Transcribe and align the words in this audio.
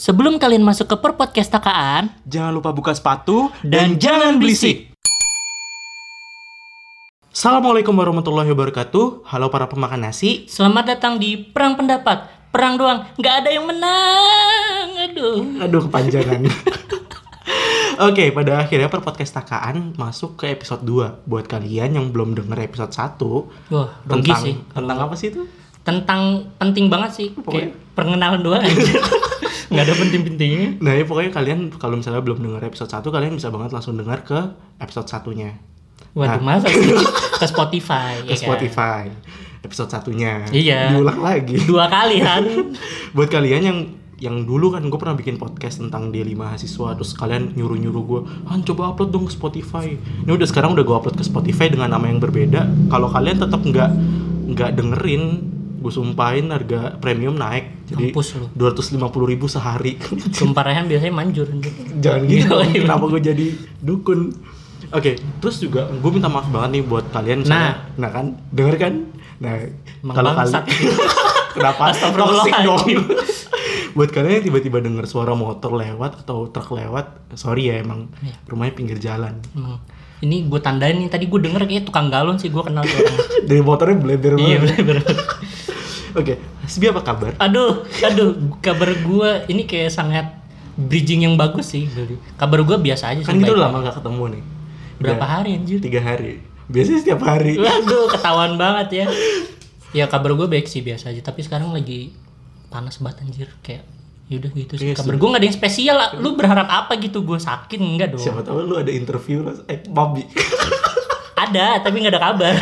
Sebelum 0.00 0.40
kalian 0.40 0.64
masuk 0.64 0.88
ke 0.88 0.96
per 0.96 1.12
podcast 1.12 1.52
takaan 1.52 2.08
Jangan 2.24 2.56
lupa 2.56 2.72
buka 2.72 2.96
sepatu 2.96 3.52
dan, 3.60 4.00
jangan 4.00 4.40
berisik. 4.40 4.96
Assalamualaikum 7.28 7.92
warahmatullahi 7.92 8.48
wabarakatuh. 8.48 9.28
Halo 9.28 9.52
para 9.52 9.68
pemakan 9.68 10.08
nasi. 10.08 10.48
Selamat 10.48 10.96
datang 10.96 11.20
di 11.20 11.36
perang 11.36 11.76
pendapat. 11.76 12.32
Perang 12.48 12.80
doang, 12.80 13.04
nggak 13.20 13.34
ada 13.44 13.50
yang 13.52 13.68
menang. 13.68 14.86
Aduh. 15.04 15.68
Aduh 15.68 15.80
kepanjangan. 15.84 16.48
Oke, 18.08 18.32
pada 18.32 18.64
akhirnya 18.64 18.88
per 18.88 19.04
podcast 19.04 19.36
takaan 19.36 19.92
masuk 20.00 20.40
ke 20.40 20.48
episode 20.48 20.80
2 20.80 21.28
buat 21.28 21.44
kalian 21.44 22.00
yang 22.00 22.06
belum 22.08 22.32
denger 22.32 22.72
episode 22.72 22.96
1 22.96 23.20
Wah, 23.68 23.92
tentang 24.08 24.40
sih. 24.48 24.56
tentang 24.72 24.96
apa 24.96 25.12
sih 25.12 25.28
itu? 25.28 25.44
Tentang 25.84 26.48
penting 26.56 26.88
banget 26.88 27.10
sih. 27.12 27.26
Pokoknya- 27.36 27.68
Kayak 27.68 27.92
perkenalan 27.92 28.40
doang 28.40 28.64
aja. 28.64 28.96
nggak 29.70 29.84
ada 29.86 29.94
penting-pentingnya. 29.94 30.82
Nah, 30.82 30.92
ya 30.98 31.04
pokoknya 31.06 31.30
kalian 31.30 31.70
kalau 31.78 31.94
misalnya 31.94 32.20
belum 32.20 32.42
denger 32.42 32.62
episode 32.66 32.90
1 32.90 33.06
kalian 33.06 33.38
bisa 33.38 33.48
banget 33.54 33.70
langsung 33.70 33.94
denger 33.94 34.26
ke 34.26 34.38
episode 34.82 35.06
satunya. 35.06 35.54
Waduh, 36.12 36.42
Nah. 36.42 36.58
masa 36.58 36.66
sih? 36.66 36.90
Ke 37.40 37.46
Spotify. 37.46 38.18
Ke 38.26 38.34
ya 38.34 38.36
kan? 38.36 38.46
Spotify. 38.50 39.02
Episode 39.62 39.90
satunya. 39.94 40.42
Iya. 40.50 40.90
Diulang 40.92 41.22
lagi. 41.22 41.54
Dua 41.62 41.86
kali 41.86 42.18
kan. 42.18 42.42
buat 43.16 43.30
kalian 43.30 43.62
yang 43.62 43.78
yang 44.20 44.44
dulu 44.44 44.68
kan 44.76 44.84
gue 44.84 44.98
pernah 45.00 45.16
bikin 45.16 45.40
podcast 45.40 45.80
tentang 45.80 46.12
D5 46.12 46.36
mahasiswa 46.36 46.92
terus 46.92 47.16
kalian 47.16 47.56
nyuruh-nyuruh 47.56 48.04
gue 48.04 48.20
Han 48.52 48.60
coba 48.68 48.92
upload 48.92 49.16
dong 49.16 49.24
ke 49.24 49.32
Spotify 49.32 49.96
ini 49.96 50.28
udah 50.28 50.44
sekarang 50.44 50.76
udah 50.76 50.84
gue 50.84 50.92
upload 50.92 51.16
ke 51.16 51.24
Spotify 51.24 51.72
dengan 51.72 51.88
nama 51.88 52.04
yang 52.04 52.20
berbeda 52.20 52.68
kalau 52.92 53.08
kalian 53.08 53.40
tetap 53.40 53.64
nggak 53.64 53.90
nggak 54.52 54.70
dengerin 54.76 55.22
gue 55.80 55.88
sumpahin 55.88 56.46
harga 56.48 56.94
premium 56.94 57.32
naik. 57.32 57.88
Jadi 57.88 58.12
Mampus 58.12 58.36
lu. 58.36 58.46
250 58.54 59.00
ribu 59.26 59.46
sehari. 59.46 59.96
Sumpah 60.30 60.62
Rehan 60.62 60.84
biasanya 60.84 61.10
manjur. 61.10 61.48
jangan 61.96 62.20
gitu 62.22 62.36
Iya, 62.36 62.46
dong 62.46 62.68
iya. 62.68 62.80
kenapa 62.82 63.04
gue 63.08 63.20
jadi 63.24 63.46
dukun? 63.78 64.20
Oke 64.90 65.12
terus 65.38 65.56
juga 65.56 65.86
gue 65.86 66.10
minta 66.10 66.26
maaf 66.26 66.46
banget 66.46 66.70
nih 66.72 66.84
buat 66.84 67.08
kalian 67.08 67.42
misalnya- 67.42 67.80
nah. 67.94 68.10
Kan? 68.10 68.26
Denger 68.48 68.76
kan? 68.76 68.94
Nah 69.38 69.54
kalau 70.06 70.30
kalian 70.32 70.62
kenapa? 71.54 71.82
Toxic 71.94 72.54
dong. 72.60 72.84
Buat 73.90 74.10
kalian 74.10 74.32
yang 74.36 74.46
tiba-tiba 74.46 74.78
denger 74.78 75.02
suara 75.04 75.32
motor 75.32 75.74
lewat 75.74 76.22
atau 76.22 76.46
truk 76.46 76.70
lewat 76.72 77.26
sorry 77.34 77.68
ya 77.68 77.78
emang 77.78 78.06
Iya. 78.20 78.34
rumahnya 78.46 78.72
pinggir 78.72 78.98
jalan. 78.98 79.34
Emang. 79.50 79.82
Ini 80.20 80.46
gue 80.46 80.60
tandain 80.60 80.94
nih 80.94 81.08
tadi 81.08 81.26
gue 81.26 81.40
denger 81.40 81.64
kayak 81.64 81.84
tukang 81.84 82.06
galon 82.06 82.36
sih 82.36 82.48
gue 82.48 82.60
kenal 82.60 82.84
dari 83.48 83.58
motornya 83.60 83.96
bleber 83.96 84.36
iya 84.36 84.60
banget 84.60 85.06
oke 86.12 86.34
Hasbi 86.60 86.86
apa 86.86 87.00
kabar 87.00 87.32
Aduh, 87.38 87.82
aduh, 88.00 88.30
kabar 88.58 88.90
gue 88.90 89.30
ini 89.48 89.64
kayak 89.64 89.90
sangat 89.90 90.26
bridging 90.72 91.22
yang 91.22 91.34
bagus 91.34 91.70
sih. 91.70 91.84
Jadi, 91.84 92.16
Kabar 92.34 92.62
gue 92.62 92.72
biasa 92.74 93.10
aja 93.10 93.20
kan 93.20 93.34
gitu 93.34 93.52
baik-baik. 93.52 93.60
lama 93.60 93.76
gak 93.82 93.96
ketemu 94.00 94.24
nih 94.30 94.42
Berapa 94.96 95.16
Udah 95.18 95.30
hari 95.30 95.50
anjir? 95.54 95.78
tiga 95.78 96.00
hari 96.00 96.32
biasanya 96.66 96.98
setiap 96.98 97.20
hari 97.20 97.52
Waduh, 97.56 98.06
ketahuan 98.14 98.54
banget 98.54 98.88
ya. 98.94 99.06
Ya 99.90 100.04
kabar 100.06 100.32
gue 100.32 100.46
baik 100.46 100.64
sih 100.64 100.80
biasa 100.80 101.10
aja, 101.10 101.20
tapi 101.20 101.42
sekarang 101.42 101.70
lagi 101.70 102.14
panas 102.68 102.96
banget 102.96 103.26
anjir 103.26 103.48
kayak 103.60 103.82
yaudah 104.26 104.50
gitu 104.54 104.78
sih. 104.78 104.86
Iya, 104.86 104.94
kabar 104.94 105.14
gue 105.14 105.28
gak 105.28 105.40
ada 105.42 105.46
yang 105.46 105.56
spesial 105.56 105.96
lah. 105.98 106.10
Lu 106.14 106.32
berharap 106.32 106.70
apa 106.70 106.94
gitu? 106.96 107.20
Gue 107.20 107.36
sakit 107.36 107.76
enggak 107.76 108.14
dong? 108.14 108.22
siapa 108.22 108.40
tahu 108.40 108.62
lu 108.62 108.78
ada 108.78 108.88
interview 108.88 109.42
eh 109.66 109.82
babi 109.84 110.22
Ada, 111.42 111.80
tapi 111.80 111.96
nggak 111.98 112.14
ada 112.14 112.22
kabar. 112.22 112.54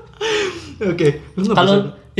oke 0.90 1.08
lu 1.34 1.42
nggak 1.44 1.56
Kalau 1.56 1.76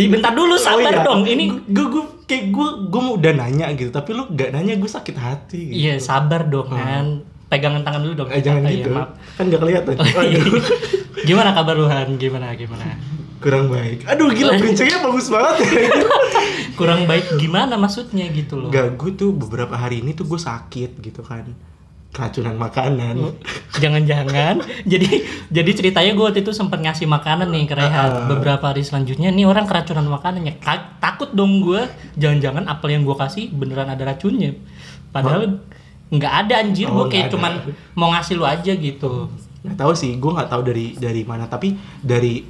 bentar 0.07 0.31
dulu, 0.31 0.55
sabar 0.55 0.95
iya. 0.95 1.03
dong. 1.03 1.27
Ini 1.27 1.45
gue 1.67 1.87
gue 1.91 2.05
kayak 2.25 2.45
gue 2.55 2.69
gue 2.87 3.01
mau 3.03 3.19
udah 3.19 3.33
nanya 3.35 3.67
gitu 3.73 3.91
tapi 3.91 4.15
lu 4.15 4.31
gak 4.31 4.55
nanya 4.55 4.79
gue 4.79 4.87
sakit 4.87 5.17
hati 5.19 5.61
gitu. 5.73 5.75
Iya, 5.75 5.95
sabar 5.99 6.47
dong 6.47 6.71
kan. 6.71 7.27
Pegangan 7.49 7.83
tangan 7.83 8.05
dulu 8.05 8.15
dong. 8.15 8.29
eh 8.31 8.39
jangan 8.39 8.63
Oh, 8.63 8.71
iya, 8.71 8.77
gitu 8.79 8.91
maaf. 8.93 9.11
kan 9.35 9.45
gak 9.49 9.59
kelihatan 9.59 9.95
Oh, 10.21 10.23
iya. 10.23 10.39
Gimana 11.25 11.51
kabar 11.51 11.75
lu 11.75 11.89
Han? 11.89 12.15
Gimana 12.15 12.55
gimana? 12.55 12.85
kurang 13.39 13.71
baik 13.71 14.03
aduh 14.03 14.35
gila 14.35 14.51
berincangnya 14.61 14.99
bagus 14.99 15.31
banget 15.31 15.57
ya 15.63 15.71
Kurang 16.75 17.07
baik 17.07 17.39
gimana 17.39 17.75
maksudnya 17.75 18.31
gitu 18.31 18.55
loh. 18.55 18.71
Gak, 18.71 18.95
gue 18.95 19.11
tuh 19.15 19.31
beberapa 19.35 19.75
hari 19.75 19.99
ini 19.99 20.15
tuh 20.15 20.27
gue 20.27 20.39
sakit 20.39 20.99
gitu 20.99 21.23
kan 21.23 21.47
Keracunan 22.09 22.57
makanan 22.57 23.15
Jangan-jangan. 23.79 24.65
jadi 24.93 25.09
jadi 25.53 25.71
ceritanya 25.77 26.13
gue 26.17 26.25
waktu 26.25 26.41
itu 26.41 26.53
sempat 26.57 26.81
ngasih 26.81 27.05
makanan 27.05 27.53
nih 27.53 27.65
ke 27.69 27.75
Rehan. 27.77 28.09
Ah. 28.11 28.27
Beberapa 28.27 28.73
hari 28.73 28.83
selanjutnya 28.83 29.29
nih 29.29 29.45
orang 29.45 29.69
keracunan 29.69 30.09
makanannya. 30.09 30.59
Ka- 30.59 30.99
takut 30.99 31.31
dong 31.37 31.61
gue. 31.63 31.85
Jangan-jangan 32.17 32.65
apel 32.67 32.97
yang 32.97 33.05
gue 33.05 33.17
kasih 33.17 33.53
beneran 33.53 33.93
ada 33.93 34.03
racunnya. 34.03 34.57
Padahal 35.13 35.61
nggak 36.09 36.35
ada 36.47 36.55
anjir. 36.65 36.89
Oh, 36.89 37.05
gue 37.05 37.13
kayak 37.13 37.29
nggak 37.29 37.31
ada. 37.31 37.35
cuman 37.37 37.53
mau 37.93 38.09
ngasih 38.17 38.35
lu 38.41 38.45
aja 38.49 38.73
gitu. 38.73 39.29
Gak 39.59 39.75
tahu 39.75 39.93
sih, 39.93 40.15
gue 40.17 40.31
gak 40.33 40.49
tahu 40.55 40.63
dari 40.63 40.95
dari 40.95 41.27
mana 41.27 41.51
Tapi 41.51 41.75
dari 41.99 42.41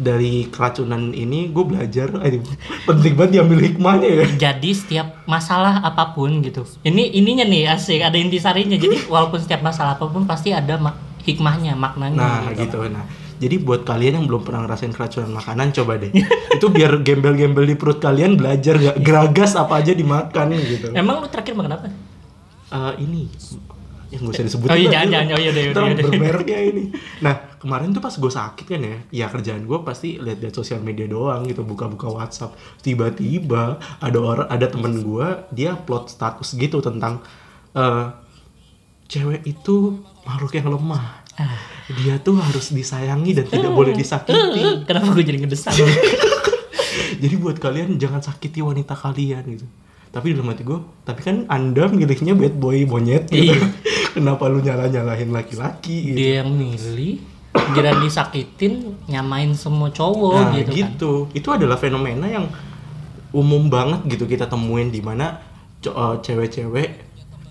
dari 0.00 0.48
keracunan 0.48 1.12
ini 1.12 1.52
gue 1.52 1.64
belajar 1.64 2.08
eh, 2.24 2.40
Penting 2.88 3.12
banget 3.14 3.30
diambil 3.38 3.58
hikmahnya 3.60 4.08
ya 4.08 4.26
Jadi 4.50 4.70
setiap 4.72 5.22
masalah 5.28 5.84
apa 5.84 6.16
pun 6.16 6.40
gitu. 6.40 6.64
Ini 6.80 7.12
ininya 7.20 7.44
nih 7.44 7.68
asik 7.76 8.00
ada 8.00 8.16
intisarinya. 8.16 8.80
Jadi 8.80 9.04
walaupun 9.12 9.38
setiap 9.38 9.60
masalah 9.60 10.00
apa 10.00 10.08
pun 10.08 10.24
pasti 10.24 10.56
ada 10.56 10.80
mak- 10.80 10.98
hikmahnya, 11.28 11.76
maknanya. 11.76 12.16
Nah 12.16 12.40
gitu 12.56 12.80
nah 12.88 13.04
jadi 13.40 13.56
buat 13.56 13.88
kalian 13.88 14.20
yang 14.20 14.26
belum 14.28 14.44
pernah 14.44 14.68
ngerasain 14.68 14.92
keracunan 14.92 15.32
makanan 15.32 15.72
coba 15.72 15.96
deh 15.96 16.12
itu 16.60 16.66
biar 16.68 17.00
gembel-gembel 17.00 17.64
di 17.64 17.72
perut 17.72 17.96
kalian 17.96 18.36
belajar 18.36 18.76
gak 18.76 19.00
geragas 19.00 19.56
apa 19.56 19.80
aja 19.80 19.96
dimakan 19.96 20.52
gitu 20.60 20.92
Emang 20.92 21.24
lu 21.24 21.28
terakhir 21.32 21.56
makan 21.56 21.72
apa? 21.80 21.88
Eh, 22.70 22.94
ini 23.02 23.26
yang 24.10 24.20
gak 24.20 24.32
usah 24.32 24.44
disebut 24.44 24.66
Oh 24.66 24.74
iya, 24.74 24.90
jangan, 24.90 25.00
ini. 25.00 25.12
jangan. 25.12 25.26
Oh 25.28 25.38
iya, 25.38 25.50
udah, 25.50 25.62
Ntar 25.62 25.70
udah, 25.80 25.92
udah. 25.92 26.04
bermereknya 26.04 26.60
ini 26.64 26.84
nah 27.18 27.34
kemarin 27.56 27.88
tuh 27.90 28.00
pas 28.00 28.10
gue 28.12 28.32
sakit 28.32 28.66
kan 28.66 28.80
ya 28.80 28.96
ya 29.14 29.26
kerjaan 29.26 29.62
gue 29.62 29.78
pasti 29.80 30.08
lihat-lihat 30.16 30.50
sosial 30.52 30.80
media 30.80 31.06
doang 31.06 31.44
gitu 31.44 31.62
buka-buka 31.62 32.08
WhatsApp 32.08 32.52
tiba-tiba 32.80 33.62
ada 33.98 34.18
orang 34.18 34.46
ada 34.46 34.66
temen 34.66 34.98
gue 34.98 35.26
dia 35.50 35.72
upload 35.72 36.06
status 36.06 36.54
gitu 36.54 36.80
tentang 36.80 37.22
eh 37.72 38.06
cewek 39.06 39.42
itu 39.44 39.96
makhluk 40.22 40.52
yang 40.54 40.68
lemah 40.68 41.22
Ah. 41.32 41.56
dia 41.88 42.18
tuh 42.18 42.36
harus 42.36 42.68
disayangi 42.68 43.32
dan 43.32 43.46
tidak 43.46 43.72
boleh 43.72 43.94
disakiti 43.94 44.60
Kenapa 44.84 45.08
gue 45.10 45.24
jadi 45.24 45.40
ngedesak? 45.40 45.72
jadi 47.22 47.34
buat 47.34 47.56
kalian 47.56 47.96
jangan 47.96 48.20
sakiti 48.20 48.60
wanita 48.60 48.92
kalian 48.92 49.44
gitu 49.48 49.64
tapi 50.10 50.34
dalam 50.34 50.50
hati 50.50 50.62
gue 50.62 50.76
tapi 51.00 51.20
kan 51.22 51.46
anda 51.46 51.86
milihnya 51.86 52.34
bad 52.34 52.54
boy 52.54 52.82
monyet 52.82 53.24
gitu 53.26 53.54
Iya. 53.54 53.56
kenapa 54.16 54.46
lu 54.50 54.62
nyalah 54.62 54.90
nyalahin 54.90 55.30
laki-laki 55.30 56.12
gitu 56.12 56.16
Dia 56.18 56.42
yang 56.42 56.50
milih, 56.54 57.22
kira 57.74 57.96
disakitin, 57.98 58.98
nyamain 59.06 59.52
semua 59.54 59.90
cowok 59.90 60.34
nah 60.38 60.52
gitu, 60.54 60.70
gitu, 60.74 61.12
kan. 61.28 61.36
itu 61.36 61.48
adalah 61.50 61.76
fenomena 61.78 62.26
yang 62.26 62.46
umum 63.30 63.70
banget 63.70 64.06
gitu 64.10 64.26
kita 64.26 64.50
temuin 64.50 64.90
di 64.90 64.98
mana 65.02 65.38
eh, 65.86 66.16
cewek-cewek 66.22 67.10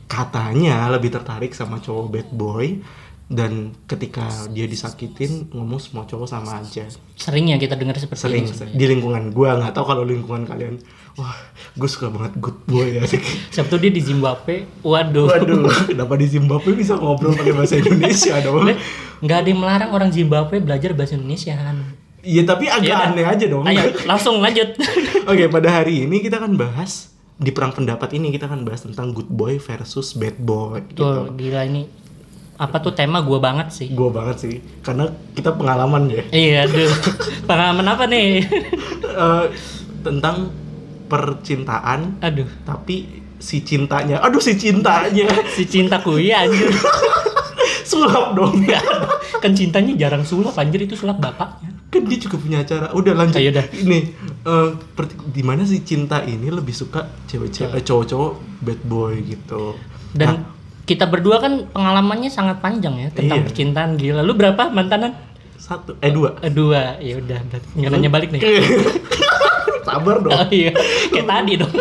katanya 0.10 0.90
lebih 0.90 1.14
tertarik 1.14 1.54
sama 1.54 1.78
cowok 1.80 2.06
bad 2.10 2.30
boy 2.34 2.82
dan 3.30 3.78
ketika 3.86 4.26
dia 4.50 4.66
disakitin 4.66 5.46
ngomong 5.54 5.78
semua 5.78 6.02
cowok 6.04 6.26
sama 6.26 6.58
aja 6.58 6.90
Sering 7.14 7.54
ya 7.54 7.62
kita 7.62 7.78
dengar 7.78 7.94
seperti 7.94 8.26
sering 8.26 8.42
ini. 8.42 8.50
sering. 8.52 8.74
di 8.74 8.86
lingkungan 8.90 9.30
gua 9.30 9.54
nggak 9.56 9.70
tahu 9.72 9.86
kalau 9.86 10.02
lingkungan 10.02 10.50
kalian 10.50 10.82
wah 11.14 11.38
gue 11.72 11.86
suka 11.86 12.10
banget 12.10 12.34
good 12.38 12.58
boy 12.66 12.90
ya 12.90 13.06
Sabtu 13.50 13.78
dia 13.78 13.92
di 13.92 14.02
Zimbabwe, 14.02 14.66
waduh. 14.82 15.30
waduh 15.30 15.62
kenapa 15.86 16.16
di 16.16 16.26
Zimbabwe 16.26 16.74
bisa 16.74 16.96
ngobrol 16.96 17.36
pakai 17.36 17.54
bahasa 17.54 17.78
Indonesia 17.78 18.34
dong 18.42 18.66
Nggak 19.20 19.38
ada 19.38 19.48
yang 19.48 19.60
melarang 19.60 19.92
orang 19.92 20.10
Zimbabwe 20.10 20.58
belajar 20.58 20.96
bahasa 20.96 21.14
Indonesia 21.14 21.54
kan. 21.54 21.76
iya 22.20 22.42
tapi 22.44 22.66
agak 22.66 22.88
dah. 22.90 23.14
aneh 23.14 23.26
aja 23.26 23.46
dong 23.46 23.62
Ayo, 23.64 23.94
langsung 24.04 24.42
lanjut. 24.42 24.74
oke 25.30 25.44
pada 25.48 25.70
hari 25.70 26.04
ini 26.04 26.18
kita 26.20 26.42
akan 26.42 26.58
bahas 26.58 27.14
di 27.36 27.52
perang 27.52 27.72
pendapat 27.72 28.10
ini 28.16 28.34
kita 28.34 28.48
akan 28.48 28.66
bahas 28.66 28.84
tentang 28.84 29.14
good 29.14 29.30
boy 29.30 29.56
versus 29.56 30.12
bad 30.12 30.36
boy 30.36 30.82
gitu 30.88 31.30
gila 31.36 31.64
ini 31.64 31.88
apa 32.60 32.78
tuh 32.78 32.92
tema 32.92 33.20
gua 33.20 33.40
banget 33.40 33.72
sih. 33.72 33.88
gue 33.88 34.10
banget 34.10 34.38
sih 34.38 34.56
karena 34.80 35.08
kita 35.32 35.52
pengalaman 35.52 36.06
ya 36.08 36.24
Iya, 36.30 36.58
aduh. 36.66 36.92
Pengalaman 37.48 37.88
apa 37.88 38.04
nih? 38.06 38.44
Eh, 39.02 39.46
tentang 40.02 40.52
percintaan 41.10 42.20
Aduh, 42.20 42.48
tapi 42.62 43.08
si 43.36 43.60
cintanya 43.60 44.20
aduh 44.20 44.38
si 44.38 44.54
cintanya 44.54 45.24
si 45.56 45.64
cintaku 45.64 46.20
ya 46.20 46.44
anjir. 46.44 46.68
sulap 47.90 48.36
dong 48.36 48.62
kan 49.40 49.52
cintanya 49.52 49.96
jarang 49.98 50.22
sulap 50.22 50.54
anjir 50.54 50.84
itu 50.84 50.94
sulap 50.94 51.18
bapaknya. 51.18 51.72
kan 51.88 52.04
dia 52.04 52.20
juga 52.20 52.38
punya 52.38 52.58
acara 52.60 52.92
udah 52.92 53.14
lanjut 53.16 53.40
Ayo 53.40 53.50
dah. 53.52 53.66
ini 53.74 54.14
per- 54.94 55.10
di 55.26 55.42
mana 55.42 55.64
si 55.64 55.82
cinta 55.82 56.22
ini 56.22 56.48
lebih 56.48 56.70
suka 56.72 57.02
cewek-cewek 57.26 57.74
eh, 57.74 57.82
cowok-cowok 57.82 58.32
bad 58.62 58.82
boy 58.84 59.14
gitu 59.24 59.74
Dan 60.12 60.28
Nah, 60.38 60.59
kita 60.90 61.06
berdua 61.06 61.38
kan 61.38 61.70
pengalamannya 61.70 62.28
sangat 62.28 62.58
panjang 62.58 62.98
ya 62.98 63.10
tentang 63.12 63.40
Iya. 63.40 63.46
percintaan 63.46 63.92
gila. 63.94 64.22
Lu 64.22 64.34
berapa 64.34 64.70
mantanan? 64.70 65.14
satu 65.56 65.94
eh 66.00 66.10
dua 66.10 66.34
Eh, 66.42 66.50
dua. 66.50 66.98
Ya 66.98 67.14
udah, 67.16 67.38
berarti 67.46 67.68
nggak 67.76 67.90
nanya 67.92 68.10
balik 68.10 68.30
nih. 68.32 68.42
sabar 69.86 70.18
dong 70.20 70.34
Oh 70.34 70.48
iya, 70.50 70.74
kayak 71.08 71.28
tadi 71.28 71.54
dong. 71.56 71.74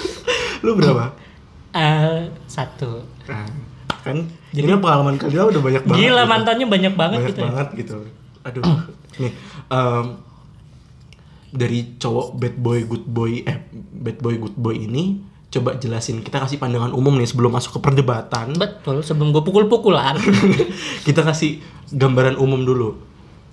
lu 0.64 0.70
berapa 0.74 1.16
Eh, 1.72 2.28
satu. 2.44 3.00
Nah, 3.24 3.48
kan 4.02 4.16
ini 4.52 4.68
pengalaman 4.74 5.16
kalian 5.16 5.48
udah 5.48 5.62
banyak 5.62 5.82
banget. 5.82 5.98
Gila 5.98 6.12
gitu. 6.18 6.28
mantannya 6.28 6.66
banyak 6.68 6.94
banget 6.94 7.18
banyak 7.18 7.30
gitu. 7.30 7.40
ya. 7.40 7.46
banget 7.48 7.68
gitu. 7.74 7.96
Aduh, 8.42 8.62
nih 9.16 9.32
em, 9.70 10.06
dari 11.50 11.78
cowok 11.96 12.26
bad 12.34 12.56
boy 12.58 12.78
good 12.82 13.06
boy 13.06 13.40
eh 13.40 13.56
bad 13.94 14.18
boy 14.18 14.34
good 14.36 14.52
boy 14.54 14.74
ini 14.74 15.24
coba 15.52 15.76
jelasin 15.76 16.18
kita 16.18 16.40
kasih 16.40 16.56
pandangan 16.56 16.90
umum 16.90 17.12
nih 17.12 17.26
sebelum 17.26 17.52
masuk 17.52 17.76
ke 17.76 17.80
perdebatan. 17.82 18.56
Betul, 18.56 19.00
sebelum 19.00 19.30
gue 19.30 19.42
pukul-pukulan. 19.42 20.16
kita 21.06 21.20
kasih 21.20 21.60
gambaran 21.88 22.34
umum 22.34 22.58
dulu. 22.58 22.96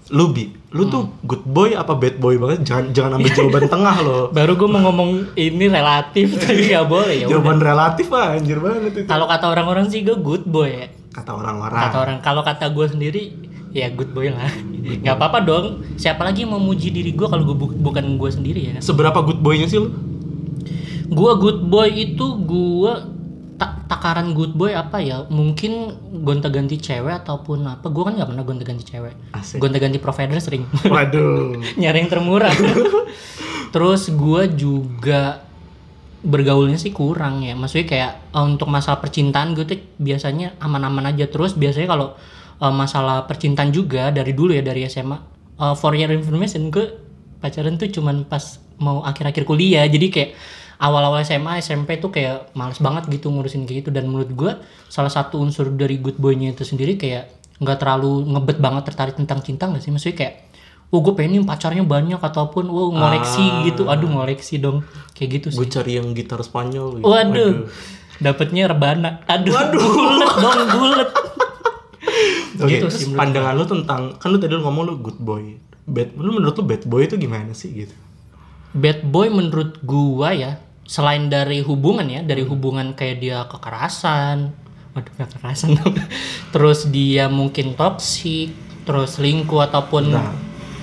Lu 0.10 0.32
bi, 0.32 0.50
lu 0.72 0.88
tuh 0.88 1.06
Hmm. 1.06 1.14
good 1.22 1.44
boy 1.44 1.70
apa 1.72 1.94
bad 1.94 2.18
boy 2.18 2.34
banget? 2.36 2.66
Jangan 2.66 2.86
jangan 2.90 3.12
ambil 3.14 3.30
jawaban 3.32 3.64
tengah 3.76 3.96
loh. 4.00 4.24
Baru 4.32 4.56
gue 4.56 4.66
mau 4.66 4.82
ngomong 4.82 5.36
ini 5.36 5.68
relatif, 5.68 6.34
tapi 6.36 6.66
gak 6.72 6.88
boleh 6.88 7.14
ya. 7.14 7.26
udah. 7.26 7.32
Jawaban 7.36 7.60
relatif 7.60 8.08
lah, 8.10 8.34
anjir 8.34 8.58
banget 8.58 8.82
itu. 8.90 9.00
Kalau 9.04 9.28
kata 9.28 9.46
orang-orang 9.48 9.86
sih 9.86 10.02
gue 10.02 10.18
good 10.18 10.48
boy 10.48 10.66
ya. 10.66 10.88
Kata 11.12 11.36
orang-orang. 11.36 11.84
Kata 11.84 11.98
orang, 12.00 12.18
kalau 12.22 12.42
kata 12.42 12.66
gue 12.70 12.86
sendiri 12.88 13.24
ya 13.70 13.92
good 13.92 14.10
boy 14.10 14.32
lah. 14.32 14.50
Gak 14.98 15.14
apa-apa 15.14 15.44
dong. 15.44 15.66
Siapa 15.94 16.24
lagi 16.24 16.42
yang 16.42 16.56
mau 16.56 16.64
muji 16.64 16.90
diri 16.90 17.12
gue 17.12 17.28
kalau 17.28 17.44
gue 17.44 17.54
bu- 17.56 17.78
bukan 17.78 18.16
gue 18.16 18.30
sendiri 18.32 18.62
ya? 18.66 18.76
Seberapa 18.80 19.20
good 19.20 19.38
boynya 19.38 19.68
sih 19.68 19.78
lu? 19.78 19.94
Gue 21.10 21.32
good 21.42 21.66
boy 21.66 21.90
itu 21.90 22.26
gue 22.46 22.94
tak 23.60 23.92
takaran 23.92 24.32
good 24.32 24.56
boy 24.56 24.72
apa 24.72 25.04
ya? 25.04 25.26
Mungkin 25.28 25.98
gonta-ganti 26.24 26.80
cewek 26.80 27.26
ataupun 27.26 27.68
apa? 27.68 27.92
Gue 27.92 28.08
kan 28.08 28.16
nggak 28.16 28.30
pernah 28.32 28.46
gonta-ganti 28.46 28.84
cewek. 28.88 29.14
Asik. 29.36 29.60
Gonta-ganti 29.60 30.00
provider 30.00 30.40
sering. 30.40 30.64
Waduh. 30.88 31.60
Nyari 31.82 31.98
yang 32.06 32.10
termurah. 32.10 32.54
Terus 33.74 34.10
gue 34.10 34.42
juga 34.56 35.44
bergaulnya 36.20 36.80
sih 36.80 36.96
kurang 36.96 37.44
ya. 37.44 37.54
Maksudnya 37.58 37.88
kayak 37.88 38.12
eh, 38.32 38.44
untuk 38.46 38.72
masalah 38.72 39.04
percintaan 39.04 39.58
gue 39.58 39.66
tuh 39.68 39.80
biasanya 40.00 40.56
aman-aman 40.64 41.12
aja. 41.12 41.28
Terus 41.28 41.58
biasanya 41.58 41.90
kalau 41.92 42.08
eh, 42.62 42.74
masalah 42.74 43.28
percintaan 43.28 43.76
juga 43.76 44.14
dari 44.14 44.32
dulu 44.32 44.56
ya 44.56 44.64
dari 44.64 44.88
SMA. 44.88 45.18
eh, 45.60 45.76
for 45.76 45.92
your 45.98 46.12
information 46.16 46.72
gue 46.72 46.88
pacaran 47.44 47.76
tuh 47.76 47.92
cuman 47.92 48.24
pas 48.24 48.60
mau 48.80 49.04
akhir-akhir 49.04 49.44
kuliah. 49.44 49.84
Jadi 49.84 50.08
kayak 50.08 50.32
awal-awal 50.80 51.20
SMA, 51.22 51.60
SMP 51.60 52.00
tuh 52.00 52.10
kayak 52.10 52.56
males 52.56 52.80
banget 52.80 53.06
gitu 53.08 53.30
ngurusin 53.30 53.68
kayak 53.68 53.84
gitu. 53.84 53.90
Dan 53.92 54.08
menurut 54.08 54.32
gue 54.32 54.52
salah 54.88 55.12
satu 55.12 55.38
unsur 55.38 55.70
dari 55.70 56.00
good 56.00 56.16
boy-nya 56.16 56.52
itu 56.52 56.64
sendiri 56.64 56.96
kayak 56.96 57.30
nggak 57.60 57.78
terlalu 57.78 58.24
ngebet 58.26 58.58
banget 58.58 58.84
tertarik 58.88 59.16
tentang 59.16 59.44
cinta 59.44 59.68
nggak 59.68 59.84
sih? 59.84 59.92
Maksudnya 59.92 60.18
kayak 60.18 60.36
Oh 60.90 61.06
gue 61.06 61.14
pengen 61.14 61.46
pacarnya 61.46 61.86
banyak 61.86 62.18
ataupun 62.18 62.66
wow 62.66 62.90
ngoleksi 62.90 63.46
Ah. 63.46 63.62
gitu. 63.62 63.86
Aduh 63.86 64.10
ngoleksi 64.10 64.58
dong. 64.58 64.82
Kayak 65.14 65.30
gitu 65.38 65.48
sih. 65.54 65.58
Gue 65.62 65.70
cari 65.70 66.02
yang 66.02 66.18
gitar 66.18 66.42
Spanyol 66.42 66.98
gitu. 66.98 67.06
Waduh. 67.06 67.70
Dapatnya 68.18 68.66
rebana. 68.66 69.22
Aduh. 69.30 69.54
Bulet 69.54 70.34
dong, 70.34 70.60
bulet. 70.74 71.10
Oke, 72.60 72.74
Gitu 72.74 72.88
sih 72.90 73.06
pandangan 73.14 73.54
lu 73.54 73.64
tentang 73.64 74.18
kan 74.18 74.28
lu 74.28 74.42
tadi 74.42 74.52
lu 74.52 74.66
ngomong 74.66 74.84
lu 74.84 74.94
good 74.98 75.22
boy. 75.22 75.56
Bad 75.86 76.18
lu 76.18 76.34
menurut 76.34 76.58
lu 76.58 76.66
bad 76.66 76.84
boy 76.84 77.06
itu 77.06 77.16
gimana 77.16 77.54
sih 77.54 77.70
gitu? 77.72 77.94
Bad 78.74 79.06
boy 79.06 79.30
menurut 79.30 79.78
gua 79.80 80.34
ya, 80.34 80.58
selain 80.90 81.30
dari 81.30 81.62
hubungan 81.62 82.10
ya, 82.10 82.26
dari 82.26 82.42
hubungan 82.42 82.98
kayak 82.98 83.18
dia 83.22 83.46
kekerasan. 83.46 84.50
Waduh, 84.98 85.14
kekerasan 85.22 85.78
dong. 85.78 85.94
Terus 86.54 86.90
dia 86.90 87.30
mungkin 87.30 87.78
toksik, 87.78 88.50
terus 88.90 89.22
selingkuh 89.22 89.62
ataupun 89.70 90.10
Nah, 90.10 90.34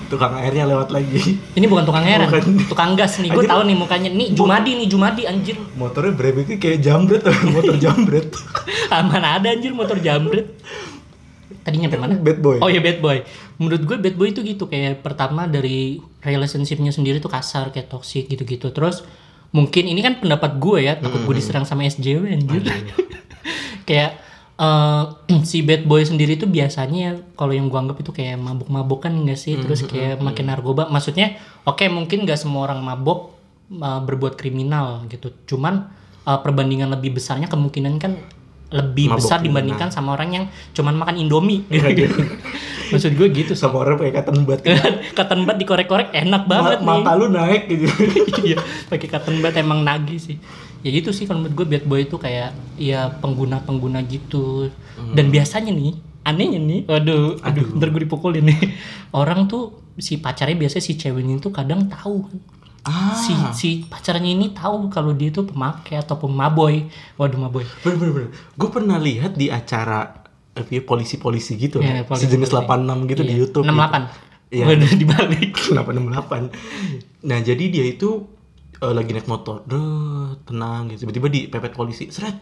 tukang 0.07 0.31
airnya 0.39 0.63
lewat 0.63 0.95
lagi. 0.95 1.35
ini 1.59 1.67
bukan 1.67 1.83
tukang 1.83 2.07
Bukan. 2.07 2.71
tukang 2.71 2.95
gas 2.95 3.19
nih. 3.19 3.35
Gue 3.35 3.43
tahu 3.43 3.67
nih 3.67 3.75
mukanya. 3.75 4.07
Nih 4.07 4.31
Jumadi 4.31 4.79
nih 4.79 4.87
Jumadi 4.87 5.27
anjir. 5.27 5.59
Motornya 5.75 6.15
bremeknya 6.15 6.55
kayak 6.55 6.79
jambret, 6.79 7.27
motor 7.55 7.75
jambret. 7.75 8.31
Mana 9.11 9.35
ada 9.35 9.51
anjir 9.51 9.75
motor 9.75 9.99
jambret. 9.99 10.55
Tadi 11.67 11.83
nyampe 11.83 11.99
mana? 11.99 12.15
Bad 12.15 12.39
boy. 12.39 12.63
Oh 12.63 12.71
ya 12.71 12.79
bad 12.79 13.03
boy. 13.03 13.27
Menurut 13.59 13.83
gue 13.83 13.97
bad 13.99 14.15
boy 14.15 14.31
itu 14.31 14.39
gitu 14.39 14.71
kayak 14.71 15.03
pertama 15.03 15.51
dari 15.51 15.99
relationshipnya 16.23 16.95
sendiri 16.95 17.19
tuh 17.19 17.27
kasar 17.27 17.75
kayak 17.75 17.91
toxic 17.91 18.31
gitu-gitu. 18.31 18.71
Terus 18.71 19.03
mungkin 19.51 19.83
ini 19.87 19.99
kan 20.03 20.19
pendapat 20.19 20.59
gue 20.59 20.87
ya, 20.87 20.93
takut 20.99 21.23
gue 21.23 21.35
diserang 21.37 21.63
sama 21.63 21.87
SJW 21.87 22.23
anjir. 22.31 22.63
kayak 23.87 24.19
eh, 24.59 25.03
si 25.49 25.63
bad 25.63 25.87
boy 25.87 26.03
sendiri 26.03 26.35
tuh 26.35 26.49
biasanya 26.51 27.21
kalau 27.39 27.55
yang 27.55 27.71
gue 27.71 27.79
anggap 27.79 27.97
itu 28.03 28.11
kayak 28.11 28.37
mabuk-mabukan 28.39 29.11
enggak 29.11 29.39
sih? 29.39 29.55
Terus 29.59 29.87
kayak 29.87 30.19
makin 30.19 30.51
narkoba. 30.51 30.91
Maksudnya 30.91 31.39
oke 31.63 31.87
mungkin 31.87 32.27
nggak 32.27 32.39
semua 32.39 32.67
orang 32.67 32.83
mabuk 32.83 33.35
eh, 33.71 34.01
berbuat 34.03 34.35
kriminal 34.35 35.07
gitu. 35.07 35.31
Cuman 35.55 35.87
eh, 36.27 36.39
perbandingan 36.39 36.91
lebih 36.93 37.17
besarnya 37.17 37.47
kemungkinan 37.47 37.95
kan 37.97 38.19
lebih 38.67 39.07
Mabuk 39.07 39.23
besar 39.23 39.39
dibandingkan 39.39 39.87
sama 39.87 40.11
orang 40.11 40.29
yang 40.29 40.45
cuman 40.75 40.99
makan 40.99 41.15
indomie 41.15 41.63
gitu. 41.71 42.19
Maksud 42.91 43.19
gue 43.19 43.27
gitu 43.31 43.51
Sama 43.51 43.83
orang 43.83 43.99
pakai 43.99 44.13
cotton 44.15 44.47
bud. 44.47 44.59
Cotton 45.17 45.43
bud 45.43 45.57
dikorek-korek 45.59 46.09
enak 46.11 46.47
banget 46.47 46.79
Ma- 46.79 46.99
nih. 46.99 47.03
mata 47.03 47.11
lu 47.15 47.27
naik 47.27 47.63
gitu. 47.67 47.87
iya, 48.43 48.57
pakai 48.87 49.07
cotton 49.07 49.39
bud 49.39 49.55
emang 49.55 49.83
nagih 49.83 50.15
sih. 50.15 50.39
Ya 50.83 50.89
gitu 50.91 51.11
sih 51.11 51.27
kalau 51.27 51.43
menurut 51.43 51.55
gue 51.57 51.67
bad 51.67 51.83
boy 51.83 51.99
itu 52.03 52.15
kayak 52.15 52.55
ya 52.79 53.11
pengguna-pengguna 53.19 54.07
gitu. 54.07 54.71
Dan 54.95 55.27
biasanya 55.27 55.75
nih, 55.75 55.99
anehnya 56.23 56.59
nih, 56.59 56.81
waduh, 56.87 57.39
aduh, 57.43 57.75
ntar 57.75 57.91
gue 57.91 58.07
dipukulin 58.07 58.47
nih. 58.47 58.59
Orang 59.11 59.51
tuh 59.51 59.75
si 59.99 60.19
pacarnya 60.19 60.55
biasanya 60.55 60.83
si 60.83 60.93
ceweknya 60.95 61.39
itu 61.39 61.49
kadang 61.51 61.91
tahu 61.91 62.29
ah, 62.87 63.11
si 63.11 63.31
si 63.53 63.67
pacarnya 63.83 64.25
ini 64.29 64.49
tahu 64.49 64.87
kalau 64.87 65.11
dia 65.11 65.27
itu 65.27 65.43
pemakai 65.43 65.97
atau 65.97 66.15
pemaboy. 66.15 66.87
Waduh, 67.13 67.37
maboy. 67.37 67.67
bener 67.77 67.95
bener 67.97 68.13
bener. 68.13 68.29
Gue 68.53 68.69
pernah 68.69 68.97
lihat 68.97 69.35
di 69.35 69.47
acara 69.47 70.23
ya, 70.55 70.81
polisi-polisi 70.81 71.53
gitu, 71.55 71.77
Iya, 71.77 72.01
loh. 72.01 72.07
polisi- 72.07 72.25
sejenis 72.25 72.49
polisi. 72.49 72.65
86 72.65 73.05
gitu 73.05 73.21
di 73.21 73.29
Iya, 73.29 73.39
YouTube. 73.39 73.65
68. 73.65 74.03
Iya. 74.49 74.63
Waduh, 74.65 74.89
dibalik. 74.95 75.51
868. 75.75 76.49
Nah, 77.23 77.39
jadi 77.39 77.63
dia 77.67 77.85
itu 77.85 78.09
eh, 78.77 78.93
lagi 78.93 79.11
naik 79.11 79.25
motor, 79.25 79.61
Dret, 79.63 80.45
tenang 80.45 80.87
gitu. 80.87 81.03
Tiba-tiba 81.03 81.27
dipepet 81.27 81.73
polisi, 81.73 82.07
seret. 82.07 82.37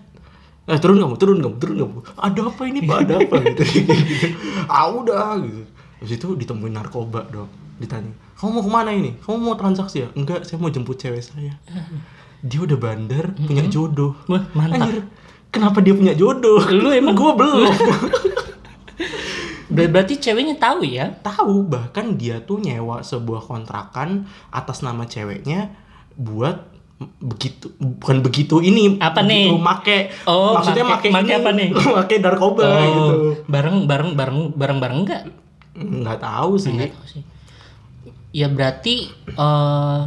Eh, 0.65 0.77
turun 0.77 0.97
kamu, 0.97 1.15
turun 1.15 1.37
kamu, 1.39 1.55
turun 1.57 1.75
kamu. 1.77 1.99
Ada 2.15 2.39
apa 2.43 2.61
ini, 2.65 2.79
Pak? 2.81 2.97
Ada 2.99 3.13
apa 3.19 3.35
gitu. 3.47 3.63
gitu. 3.63 3.93
Ah, 4.67 4.87
udah 4.87 5.39
gitu. 5.39 5.61
Terus 5.97 6.11
itu 6.13 6.27
ditemuin 6.35 6.73
narkoba, 6.73 7.23
Dok. 7.25 7.49
Ditanya, 7.75 8.09
"Kamu 8.33 8.49
mau 8.51 8.63
ke 8.63 8.71
mana 8.71 8.89
ini? 8.89 9.15
Kamu 9.17 9.35
mau 9.37 9.53
transaksi 9.53 10.01
ya?" 10.01 10.09
"Enggak, 10.11 10.43
saya 10.43 10.57
mau 10.57 10.67
jemput 10.67 10.95
cewek 10.95 11.19
saya." 11.19 11.53
Dia 12.39 12.59
udah 12.61 12.77
bandar, 12.77 13.33
punya 13.33 13.65
jodoh. 13.65 14.13
Wah, 14.25 14.45
mantap. 14.51 14.85
Anjir, 14.85 15.01
kenapa 15.49 15.79
dia 15.79 15.91
punya 15.91 16.13
jodoh? 16.13 16.61
Lu 16.67 16.89
emang- 16.89 17.13
gua 17.13 17.33
belum. 17.33 17.67
Ber- 19.67 19.89
Berarti 19.89 20.15
ceweknya 20.15 20.55
tahu 20.55 20.85
ya? 20.85 21.09
tahu 21.19 21.65
bahkan 21.65 22.15
dia 22.15 22.39
tuh 22.39 22.57
nyewa 22.57 23.01
sebuah 23.01 23.41
kontrakan 23.41 24.23
atas 24.49 24.79
nama 24.79 25.03
ceweknya 25.03 25.73
buat 26.15 26.71
begitu 27.19 27.75
bukan 27.75 28.23
begitu 28.23 28.63
ini 28.63 28.95
Apa 28.97 29.19
begitu 29.19 29.51
nih? 29.51 29.59
make 29.59 29.97
Oh, 30.23 30.55
maksudnya 30.55 30.85
make- 30.87 31.09
make, 31.09 31.17
make 31.17 31.27
ini, 31.27 31.35
apa 31.35 31.49
nih? 31.51 31.69
make 31.97 32.15
narkoba 32.15 32.63
gitu 32.63 33.03
Oh, 33.03 33.33
bareng 33.45 33.83
bareng 33.83 34.09
bareng 34.13 34.39
bareng 34.53 34.77
bareng 34.79 34.99
enggak? 35.03 35.21
nggak 35.75 36.19
tahu 36.19 36.55
sih 36.55 36.71
Enggak 36.71 36.93
tahu 36.93 37.05
sih. 37.09 37.21
Ya 38.35 38.51
berarti 38.51 39.07
eh 39.15 40.01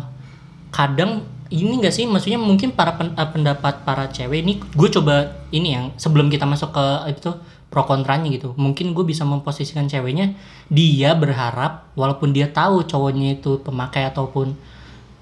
kadang 0.69 1.25
ini 1.49 1.81
enggak 1.81 1.97
sih 1.97 2.05
maksudnya 2.05 2.37
mungkin 2.37 2.77
para 2.77 2.93
pen- 3.01 3.17
eh, 3.17 3.29
pendapat 3.33 3.89
para 3.89 4.13
cewek 4.13 4.45
ini 4.45 4.61
gue 4.61 4.89
coba 4.93 5.33
ini 5.49 5.73
yang 5.73 5.85
sebelum 5.97 6.29
kita 6.29 6.45
masuk 6.45 6.77
ke 6.77 6.87
itu 7.17 7.33
pro 7.73 7.89
kontranya 7.89 8.29
gitu. 8.29 8.53
Mungkin 8.53 8.93
gue 8.93 9.05
bisa 9.09 9.25
memposisikan 9.25 9.89
ceweknya 9.89 10.37
dia 10.69 11.17
berharap 11.17 11.89
walaupun 11.97 12.37
dia 12.37 12.53
tahu 12.53 12.85
cowoknya 12.85 13.41
itu 13.41 13.65
pemakai 13.65 14.05
ataupun 14.13 14.57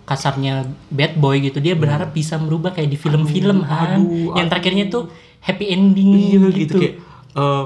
kasarnya 0.06 0.70
bad 0.86 1.18
boy 1.18 1.42
gitu 1.42 1.58
dia 1.58 1.74
berharap 1.74 2.14
bisa 2.14 2.38
merubah 2.38 2.70
kayak 2.70 2.94
di 2.94 2.98
film-film 2.98 3.66
Han. 3.66 4.06
aduh, 4.06 4.38
yang 4.38 4.46
terakhirnya 4.46 4.86
tuh 4.86 5.10
happy 5.42 5.66
ending 5.74 6.10
iya 6.14 6.46
gitu, 6.46 6.54
gitu, 6.54 6.74
kayak 6.78 6.94
eh 7.34 7.64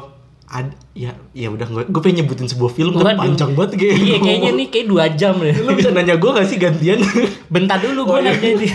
ad, 0.51 0.67
ya 0.93 1.15
ya 1.31 1.47
udah 1.47 1.63
gue 1.65 1.83
gue 1.87 2.01
pengen 2.01 2.17
nyebutin 2.21 2.45
sebuah 2.45 2.71
film 2.71 2.91
tapi 2.93 3.07
Waduh. 3.09 3.23
panjang 3.23 3.51
banget 3.55 3.71
kayak 3.79 3.95
iya 3.97 4.17
kayaknya 4.19 4.51
nih 4.53 4.67
kayak 4.67 4.87
dua 4.87 5.05
jam 5.11 5.35
deh 5.39 5.55
lu 5.55 5.71
bisa 5.73 5.89
nanya 5.89 6.15
gue 6.15 6.27
gak 6.29 6.43
sih 6.45 6.59
gantian? 6.59 6.99
Bentar 7.47 7.79
dulu 7.79 8.05
gue 8.05 8.13
Oh, 8.13 8.21
iya. 8.21 8.35
nanya 8.35 8.51
nih. 8.59 8.73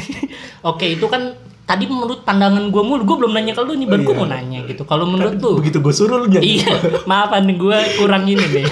Oke 0.63 0.85
itu 0.89 1.05
kan 1.05 1.35
tadi 1.63 1.83
menurut 1.85 2.23
pandangan 2.23 2.63
gue 2.63 2.79
mulu 2.79 3.03
gue 3.03 3.17
belum 3.19 3.31
nanya 3.31 3.51
ke 3.51 3.61
lu 3.61 3.75
nih 3.75 3.85
baru 3.85 4.01
Oh, 4.01 4.05
gue 4.05 4.13
iya. 4.13 4.21
mau 4.21 4.29
nanya 4.29 4.59
gitu. 4.65 4.81
Kalau 4.83 5.03
menurut 5.03 5.35
lu? 5.35 5.51
begitu 5.59 5.77
gue 5.77 5.91
suruh 5.91 6.17
lu 6.17 6.27
nyanyi 6.27 6.63
iya 6.63 6.73
maafan 7.03 7.43
gue 7.49 7.77
kurang 7.95 8.23
ini 8.23 8.45
deh 8.45 8.65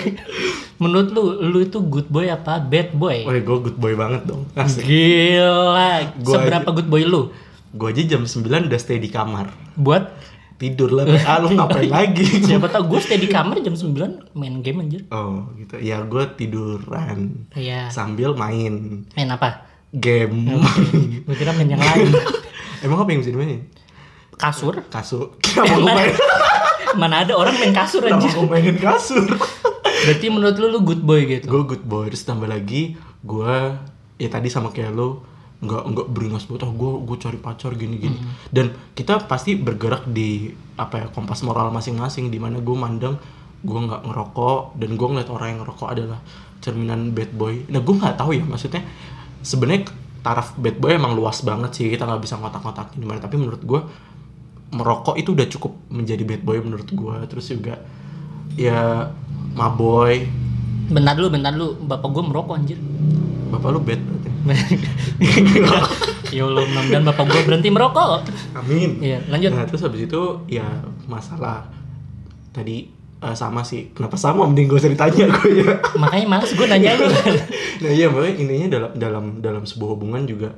menurut 0.75 1.09
lu 1.09 1.23
lu 1.43 1.59
itu 1.59 1.79
good 1.81 2.07
boy 2.07 2.27
apa 2.27 2.59
bad 2.59 2.91
boy? 2.93 3.23
Wah, 3.23 3.35
gue 3.35 3.57
good 3.61 3.77
boy 3.77 3.93
banget 3.93 4.23
dong. 4.23 4.47
Asik. 4.53 4.83
gila. 4.83 6.07
Gua 6.19 6.33
seberapa 6.33 6.69
good 6.71 6.87
boy 6.87 7.03
lu? 7.03 7.35
Gue 7.71 7.89
aja 7.89 8.05
jam 8.05 8.23
9 8.23 8.47
udah 8.69 8.77
stay 8.77 8.95
di 8.95 9.07
kamar. 9.07 9.49
Buat 9.73 10.13
Tidur 10.63 10.95
lah, 10.95 11.03
ah 11.27 11.43
lu 11.43 11.51
ngapain 11.59 11.91
lagi? 11.91 12.23
siapa 12.39 12.71
tau 12.71 12.87
gue 12.87 12.95
stay 13.03 13.19
di 13.19 13.27
kamar 13.27 13.59
jam 13.59 13.75
9 13.75 14.31
main 14.31 14.63
game 14.63 14.79
anjir. 14.79 15.03
Oh 15.11 15.51
gitu, 15.59 15.75
ya 15.83 15.99
gue 16.07 16.23
tiduran. 16.39 17.51
Iya. 17.51 17.91
Sambil 17.91 18.31
main. 18.31 19.03
Main 19.11 19.27
apa? 19.27 19.67
Game. 19.91 20.55
Gue 21.27 21.35
kira 21.35 21.51
main 21.51 21.67
yang 21.67 21.83
lain. 21.83 22.15
Emang 22.87 23.03
apa 23.03 23.11
yang 23.11 23.19
bisa 23.19 23.35
dimainin? 23.35 23.67
kasur. 24.33 24.75
kasur. 24.87 25.35
Kenapa 25.43 25.75
gue 25.75 25.83
main? 25.83 26.15
Mana 27.01 27.27
ada 27.27 27.33
orang 27.35 27.55
main 27.59 27.75
kasur 27.75 27.99
kenapa 27.99 28.23
anjir. 28.23 28.31
gue 28.31 28.47
mainin 28.47 28.77
kasur? 28.79 29.27
Berarti 30.03 30.25
menurut 30.31 30.55
lu 30.59 30.67
lu 30.71 30.79
good 30.83 31.03
boy 31.03 31.27
gitu. 31.27 31.45
gue 31.47 31.61
good 31.75 31.83
boy 31.83 32.07
terus 32.07 32.23
tambah 32.23 32.47
lagi 32.47 32.95
gue 33.23 33.55
ya 34.15 34.29
tadi 34.31 34.47
sama 34.47 34.71
kayak 34.71 34.95
lo 34.95 35.23
nggak 35.63 35.83
nggak 35.95 36.07
beringas 36.11 36.43
buat 36.45 36.61
oh 36.67 36.73
gue 36.75 36.91
gue 37.07 37.17
cari 37.23 37.39
pacar 37.39 37.71
gini 37.79 37.95
gini 37.95 38.17
dan 38.51 38.75
kita 38.93 39.23
pasti 39.25 39.55
bergerak 39.55 40.05
di 40.11 40.51
apa 40.75 40.95
ya 40.99 41.07
kompas 41.09 41.39
moral 41.41 41.71
masing-masing 41.71 42.27
di 42.27 42.37
mana 42.37 42.59
gue 42.59 42.75
mandang 42.75 43.15
gue 43.63 43.79
nggak 43.79 44.03
ngerokok 44.03 44.75
dan 44.75 44.89
gue 44.99 45.07
ngeliat 45.07 45.29
orang 45.31 45.47
yang 45.55 45.59
ngerokok 45.63 45.87
adalah 45.87 46.19
cerminan 46.59 47.15
bad 47.15 47.31
boy. 47.31 47.63
Nah 47.71 47.79
gue 47.79 47.95
nggak 47.95 48.15
tahu 48.19 48.35
ya 48.35 48.43
maksudnya 48.43 48.83
sebenarnya 49.39 49.87
taraf 50.19 50.55
bad 50.59 50.79
boy 50.83 50.91
emang 50.95 51.15
luas 51.15 51.39
banget 51.43 51.71
sih 51.71 51.87
kita 51.87 52.03
nggak 52.03 52.23
bisa 52.23 52.35
ngotak-ngotakin 52.39 52.99
di 52.99 53.07
mana. 53.07 53.23
Tapi 53.23 53.35
menurut 53.39 53.63
gue 53.63 53.81
merokok 54.75 55.15
itu 55.15 55.31
udah 55.31 55.47
cukup 55.47 55.71
menjadi 55.87 56.23
bad 56.27 56.43
boy 56.43 56.59
menurut 56.59 56.89
gue 56.91 57.15
terus 57.31 57.47
juga 57.47 57.79
ya 58.59 59.11
maboy 59.55 60.43
Bentar 60.83 61.15
dulu, 61.15 61.27
bentar 61.31 61.51
dulu. 61.55 61.79
Bapak 61.87 62.09
gue 62.11 62.23
merokok 62.27 62.53
anjir. 62.59 62.79
Bapak 63.53 63.69
lu 63.69 63.81
bad 63.85 64.01
berarti 64.01 64.29
ya 66.35 66.43
Allah, 66.49 66.65
mudah-mudahan 66.65 67.05
bapak 67.05 67.23
gue 67.29 67.41
berhenti 67.45 67.69
merokok. 67.69 68.25
Amin. 68.57 68.99
Iya, 68.99 69.21
lanjut. 69.29 69.51
Nah 69.53 69.63
terus 69.69 69.85
habis 69.85 70.09
itu 70.09 70.21
ya 70.49 70.65
masalah 71.05 71.69
tadi 72.49 72.89
eh, 73.21 73.35
sama 73.37 73.61
sih. 73.61 73.93
Kenapa 73.93 74.17
sama? 74.17 74.49
Mending 74.49 74.67
gue 74.67 74.79
usah 74.81 74.91
ditanya 74.91 75.29
gue 75.29 75.63
ya. 75.63 75.79
Makanya 76.01 76.27
males 76.27 76.51
gue 76.51 76.65
nanya 76.67 76.97
lu. 76.97 77.05
nah 77.83 77.91
iya 77.91 78.07
makanya 78.07 78.35
intinya 78.39 78.67
dalam 78.69 78.91
dalam 78.95 79.25
dalam 79.43 79.63
sebuah 79.67 79.89
hubungan 79.97 80.23
juga 80.23 80.55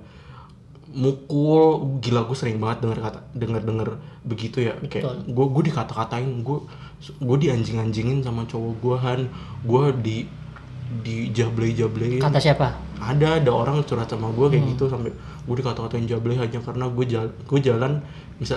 mukul 0.95 1.99
gila 1.99 2.23
gue 2.23 2.37
sering 2.39 2.55
banget 2.55 2.87
dengar 2.87 2.99
kata 3.11 3.19
dengar 3.35 3.61
dengar 3.67 3.89
begitu 4.23 4.63
ya 4.63 4.79
kayak 4.87 5.27
gue 5.27 5.45
gue 5.51 5.63
dikata-katain 5.67 6.39
gue 6.39 6.59
gue 7.19 7.37
dianjing-anjingin 7.43 8.23
sama 8.23 8.47
cowok 8.47 8.73
gue 8.79 8.95
han 9.03 9.21
gue 9.67 9.83
di 9.99 10.17
di 10.95 11.29
jablay 11.29 11.71
jablayin 11.71 12.19
Kata 12.19 12.37
siapa? 12.37 12.67
ada 12.95 13.37
ada 13.37 13.51
orang 13.51 13.83
curhat 13.83 14.07
sama 14.07 14.29
gue 14.29 14.47
kayak 14.47 14.63
gitu 14.71 14.87
sampai 14.87 15.11
gue 15.13 15.55
dikata-katain 15.55 16.05
jablay 16.05 16.33
hanya 16.33 16.57
karena 16.57 16.85
gue 16.87 17.05
jalan 17.05 17.29
gue 17.43 17.59
jalan 17.59 17.91
bisa 18.35 18.55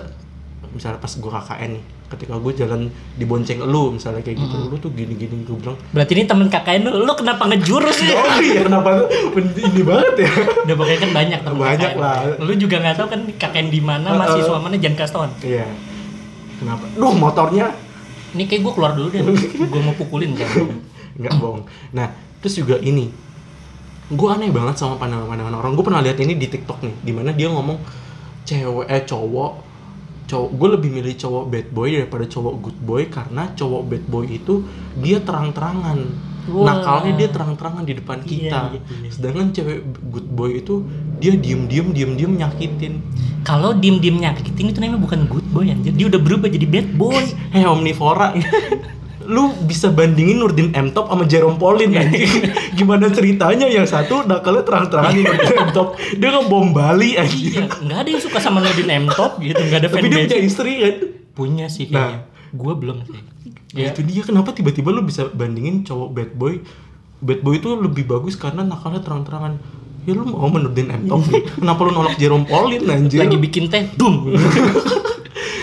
misalnya 0.68 0.98
pas 0.98 1.10
gue 1.10 1.30
KKN 1.30 1.70
nih 1.70 1.84
ketika 2.08 2.34
gue 2.36 2.52
jalan 2.54 2.80
dibonceng 3.14 3.58
lu 3.62 3.90
misalnya 3.90 4.20
kayak 4.20 4.36
gitu 4.38 4.56
lu 4.64 4.76
tuh 4.76 4.90
gini 4.90 5.14
gini 5.14 5.42
gue 5.42 5.54
bilang 5.54 5.76
Berarti 5.90 6.12
ini 6.12 6.24
temen 6.24 6.46
KKN 6.46 6.80
lu, 6.82 7.02
lu 7.02 7.12
kenapa 7.14 7.44
ngejurus 7.46 7.96
sih? 7.96 8.10
oh 8.14 8.36
iya 8.38 8.62
kenapa 8.62 8.88
tuh 8.98 9.08
ini 9.38 9.82
banget 9.82 10.14
ya 10.18 10.30
Udah 10.64 10.76
pokoknya 10.76 10.98
kan 10.98 11.10
banyak 11.14 11.38
temen 11.40 11.58
Banyak 11.58 11.90
KKN. 11.90 12.00
lah. 12.00 12.16
Lu 12.38 12.52
juga 12.54 12.76
nggak 12.78 12.96
tahu 12.96 13.08
kan 13.08 13.20
KKN 13.32 13.66
di 13.68 13.80
mana, 13.80 14.06
Heeh. 14.06 14.18
mahasiswa 14.18 14.56
mana 14.58 14.74
jangan 14.76 14.96
kasih 14.96 15.12
tauan. 15.12 15.30
iya 15.40 15.66
kenapa 16.56 16.84
duh 16.90 17.12
motornya 17.12 17.66
Ini 18.28 18.44
kayak 18.44 18.60
gue 18.60 18.72
keluar 18.72 18.92
dulu 18.92 19.08
deh. 19.08 19.20
gue 19.72 19.80
mau 19.80 19.94
pukulin 19.94 20.32
kan. 20.32 20.48
Nggak 21.18 21.34
bohong 21.36 21.66
nah 21.92 22.08
terus 22.38 22.54
juga 22.56 22.78
ini 22.78 23.10
gue 24.08 24.28
aneh 24.32 24.48
banget 24.48 24.80
sama 24.80 24.96
pandangan-pandangan 24.96 25.54
orang 25.58 25.72
gue 25.76 25.84
pernah 25.84 26.00
lihat 26.00 26.16
ini 26.22 26.38
di 26.38 26.48
TikTok 26.48 26.80
nih 26.80 26.94
di 27.04 27.12
mana 27.12 27.30
dia 27.36 27.52
ngomong 27.52 27.76
cewek 28.48 28.88
eh 28.88 29.04
cowok 29.04 29.52
cowok 30.28 30.50
gue 30.56 30.68
lebih 30.80 30.90
milih 30.96 31.14
cowok 31.16 31.44
bad 31.52 31.66
boy 31.72 31.88
daripada 31.92 32.24
cowok 32.24 32.54
good 32.60 32.78
boy 32.80 33.02
karena 33.12 33.52
cowok 33.52 33.82
bad 33.84 34.04
boy 34.08 34.24
itu 34.24 34.64
dia 34.96 35.20
terang-terangan 35.20 35.98
Wah. 36.48 36.64
nakalnya 36.64 37.12
dia 37.20 37.28
terang-terangan 37.28 37.84
di 37.84 37.92
depan 38.00 38.16
Iya, 38.24 38.28
kita 38.28 38.60
iya, 38.72 38.80
iya. 38.80 39.10
sedangkan 39.12 39.46
cewek 39.52 39.78
good 40.08 40.28
boy 40.32 40.56
itu 40.56 40.80
dia 41.20 41.36
diem-diem 41.36 41.92
diem-diem 41.92 42.32
nyakitin 42.40 43.04
Kalau 43.44 43.72
diem-diem 43.76 44.16
nyakitin 44.20 44.72
itu 44.72 44.78
namanya 44.80 45.00
bukan 45.00 45.24
good 45.24 45.46
boy 45.52 45.64
anjir. 45.64 45.96
Dia 45.96 46.12
udah 46.12 46.20
berubah 46.20 46.52
jadi 46.52 46.68
bad 46.68 46.88
boy. 47.00 47.16
Hei 47.48 47.64
omnivora 47.72 48.36
lu 49.28 49.52
bisa 49.68 49.92
bandingin 49.92 50.40
Nurdin 50.40 50.72
M 50.72 50.88
Top 50.96 51.12
sama 51.12 51.28
Jerome 51.28 51.60
Pauline 51.60 51.92
anjing. 52.00 52.48
Gimana 52.80 53.12
ceritanya? 53.12 53.68
Yang 53.68 53.92
satu 53.92 54.24
nakalnya 54.24 54.64
terang-terangan 54.64 55.12
di 55.12 55.22
Nurdin 55.22 55.56
M 55.68 55.70
Top. 55.76 55.88
Dia 56.16 56.28
ngebom 56.32 56.72
Bali 56.72 57.20
anjing. 57.20 57.52
Iya, 57.52 57.64
nggak 57.68 57.98
ada 58.00 58.08
yang 58.08 58.22
suka 58.24 58.40
sama 58.40 58.64
Nurdin 58.64 58.88
M 58.88 59.06
Top 59.12 59.36
gitu, 59.36 59.60
nggak 59.60 59.84
ada 59.84 59.88
tapi 59.92 60.08
dia 60.08 60.24
punya 60.24 60.40
istri 60.40 60.72
kan? 60.80 60.94
Punya 61.36 61.66
sih 61.68 61.92
kayaknya. 61.92 62.24
Gue 62.56 62.72
belum 62.72 63.04
sih. 63.04 63.20
ya 63.76 63.92
itu 63.92 64.00
dia. 64.00 64.24
Kenapa 64.24 64.56
tiba-tiba 64.56 64.88
lu 64.88 65.04
bisa 65.04 65.28
bandingin 65.28 65.84
cowok 65.84 66.08
bad 66.08 66.30
boy? 66.32 66.64
Bad 67.20 67.44
boy 67.44 67.60
itu 67.60 67.68
lebih 67.76 68.08
bagus 68.08 68.32
karena 68.40 68.64
nakalnya 68.64 69.04
terang-terangan. 69.04 69.60
Ya 70.08 70.16
lu 70.16 70.24
mau 70.24 70.48
sama 70.48 70.56
Nurdin 70.64 70.88
M 70.88 71.04
Top 71.04 71.28
nih 71.28 71.44
kenapa 71.60 71.84
lu 71.84 71.92
nolak 71.92 72.16
Jerome 72.16 72.48
Pauline 72.48 72.88
anjir 72.88 73.20
Lagi 73.20 73.36
bikin 73.36 73.68
teh, 73.68 73.92
dum. 73.92 74.32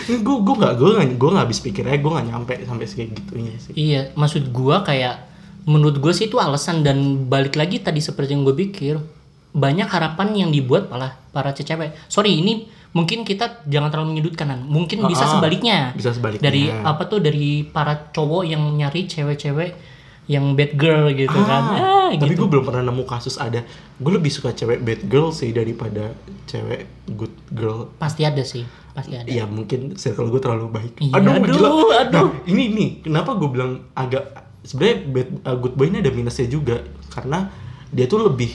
gue 0.07 0.35
gue 0.38 0.55
gak 0.55 0.74
gue 0.75 0.89
gak 0.93 1.07
gue 1.17 1.29
gak 1.31 1.43
habis 1.43 1.59
pikirnya 1.59 1.97
gue 1.97 2.12
gak 2.12 2.27
nyampe 2.27 2.53
sampai 2.62 2.85
kayak 2.85 3.09
gitunya 3.13 3.53
sih 3.57 3.74
Iya, 3.74 4.01
maksud 4.13 4.50
gua 4.50 4.81
kayak 4.81 5.25
menurut 5.65 5.97
gue 5.97 6.13
sih 6.13 6.29
itu 6.29 6.38
alasan 6.38 6.85
dan 6.85 6.97
balik 7.25 7.57
lagi 7.57 7.81
tadi 7.81 7.97
seperti 7.97 8.38
yang 8.38 8.45
gue 8.45 8.53
pikir 8.53 9.01
banyak 9.50 9.88
harapan 9.88 10.35
yang 10.35 10.50
dibuat 10.51 10.91
malah 10.91 11.15
para 11.31 11.50
cewek. 11.51 11.95
Sorry 12.05 12.38
ini 12.38 12.67
mungkin 12.91 13.24
kita 13.24 13.63
jangan 13.65 13.88
terlalu 13.89 14.19
menyudutkan. 14.19 14.51
Mungkin 14.62 15.07
bisa 15.07 15.25
Ah, 15.25 15.31
sebaliknya. 15.39 15.77
bisa 15.95 16.12
sebaliknya. 16.12 16.43
Dari 16.43 16.67
apa 16.69 17.07
tuh 17.07 17.24
dari 17.24 17.63
para 17.63 18.12
cowok 18.12 18.43
yang 18.45 18.62
nyari 18.75 19.07
cewek-cewek 19.07 19.94
yang 20.25 20.53
bad 20.53 20.74
girl 20.74 21.05
gitu 21.10 21.38
kan. 21.39 21.63
Ah, 21.72 22.10
tapi 22.12 22.34
gitu. 22.34 22.46
gue 22.46 22.50
belum 22.51 22.63
pernah 22.63 22.84
nemu 22.84 23.03
kasus 23.03 23.36
ada 23.36 23.62
gue 23.96 24.12
lebih 24.12 24.29
suka 24.29 24.51
cewek 24.51 24.79
bad 24.79 25.01
girl 25.05 25.29
sih 25.29 25.50
daripada 25.50 26.13
cewek 26.46 26.86
good 27.12 27.34
girl 27.50 27.89
Pasti 27.96 28.22
ada 28.22 28.41
sih, 28.41 28.62
pasti 28.91 29.15
ada. 29.15 29.25
ya 29.25 29.46
mungkin 29.46 29.94
circle 29.96 30.27
gue 30.27 30.38
terlalu 30.38 30.67
baik 30.72 30.94
Iya, 31.00 31.13
aduh, 31.13 31.32
aduh, 31.36 31.46
gila. 31.48 31.70
aduh. 32.00 32.29
Nah, 32.32 32.48
ini 32.48 32.63
nih 32.70 32.89
kenapa 33.01 33.34
gue 33.34 33.48
bilang 33.48 33.72
agak 33.91 34.22
sebenarnya 34.62 34.98
bad 35.08 35.27
uh, 35.44 35.55
good 35.55 35.74
boy 35.74 35.86
ini 35.88 36.00
ada 36.00 36.10
minusnya 36.10 36.46
juga 36.46 36.82
karena 37.10 37.50
dia 37.88 38.05
tuh 38.05 38.22
lebih 38.24 38.53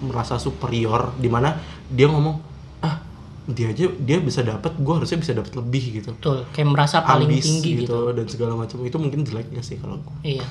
merasa 0.00 0.34
superior 0.36 1.14
di 1.16 1.26
mana 1.26 1.54
dia 1.86 2.06
ngomong 2.06 2.36
ah 2.80 2.98
dia 3.44 3.66
aja 3.68 3.86
dia 3.92 4.18
bisa 4.18 4.42
dapat 4.42 4.74
gue 4.76 4.90
harusnya 4.92 5.18
bisa 5.18 5.32
dapat 5.32 5.54
lebih 5.54 5.82
gitu 5.96 6.10
Betul, 6.12 6.46
kayak 6.50 6.68
merasa 6.68 6.98
paling 7.00 7.26
Ambis 7.28 7.42
tinggi 7.44 7.70
gitu. 7.80 8.10
dan 8.10 8.26
segala 8.26 8.54
macam 8.56 8.78
itu 8.80 8.94
mungkin 8.96 9.22
jeleknya 9.22 9.58
sih 9.60 9.78
kalau 9.78 9.98
gue 9.98 10.38
Iya. 10.38 10.46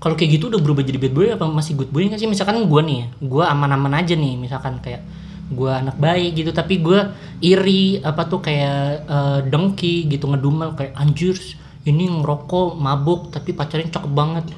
Kalau 0.00 0.16
kayak 0.16 0.40
gitu 0.40 0.48
udah 0.48 0.60
berubah 0.64 0.80
jadi 0.80 0.96
bad 0.96 1.12
boy 1.12 1.28
apa 1.28 1.44
masih 1.44 1.76
good 1.76 1.92
boy 1.92 2.08
nggak 2.08 2.18
sih? 2.18 2.28
Misalkan 2.28 2.64
gue 2.64 2.82
nih, 2.82 3.12
gue 3.20 3.44
aman-aman 3.44 4.00
aja 4.00 4.16
nih, 4.16 4.40
misalkan 4.40 4.80
kayak 4.80 5.04
gue 5.52 5.70
anak 5.70 6.00
baik 6.00 6.40
gitu, 6.40 6.50
tapi 6.56 6.80
gue 6.80 7.00
iri 7.44 8.00
apa 8.00 8.24
tuh 8.24 8.40
kayak 8.40 9.04
eh, 9.04 9.38
dengki 9.44 10.08
gitu 10.08 10.24
ngedumel 10.26 10.72
kayak 10.72 10.96
anjir 10.96 11.36
ini 11.84 12.08
ngerokok 12.08 12.80
mabuk 12.80 13.28
tapi 13.28 13.52
pacarnya 13.52 13.92
cakep 13.92 14.12
banget. 14.12 14.48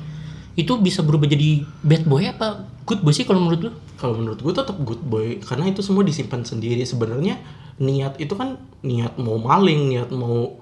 Itu 0.55 0.79
bisa 0.79 1.03
berubah 1.03 1.27
jadi 1.27 1.67
bad 1.83 2.07
boy 2.07 2.23
apa 2.31 2.71
good 2.87 3.03
boy 3.03 3.11
sih 3.11 3.27
kalau 3.27 3.43
menurut 3.43 3.61
lu? 3.67 3.73
kalau 4.03 4.19
menurut 4.19 4.43
gue 4.43 4.51
tetap 4.51 4.75
good 4.83 4.99
boy 5.07 5.39
karena 5.39 5.71
itu 5.71 5.79
semua 5.79 6.03
disimpan 6.03 6.43
sendiri 6.43 6.83
sebenarnya 6.83 7.39
niat 7.79 8.19
itu 8.19 8.35
kan 8.35 8.59
niat 8.83 9.15
mau 9.23 9.39
maling 9.39 9.95
niat 9.95 10.11
mau 10.11 10.59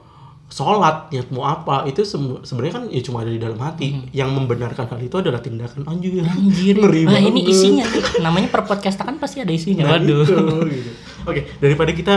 sholat 0.50 1.09
niat 1.09 1.30
mau 1.30 1.47
apa 1.47 1.87
itu 1.87 2.02
sebenarnya 2.02 2.73
kan 2.73 2.85
ya 2.88 3.00
cuma 3.00 3.23
ada 3.23 3.30
di 3.30 3.38
dalam 3.38 3.54
hati 3.57 3.87
yang 4.11 4.28
membenarkan 4.30 4.83
hal 4.85 4.99
itu 4.99 5.14
adalah 5.14 5.38
tindakan 5.38 5.87
anjir 5.87 6.21
Hmm. 6.21 6.26
Anjir. 6.26 6.75
ngeri 6.83 7.07
Nah, 7.07 7.23
ini 7.23 7.40
isinya. 7.45 7.87
Namanya 8.19 8.49
per 8.49 8.62
podcast 8.64 8.99
kan 8.99 9.14
pasti 9.16 9.38
ada 9.38 9.50
isinya. 9.50 9.87
Nah, 9.87 9.97
Waduh. 9.97 10.21
itu, 10.21 10.35
gitu. 10.69 10.90
oke 11.25 11.40
daripada 11.57 11.90
kita 11.92 12.14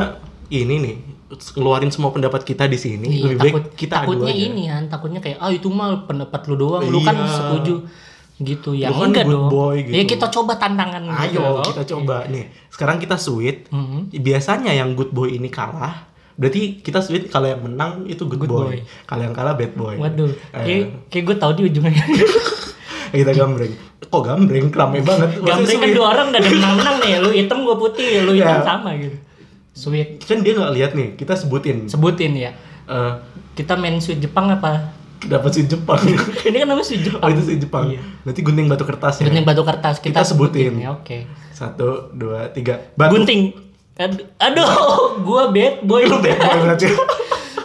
ini 0.50 0.76
nih 0.78 0.96
ngeluarin 1.52 1.90
semua 1.90 2.10
pendapat 2.10 2.42
kita 2.44 2.66
di 2.66 2.76
sini 2.76 3.08
Iya, 3.08 3.22
lebih 3.28 3.38
takut, 3.40 3.64
baik 3.64 3.74
kita 3.76 3.96
takutnya 4.00 4.30
aja 4.30 4.44
ini 4.44 4.64
kan, 4.68 4.84
takutnya 4.88 5.20
kayak 5.20 5.38
ah 5.38 5.50
itu 5.50 5.66
mah 5.68 5.90
pendapat 6.04 6.42
lu 6.46 6.56
doang, 6.56 6.84
lu 6.84 7.00
kan 7.00 7.16
Iya. 7.16 7.30
setuju 7.32 7.76
gitu 8.36 8.70
ya 8.74 8.90
Lu 8.90 8.98
kan 9.00 9.10
enggak 9.10 9.26
good 9.26 9.34
dong. 9.36 9.48
boy 9.48 9.76
gitu. 9.80 9.94
Ya 9.94 10.04
kita 10.04 10.26
coba 10.28 10.54
tantangan 10.56 11.02
gitu. 11.06 11.38
ayo 11.38 11.62
kita 11.64 11.84
coba 11.88 12.16
nih 12.28 12.44
sekarang 12.68 12.98
kita 12.98 13.16
sweet 13.16 13.70
Mhm. 13.70 14.10
biasanya 14.16 14.72
yang 14.72 14.94
good 14.94 15.10
boy 15.10 15.26
ini 15.28 15.48
kalah 15.48 16.10
berarti 16.36 16.62
kita 16.80 17.00
sweet 17.00 17.28
kalau 17.28 17.46
yang 17.46 17.62
menang 17.62 18.06
itu 18.06 18.24
good, 18.24 18.40
Good 18.40 18.50
boy, 18.50 18.66
boy. 18.68 18.78
kalau 19.04 19.22
yang 19.22 19.32
kalah 19.32 19.54
bad 19.54 19.74
boy 19.74 19.96
Waduh, 19.96 20.34
Eh, 20.52 20.60
kayak 20.60 20.84
kayak 21.08 21.24
gue 21.26 21.36
tahu 21.38 21.52
di 21.54 21.64
ujungnya. 21.66 22.04
kita 23.14 23.32
gambreng 23.32 23.74
kok 24.04 24.22
gambreng 24.22 24.68
rame 24.68 25.00
banget 25.00 25.30
Gambreng 25.38 25.66
kan 25.76 25.84
sweet. 25.84 25.94
dua 25.94 26.08
orang 26.12 26.26
gak 26.30 26.40
ada 26.40 26.50
menang-menang 26.56 26.96
nih, 27.00 27.14
lu 27.20 27.30
hitam 27.32 27.58
gue 27.62 27.76
putih, 27.76 28.10
lu 28.22 28.32
hitam 28.32 28.50
Ya. 28.52 28.64
sama 28.64 28.90
gitu. 28.96 29.18
Sweet, 29.72 30.22
kan 30.22 30.38
dia 30.40 30.54
nggak 30.54 30.70
lihat 30.72 30.92
nih 30.94 31.08
kita 31.14 31.34
sebutin 31.34 31.86
sebutin 31.86 32.34
ya. 32.36 32.52
Eh, 32.84 33.14
Kita 33.54 33.74
main 33.76 33.98
sweet 33.98 34.18
Jepang 34.20 34.50
apa? 34.50 34.94
dapat 35.24 35.50
si 35.52 35.64
Jepang 35.64 36.04
Ini 36.44 36.58
kan 36.58 36.68
namanya 36.68 36.84
sweet 36.84 37.00
oh 37.02 37.08
Jepang. 37.08 37.30
itu 37.32 37.42
si 37.44 37.56
Jepang 37.56 37.86
Iya. 37.88 38.02
berarti 38.22 38.42
gunting 38.42 38.68
batu 38.68 38.84
kertas 38.84 39.14
ya 39.16 39.24
Gunting 39.24 39.46
batu 39.46 39.64
kertas 39.64 39.96
kita, 39.98 40.10
Kita 40.12 40.22
sebutin. 40.26 40.74
ya. 40.76 40.90
Oke. 40.92 41.18
satu 41.50 42.12
dua 42.12 42.50
tiga 42.50 42.92
batu 42.94 43.16
Gunting. 43.16 43.42
Aduh, 43.94 44.26
aduh 44.42 44.70
gua 45.22 45.54
bad 45.54 45.86
boy. 45.86 46.10
Lu 46.10 46.18
bad 46.18 46.38
boy 46.38 46.58
berarti 46.66 46.88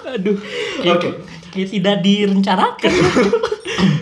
Aduh. 0.09 0.37
Oke. 0.85 1.09
kayak 1.53 1.69
tidak 1.73 1.97
direncanakan. 2.05 2.93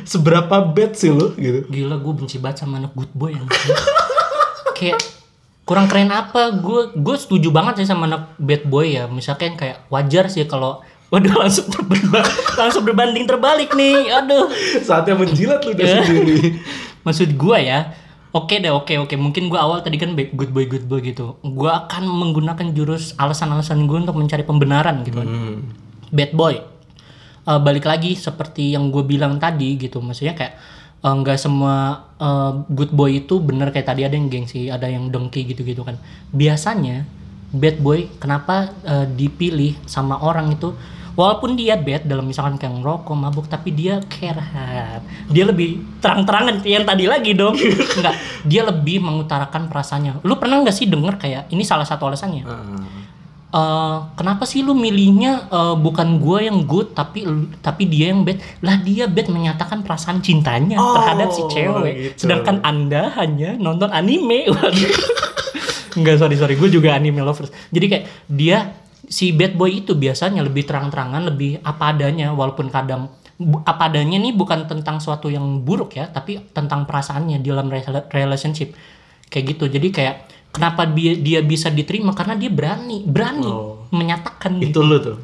seberapa 0.06 0.62
bad 0.70 0.94
sih 0.94 1.10
lu 1.10 1.34
gitu 1.34 1.66
Gila 1.66 1.98
gue 1.98 2.12
benci 2.14 2.38
banget 2.38 2.62
sama 2.64 2.78
anak 2.78 2.94
good 2.94 3.10
boy 3.12 3.34
yang 3.34 3.44
kayak 4.78 4.96
kurang 5.66 5.90
keren 5.90 6.14
apa 6.14 6.54
gue 6.62 6.94
gue 6.94 7.16
setuju 7.18 7.50
banget 7.50 7.82
sih 7.82 7.86
sama 7.90 8.06
anak 8.06 8.38
bad 8.38 8.62
boy 8.70 8.86
ya 8.86 9.10
misalkan 9.10 9.58
kayak 9.58 9.82
wajar 9.90 10.30
sih 10.30 10.46
kalau 10.46 10.78
waduh 11.10 11.34
langsung 11.34 11.66
terbalik 11.66 12.06
langsung 12.54 12.86
berbanding 12.86 13.26
terbalik 13.26 13.74
nih 13.74 14.14
aduh 14.14 14.46
Saatnya 14.78 15.18
menjilat 15.18 15.62
lu 15.66 15.74
udah 15.74 15.86
sendiri. 16.06 16.62
maksud 17.06 17.34
gue 17.34 17.58
ya 17.58 17.90
oke 18.36 18.54
deh 18.60 18.72
oke 18.72 18.94
oke. 19.08 19.14
Mungkin 19.16 19.48
gue 19.48 19.56
awal 19.56 19.80
tadi 19.80 19.96
kan 19.96 20.12
good 20.12 20.52
boy 20.52 20.68
good 20.68 20.84
boy 20.84 21.00
gitu. 21.00 21.40
Gue 21.40 21.72
akan 21.72 22.04
menggunakan 22.04 22.76
jurus 22.76 23.16
alasan-alasan 23.16 23.88
gue 23.88 23.98
untuk 24.04 24.16
mencari 24.20 24.44
pembenaran 24.44 25.00
gitu 25.02 25.24
kan. 25.24 25.28
Hmm. 25.28 25.58
bad 26.12 26.32
boy. 26.36 26.54
Eh, 27.46 27.60
balik 27.62 27.88
lagi 27.88 28.14
seperti 28.14 28.76
yang 28.76 28.92
gue 28.92 29.02
bilang 29.02 29.40
tadi 29.40 29.80
gitu. 29.80 30.04
Maksudnya 30.04 30.36
kayak 30.36 30.54
eh, 31.00 31.14
nggak 31.16 31.38
semua 31.40 32.06
eh, 32.20 32.52
good 32.68 32.92
boy 32.92 33.24
itu 33.24 33.40
bener 33.40 33.72
kayak 33.72 33.88
tadi. 33.88 34.04
Ada 34.04 34.14
yang 34.14 34.28
gengsi 34.28 34.68
ada 34.68 34.86
yang 34.86 35.08
dengki 35.08 35.48
gitu 35.48 35.64
gitu 35.64 35.82
kan. 35.82 35.96
Biasanya 36.30 37.08
bad 37.56 37.80
boy 37.80 38.06
kenapa 38.20 38.76
eh, 38.84 39.06
dipilih 39.08 39.80
sama 39.88 40.20
orang 40.20 40.52
itu 40.52 40.76
walaupun 41.16 41.56
dia 41.56 41.74
bad 41.74 42.04
dalam 42.04 42.22
misalkan 42.22 42.54
kayak 42.54 42.76
ngerokok 42.78 43.16
mabuk 43.16 43.48
tapi 43.48 43.72
dia 43.72 43.98
care 44.06 44.36
hard. 44.36 45.02
dia 45.32 45.48
lebih 45.48 45.80
terang-terangan 45.98 46.60
yang 46.62 46.84
tadi 46.84 47.08
lagi 47.08 47.32
dong 47.32 47.56
nggak 47.98 48.14
dia 48.44 48.62
lebih 48.62 49.00
mengutarakan 49.00 49.66
perasaannya 49.66 50.20
lu 50.22 50.36
pernah 50.36 50.60
nggak 50.60 50.76
sih 50.76 50.86
denger 50.86 51.16
kayak 51.16 51.42
ini 51.50 51.64
salah 51.64 51.88
satu 51.88 52.06
alasannya. 52.06 52.44
Eh, 53.46 53.96
kenapa 54.18 54.44
sih 54.44 54.60
lu 54.60 54.76
milihnya 54.76 55.48
eh, 55.48 55.74
bukan 55.78 56.20
gue 56.20 56.38
yang 56.44 56.68
good 56.68 56.92
tapi 56.92 57.24
tapi 57.64 57.88
dia 57.88 58.12
yang 58.12 58.20
bad 58.20 58.36
lah 58.60 58.76
dia 58.84 59.08
bad 59.08 59.32
menyatakan 59.32 59.80
perasaan 59.80 60.20
cintanya 60.20 60.76
Oh, 60.76 60.92
terhadap 60.92 61.32
si 61.32 61.40
cewek 61.48 61.94
gitu. 62.12 62.28
sedangkan 62.28 62.60
anda 62.60 63.08
hanya 63.16 63.56
nonton 63.56 63.88
anime. 63.88 64.50
Enggak 65.96 66.20
sorry 66.20 66.36
sorry 66.36 66.54
gue 66.60 66.68
juga 66.68 66.92
anime 66.92 67.24
lovers 67.24 67.48
jadi 67.72 67.86
kayak 67.88 68.04
dia 68.28 68.76
si 69.06 69.30
bad 69.30 69.54
boy 69.54 69.70
itu 69.76 69.92
biasanya 69.92 70.40
lebih 70.40 70.62
terang-terangan 70.62 71.22
lebih 71.24 71.58
apa 71.60 71.90
adanya 71.90 72.30
walaupun 72.30 72.66
kadang 72.66 73.06
apa 73.62 73.82
adanya 73.86 74.16
nih 74.16 74.32
bukan 74.32 74.64
tentang 74.64 74.96
suatu 74.96 75.28
yang 75.28 75.60
buruk 75.60 75.94
ya 75.94 76.06
tapi 76.06 76.40
tentang 76.50 76.82
perasaannya 76.82 77.38
di 77.38 77.46
dalam 77.46 77.66
rela- 77.66 78.08
relationship 78.08 78.72
kayak 79.26 79.54
gitu 79.54 79.68
jadi 79.68 79.88
kayak 79.88 80.16
kenapa 80.50 80.88
dia 80.88 81.12
dia 81.14 81.40
bisa 81.40 81.68
diterima 81.68 82.10
karena 82.12 82.34
dia 82.34 82.48
berani 82.48 83.04
berani 83.04 83.44
Oh. 83.44 83.84
menyatakan 83.88 84.56
Itu 84.58 84.80
lu 84.80 84.96
tuh. 84.98 85.18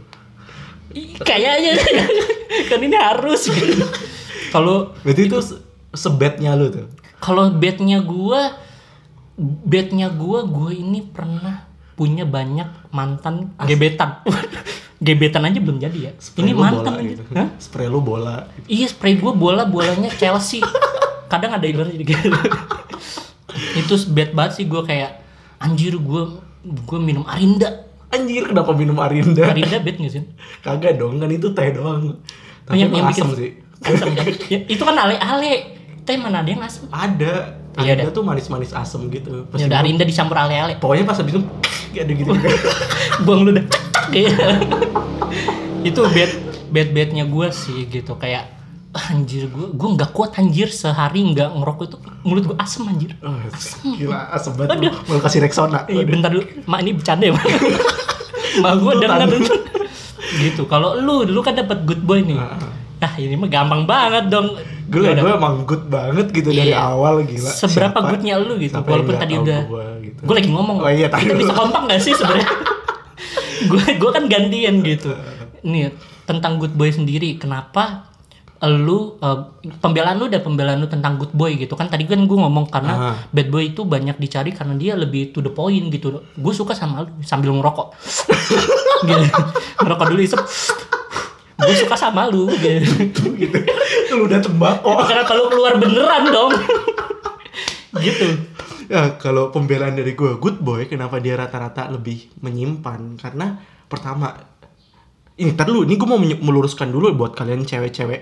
Ih, 0.93 1.17
kayaknya 1.17 1.73
kan 2.69 2.79
ini 2.79 2.95
harus 2.95 3.49
kalau 4.51 4.93
Berarti 5.01 5.23
itu 5.25 5.39
se- 5.41 5.61
sebetnya 5.91 6.53
lu 6.53 6.69
tuh. 6.69 6.87
kalau 7.17 7.49
bednya 7.49 7.99
gua 7.99 8.53
bednya 9.39 10.12
gua 10.12 10.45
gua 10.45 10.71
ini 10.71 11.01
pernah 11.03 11.65
punya 11.93 12.25
banyak 12.25 12.67
mantan 12.91 13.53
gebetan 13.61 14.25
gebetan 15.05 15.43
aja 15.43 15.59
belum 15.59 15.79
jadi 15.79 15.99
ya 16.01 16.13
Spray 16.17 16.43
ini 16.43 16.53
mantan 16.53 16.83
bola 16.89 16.99
aja 16.99 17.09
gitu. 17.09 17.23
Hah? 17.33 17.49
Spray 17.57 17.87
lu 17.87 18.01
bola. 18.01 18.37
iya 18.67 18.87
spray 18.87 19.15
gua 19.15 19.33
bola 19.33 19.63
bolanya 19.65 20.09
Chelsea 20.11 20.63
kadang 21.27 21.53
ada 21.53 21.65
ibaratnya 21.65 21.99
gitu 21.99 22.31
itu 23.75 23.95
bad 24.09 24.31
banget 24.33 24.53
sih 24.55 24.65
gua 24.65 24.83
kayak 24.83 25.21
anjir 25.59 25.97
gua 25.97 26.41
gua 26.83 26.99
minum 26.99 27.25
Arinda 27.25 27.89
Anjir 28.09 28.45
kenapa 28.45 28.73
minum 28.73 28.93
Arinda? 28.99 29.49
Arinda 29.49 29.81
bad 29.81 29.97
gak 29.97 30.13
sih 30.13 30.21
Kagak 30.61 31.01
dong, 31.01 31.17
kan 31.17 31.27
itu 31.27 31.49
teh 31.51 31.73
doang. 31.73 32.21
Tapi 32.63 32.77
yang- 32.77 32.93
emang 32.93 32.99
yang 32.99 33.09
bikin- 33.09 33.25
asem 33.25 33.29
sih. 33.35 33.51
Asam 33.83 34.13
kan? 34.13 34.25
Ya, 34.47 34.59
itu 34.63 34.83
kan 34.85 34.95
ale-ale 34.95 35.53
teh 35.99 36.15
mana 36.15 36.45
ada 36.45 36.47
yang 36.47 36.61
asam 36.61 36.87
Ada. 36.87 37.57
Iya, 37.75 37.97
Arinda 37.97 38.05
dah. 38.05 38.13
tuh 38.13 38.21
manis-manis 38.23 38.71
asem 38.71 39.01
gitu. 39.09 39.49
Pas 39.49 39.57
ya 39.57 39.65
udah 39.65 39.79
Arinda 39.81 40.05
dicampur 40.05 40.37
ale-ale 40.37 40.77
Pokoknya 40.77 41.09
pas 41.09 41.17
habis 41.17 41.33
itu 41.33 41.41
ada 42.01 42.13
gitu. 42.17 42.33
buang 43.25 43.41
lu 43.45 43.51
dah. 43.57 43.67
Gitu. 44.13 44.47
itu 45.83 46.00
bad 46.00 46.31
bad 46.73 46.89
badnya 46.97 47.25
gue 47.28 47.47
sih 47.52 47.85
gitu. 47.91 48.17
Kayak 48.17 48.49
anjir 48.93 49.49
gue 49.49 49.73
gue 49.73 49.89
nggak 49.99 50.11
kuat 50.17 50.39
anjir. 50.41 50.73
Sehari 50.73 51.21
nggak 51.35 51.52
ngerokok 51.59 51.85
itu 51.89 51.97
mulut 52.25 52.45
gue 52.49 52.57
asem 52.57 52.89
anjir. 52.89 53.13
Oh, 53.21 53.37
gila 53.99 54.33
asem 54.33 54.52
banget. 54.57 54.93
Mau 55.11 55.21
kasih 55.21 55.41
Rexona. 55.45 55.85
Eh, 55.91 56.07
bentar 56.07 56.33
dulu. 56.33 56.45
Mak 56.65 56.78
ini 56.81 56.91
bercanda 56.97 57.25
ya 57.28 57.35
mak? 57.37 57.47
Gue 58.85 58.93
denger 59.00 59.33
dulu 59.33 59.49
gitu. 60.45 60.63
Kalau 60.69 60.97
lu 61.00 61.25
lu 61.25 61.41
kan 61.41 61.57
dapat 61.57 61.85
good 61.89 62.05
boy 62.05 62.21
nih 62.21 62.37
ah 63.02 63.15
ini 63.17 63.34
mah 63.34 63.47
gampang 63.47 63.82
banget 63.82 64.25
dong. 64.28 64.54
Gue 64.86 65.02
gue 65.04 65.32
emang 65.32 65.65
good 65.65 65.84
banget 65.86 66.30
gitu 66.30 66.49
dari 66.49 66.71
Iya. 66.71 66.86
awal 66.88 67.23
gila. 67.23 67.50
seberapa 67.50 67.91
Siapa- 67.93 68.08
goodnya 68.08 68.34
lu 68.36 68.54
gitu? 68.56 68.73
yang 68.73 68.86
walaupun 68.86 69.17
tadi 69.17 69.34
udah 69.36 69.60
gua 69.65 69.86
gitu. 69.99 70.21
gue 70.23 70.34
lagi 70.34 70.49
ngomong. 70.49 70.76
Oh 70.78 70.88
iya, 70.88 71.06
kita 71.08 71.34
bisa 71.34 71.52
kompak 71.52 71.82
gak 71.86 72.00
sih 72.00 72.12
sebenarnya? 72.12 72.49
Gue 73.65 73.78
gue 73.95 74.10
kan 74.10 74.25
gantian 74.26 74.82
gitu. 74.82 75.15
Nih 75.62 75.95
tentang 76.23 76.58
good 76.58 76.73
boy 76.73 76.88
sendiri 76.88 77.36
kenapa 77.36 78.10
lu 78.60 79.19
eh, 79.19 79.38
pembelaan 79.76 80.15
lu 80.17 80.26
dan 80.26 80.38
pembelaan 80.38 80.78
lu 80.78 80.86
tentang 80.86 81.15
good 81.17 81.30
boy 81.32 81.50
gitu? 81.52 81.73
Kan 81.73 81.86
tadi 81.86 82.02
kan 82.04 82.19
gue 82.21 82.38
ngomong 82.38 82.67
karena 82.69 82.95
Ah. 82.95 83.17
bad 83.28 83.49
boy 83.49 83.69
itu 83.69 83.82
banyak 83.84 84.15
dicari 84.17 84.50
karena 84.50 84.75
dia 84.75 84.95
lebih 84.95 85.30
to 85.30 85.41
the 85.41 85.50
point 85.50 85.88
gitu. 85.88 86.10
Gue 86.32 86.52
suka 86.52 86.71
sama 86.73 87.02
lu 87.02 87.19
sambil 87.21 87.50
ngerokok. 87.52 87.95
Gitu. 89.02 89.34
ngerokok 89.78 90.06
dulu 90.08 90.21
isep 90.21 90.38
gue 91.63 91.77
suka 91.79 91.97
sama 91.97 92.27
lu 92.27 92.51
gitu 92.59 93.35
gitu. 93.39 93.59
Lu 94.19 94.27
udah 94.27 94.41
tembakau. 94.43 95.03
karena 95.07 95.25
kalau 95.25 95.49
keluar 95.49 95.79
beneran 95.79 96.29
dong 96.31 96.53
gitu 98.01 98.53
Ya, 98.93 99.17
kalau 99.17 99.49
pembelaan 99.49 99.97
dari 99.97 100.13
gue, 100.13 100.37
good 100.37 100.61
boy, 100.61 100.85
kenapa 100.85 101.17
dia 101.17 101.33
rata-rata 101.33 101.89
lebih 101.89 102.29
menyimpan? 102.45 103.17
Karena 103.17 103.57
pertama, 103.89 104.37
ini 105.41 105.57
tar 105.57 105.65
dulu, 105.65 105.89
ini 105.89 105.97
gue 105.97 106.05
mau 106.05 106.21
meluruskan 106.21 106.93
dulu 106.93 107.09
buat 107.17 107.33
kalian 107.33 107.65
cewek-cewek 107.65 108.21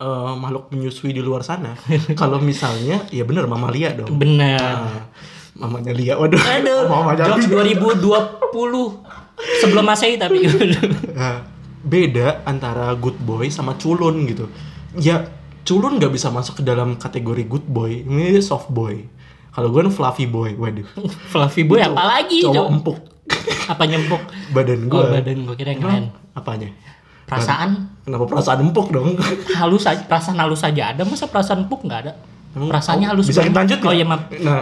eh, 0.00 0.32
makhluk 0.40 0.72
menyusui 0.72 1.12
di 1.12 1.20
luar 1.20 1.44
sana. 1.44 1.76
kalau 2.20 2.40
misalnya, 2.40 3.04
ya 3.12 3.28
bener 3.28 3.44
mamalia 3.44 3.92
dong. 3.92 4.16
bener 4.16 4.56
Ah, 4.56 5.12
mamanya 5.60 5.92
Lia, 5.92 6.16
waduh. 6.16 6.40
Aduh, 6.40 6.88
mamanya 6.88 7.28
jokes 7.28 7.52
Lia. 7.52 7.76
2020 7.76 9.60
sebelum 9.60 9.84
masehi 9.84 10.16
tapi 10.16 10.48
Nah, 11.12 11.44
beda 11.82 12.42
antara 12.42 12.94
good 12.94 13.18
boy 13.18 13.46
sama 13.46 13.74
culun 13.74 14.24
gitu. 14.24 14.46
Ya, 14.94 15.26
culun 15.62 15.96
nggak 15.96 16.10
bisa 16.10 16.28
masuk 16.28 16.58
ke 16.58 16.62
dalam 16.62 16.94
kategori 16.94 17.44
good 17.44 17.66
boy. 17.66 18.02
Ini 18.02 18.32
dia 18.32 18.42
soft 18.42 18.68
boy. 18.68 19.06
Kalau 19.50 19.68
gue 19.68 19.80
kan 19.80 19.92
fluffy 19.92 20.24
boy, 20.24 20.54
waduh. 20.54 20.86
fluffy 21.32 21.62
boy 21.62 21.76
Cowok- 21.76 21.92
apalagi 21.92 22.38
cowok 22.40 22.54
Cowok. 22.54 22.72
empuk 22.72 22.98
apa 23.64 23.82
nyempuk 23.86 24.22
badan 24.56 24.80
gue 24.86 24.98
oh 24.98 25.08
badan 25.08 25.38
gue 25.46 25.54
kira 25.54 25.70
yang 25.72 25.84
lain 25.84 26.04
apanya 26.34 26.68
perasaan 27.24 27.88
kenapa 28.02 28.24
perasaan 28.26 28.58
empuk 28.60 28.90
dong 28.90 29.14
halus 29.62 29.86
aja 29.86 30.02
perasaan 30.04 30.36
halus 30.36 30.60
aja 30.60 30.90
ada 30.90 31.06
masa 31.06 31.30
perasaan 31.30 31.64
empuk 31.64 31.86
nggak 31.86 32.00
ada 32.02 32.12
perasaannya 32.52 33.06
oh, 33.08 33.10
halus 33.16 33.26
bisa 33.26 33.40
banget. 33.40 33.48
kita 33.48 33.58
lanjut 33.64 33.78
oh 33.82 33.92
iya 33.96 34.04
maaf. 34.04 34.22
Nah 34.38 34.58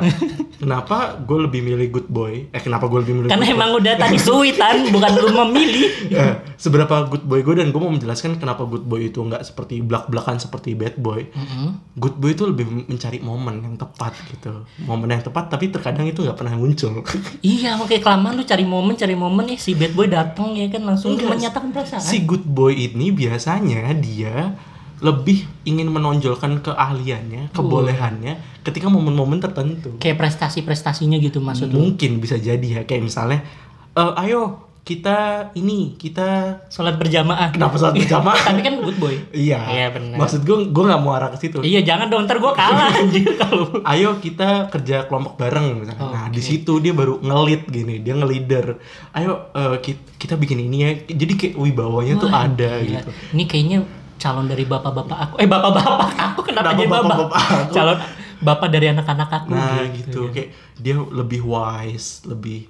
kenapa 0.56 0.96
gue 1.18 1.38
lebih 1.48 1.60
milih 1.64 1.88
good 1.90 2.08
boy? 2.08 2.46
Eh 2.54 2.60
kenapa 2.62 2.86
gue 2.86 3.02
lebih 3.02 3.14
milih 3.18 3.28
karena 3.28 3.46
good 3.48 3.56
emang 3.58 3.70
udah 3.76 3.94
tadi 3.98 4.18
suitan 4.26 4.76
bukan 4.94 5.10
lu 5.18 5.28
memilih. 5.34 5.88
Boy? 6.06 6.20
Eh, 6.20 6.34
seberapa 6.54 6.96
good 7.08 7.24
boy 7.26 7.40
gue 7.42 7.54
dan 7.58 7.74
gue 7.74 7.80
mau 7.80 7.90
menjelaskan 7.90 8.38
kenapa 8.38 8.62
good 8.68 8.86
boy 8.86 9.00
itu 9.02 9.18
nggak 9.18 9.42
seperti 9.42 9.82
belak 9.82 10.06
belakan 10.06 10.38
seperti 10.38 10.78
bad 10.78 11.00
boy. 11.00 11.26
Good 11.98 12.16
boy 12.16 12.30
itu 12.30 12.44
lebih 12.46 12.86
mencari 12.86 13.18
momen 13.18 13.64
yang 13.64 13.74
tepat 13.74 14.14
gitu. 14.30 14.64
Momen 14.86 15.10
yang 15.10 15.24
tepat 15.24 15.50
tapi 15.50 15.68
terkadang 15.68 16.06
itu 16.06 16.22
nggak 16.22 16.38
pernah 16.38 16.54
muncul. 16.54 17.00
Iya 17.40 17.74
makanya 17.74 18.02
kelamaan 18.04 18.34
lu 18.36 18.44
cari 18.44 18.64
momen 18.68 18.94
cari 18.94 19.16
momen 19.16 19.44
nih 19.48 19.58
si 19.58 19.72
bad 19.72 19.96
boy 19.96 20.06
datang 20.06 20.52
ya 20.52 20.68
kan 20.68 20.84
langsung 20.84 21.16
Enggak, 21.16 21.34
menyatakan 21.34 21.70
perasaan. 21.72 22.02
si 22.04 22.22
good 22.22 22.44
boy 22.44 22.70
ini 22.70 23.10
biasanya 23.10 23.90
dia 23.96 24.54
lebih 25.00 25.38
ingin 25.64 25.88
menonjolkan 25.88 26.60
keahliannya, 26.60 27.50
kebolehannya 27.50 28.36
ketika 28.60 28.86
momen-momen 28.86 29.38
tertentu. 29.38 29.96
kayak 29.96 30.16
prestasi-prestasinya 30.16 31.16
gitu 31.16 31.40
maksud 31.40 31.68
lu 31.68 31.80
Mungkin 31.82 32.20
bisa 32.20 32.36
jadi 32.36 32.60
ya 32.60 32.80
kayak 32.84 33.02
misalnya, 33.02 33.40
"Eh, 33.90 34.12
ayo 34.20 34.40
kita 34.80 35.16
ini 35.54 35.94
kita 35.94 36.28
sholat 36.66 36.96
berjamaah 36.96 37.48
kenapa 37.48 37.76
saat 37.76 37.94
berjamaah? 37.94 38.32
tapi 38.48 38.60
kan 38.60 38.74
good 38.76 38.96
boy 38.96 39.12
Iya. 39.30 39.60
Iya, 39.62 39.86
benar. 39.90 40.16
Maksud 40.18 40.40
gue, 40.42 40.66
gue 40.66 40.84
nggak 40.84 41.00
mau 41.00 41.12
arah 41.12 41.30
ke 41.30 41.38
situ. 41.38 41.60
iya 41.62 41.80
jangan 41.80 42.08
dong 42.08 42.24
ntar 42.24 42.36
gue 42.36 42.48
kalah 42.50 42.88
anjir 42.98 43.28
kalau 43.36 43.70
Ayo 43.82 44.18
kita 44.18 44.66
kerja 44.68 45.04
kelompok 45.04 45.36
bareng 45.36 45.78
misalnya. 45.78 46.00
Nah 46.02 46.26
di 46.28 46.40
situ 46.40 46.76
dia 46.76 46.92
baru 46.92 47.20
ngelit 47.20 47.68
gini, 47.68 48.00
dia 48.00 48.12
ngelider. 48.14 48.80
Ayo 49.12 49.52
eh, 49.52 49.76
ki- 49.78 50.16
kita, 50.16 50.34
bikin 50.34 50.58
ini 50.58 50.76
ya. 50.78 50.90
Jadi 51.06 51.32
kayak 51.34 51.54
wibawanya 51.56 52.14
tuh 52.16 52.28
Wah, 52.28 52.44
ada 52.44 52.80
gila. 52.80 52.90
gitu. 52.98 53.10
Ini 53.30 53.44
kayaknya 53.46 53.78
calon 54.20 54.46
dari 54.46 54.68
bapak-bapak 54.68 55.18
aku. 55.18 55.34
Eh 55.40 55.48
bapak-bapak 55.48 56.10
aku 56.30 56.40
kenapa 56.44 56.76
Kenapa 56.76 56.80
jadi 56.84 56.90
bapak? 56.92 57.04
bapak-bapak 57.08 57.40
aku? 57.40 57.72
Calon 57.72 57.98
bapak 58.40 58.68
dari 58.68 58.86
anak-anak 58.92 59.30
aku. 59.32 59.48
Nah 59.56 59.82
gitu, 59.96 60.20
kayak 60.28 60.48
dia 60.76 60.94
lebih 60.96 61.40
wise, 61.42 62.24
lebih 62.28 62.68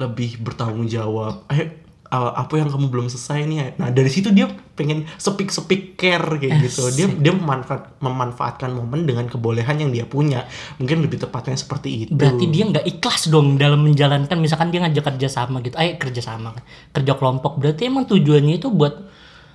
lebih 0.00 0.40
bertanggung 0.40 0.88
jawab. 0.88 1.44
Eh 1.52 1.82
apa 2.12 2.60
yang 2.60 2.68
kamu 2.68 2.92
belum 2.92 3.08
selesai 3.08 3.48
nih 3.48 3.80
nah 3.80 3.88
dari 3.88 4.12
situ 4.12 4.28
dia 4.36 4.44
pengen 4.76 5.08
sepik 5.16 5.48
sepik 5.48 5.96
care 5.96 6.36
kayak 6.36 6.60
gitu 6.60 6.92
dia 6.92 7.08
dia 7.08 7.32
memanfaat, 7.32 7.96
memanfaatkan 8.04 8.68
momen 8.68 9.08
dengan 9.08 9.24
kebolehan 9.32 9.80
yang 9.80 9.88
dia 9.88 10.04
punya 10.04 10.44
mungkin 10.76 11.00
lebih 11.00 11.24
tepatnya 11.24 11.56
seperti 11.56 12.04
itu 12.04 12.12
Berarti 12.12 12.52
dia 12.52 12.68
nggak 12.68 12.84
ikhlas 12.84 13.32
dong 13.32 13.56
dalam 13.56 13.80
menjalankan 13.80 14.36
misalkan 14.36 14.68
dia 14.68 14.84
ngajak 14.84 15.16
kerja 15.16 15.28
sama 15.32 15.64
gitu. 15.64 15.74
Eh 15.80 15.96
kerja 15.96 16.20
sama, 16.20 16.52
kerja 16.92 17.16
kelompok. 17.16 17.56
Berarti 17.56 17.88
emang 17.88 18.04
tujuannya 18.04 18.60
itu 18.60 18.68
buat 18.68 18.94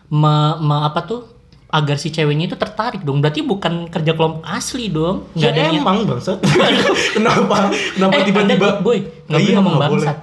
me- 0.09 0.57
me- 0.57 0.83
apa 0.83 1.01
tuh 1.01 1.21
agar 1.67 1.99
si 1.99 2.09
ceweknya 2.09 2.47
itu 2.47 2.55
tertarik 2.55 3.03
dong. 3.03 3.19
Berarti 3.19 3.43
bukan 3.43 3.87
kerja 3.87 4.11
kelompok 4.11 4.43
asli 4.43 4.87
dong. 4.87 5.27
Nggak 5.33 5.51
ya 5.51 5.67
ada 5.67 5.75
emang 5.75 5.97
bangsat 6.03 6.37
kenapa 7.15 7.67
kenapa 7.91 8.13
Eh, 8.13 8.23
tiba-tiba 8.23 8.79
boy. 8.79 8.99
Nggak 9.27 9.39
boleh 9.41 9.53
ngomong 9.53 9.75
bangsat. 9.77 10.17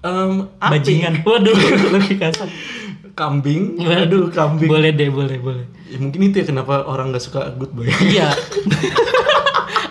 Em, 0.00 0.32
apa 0.58 0.68
ya? 0.68 0.70
Bajingan. 0.76 1.14
Waduh, 1.22 1.54
lebih 1.94 2.16
kasar. 2.18 2.50
kambing 3.14 3.78
aduh 3.78 4.26
kambing 4.26 4.66
Boleh 4.66 4.90
deh, 4.90 5.06
boleh, 5.06 5.38
boleh. 5.38 5.62
Ya, 5.86 6.02
mungkin 6.02 6.18
itu 6.26 6.42
ya 6.42 6.50
kenapa 6.50 6.82
orang 6.82 7.14
nggak 7.14 7.22
suka 7.22 7.54
good 7.54 7.70
boy 7.70 7.86
Iya. 8.10 8.34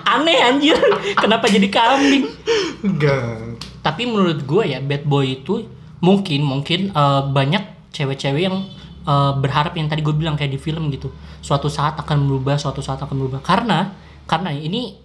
Aneh 0.04 0.44
anjir. 0.44 0.76
Kenapa 1.16 1.48
jadi 1.48 1.72
kambing? 1.72 2.28
enggak 2.84 3.56
Tapi 3.80 4.04
menurut 4.04 4.44
gue 4.44 4.64
ya 4.68 4.80
bad 4.80 5.08
boy 5.08 5.40
itu 5.40 5.64
mungkin 6.00 6.44
mungkin 6.44 6.92
eh, 6.92 7.22
banyak 7.26 7.64
cewek-cewek 7.90 8.44
yang 8.44 8.68
eh, 9.04 9.34
berharap 9.38 9.76
yang 9.76 9.88
tadi 9.92 10.02
gue 10.02 10.16
bilang 10.16 10.36
kayak 10.40 10.52
di 10.56 10.60
film 10.60 10.90
gitu. 10.90 11.12
Suatu 11.44 11.68
saat 11.68 12.00
akan 12.00 12.28
berubah, 12.28 12.56
suatu 12.60 12.80
saat 12.80 13.00
akan 13.04 13.16
berubah. 13.16 13.40
Karena 13.44 13.92
karena 14.24 14.56
ini 14.56 14.96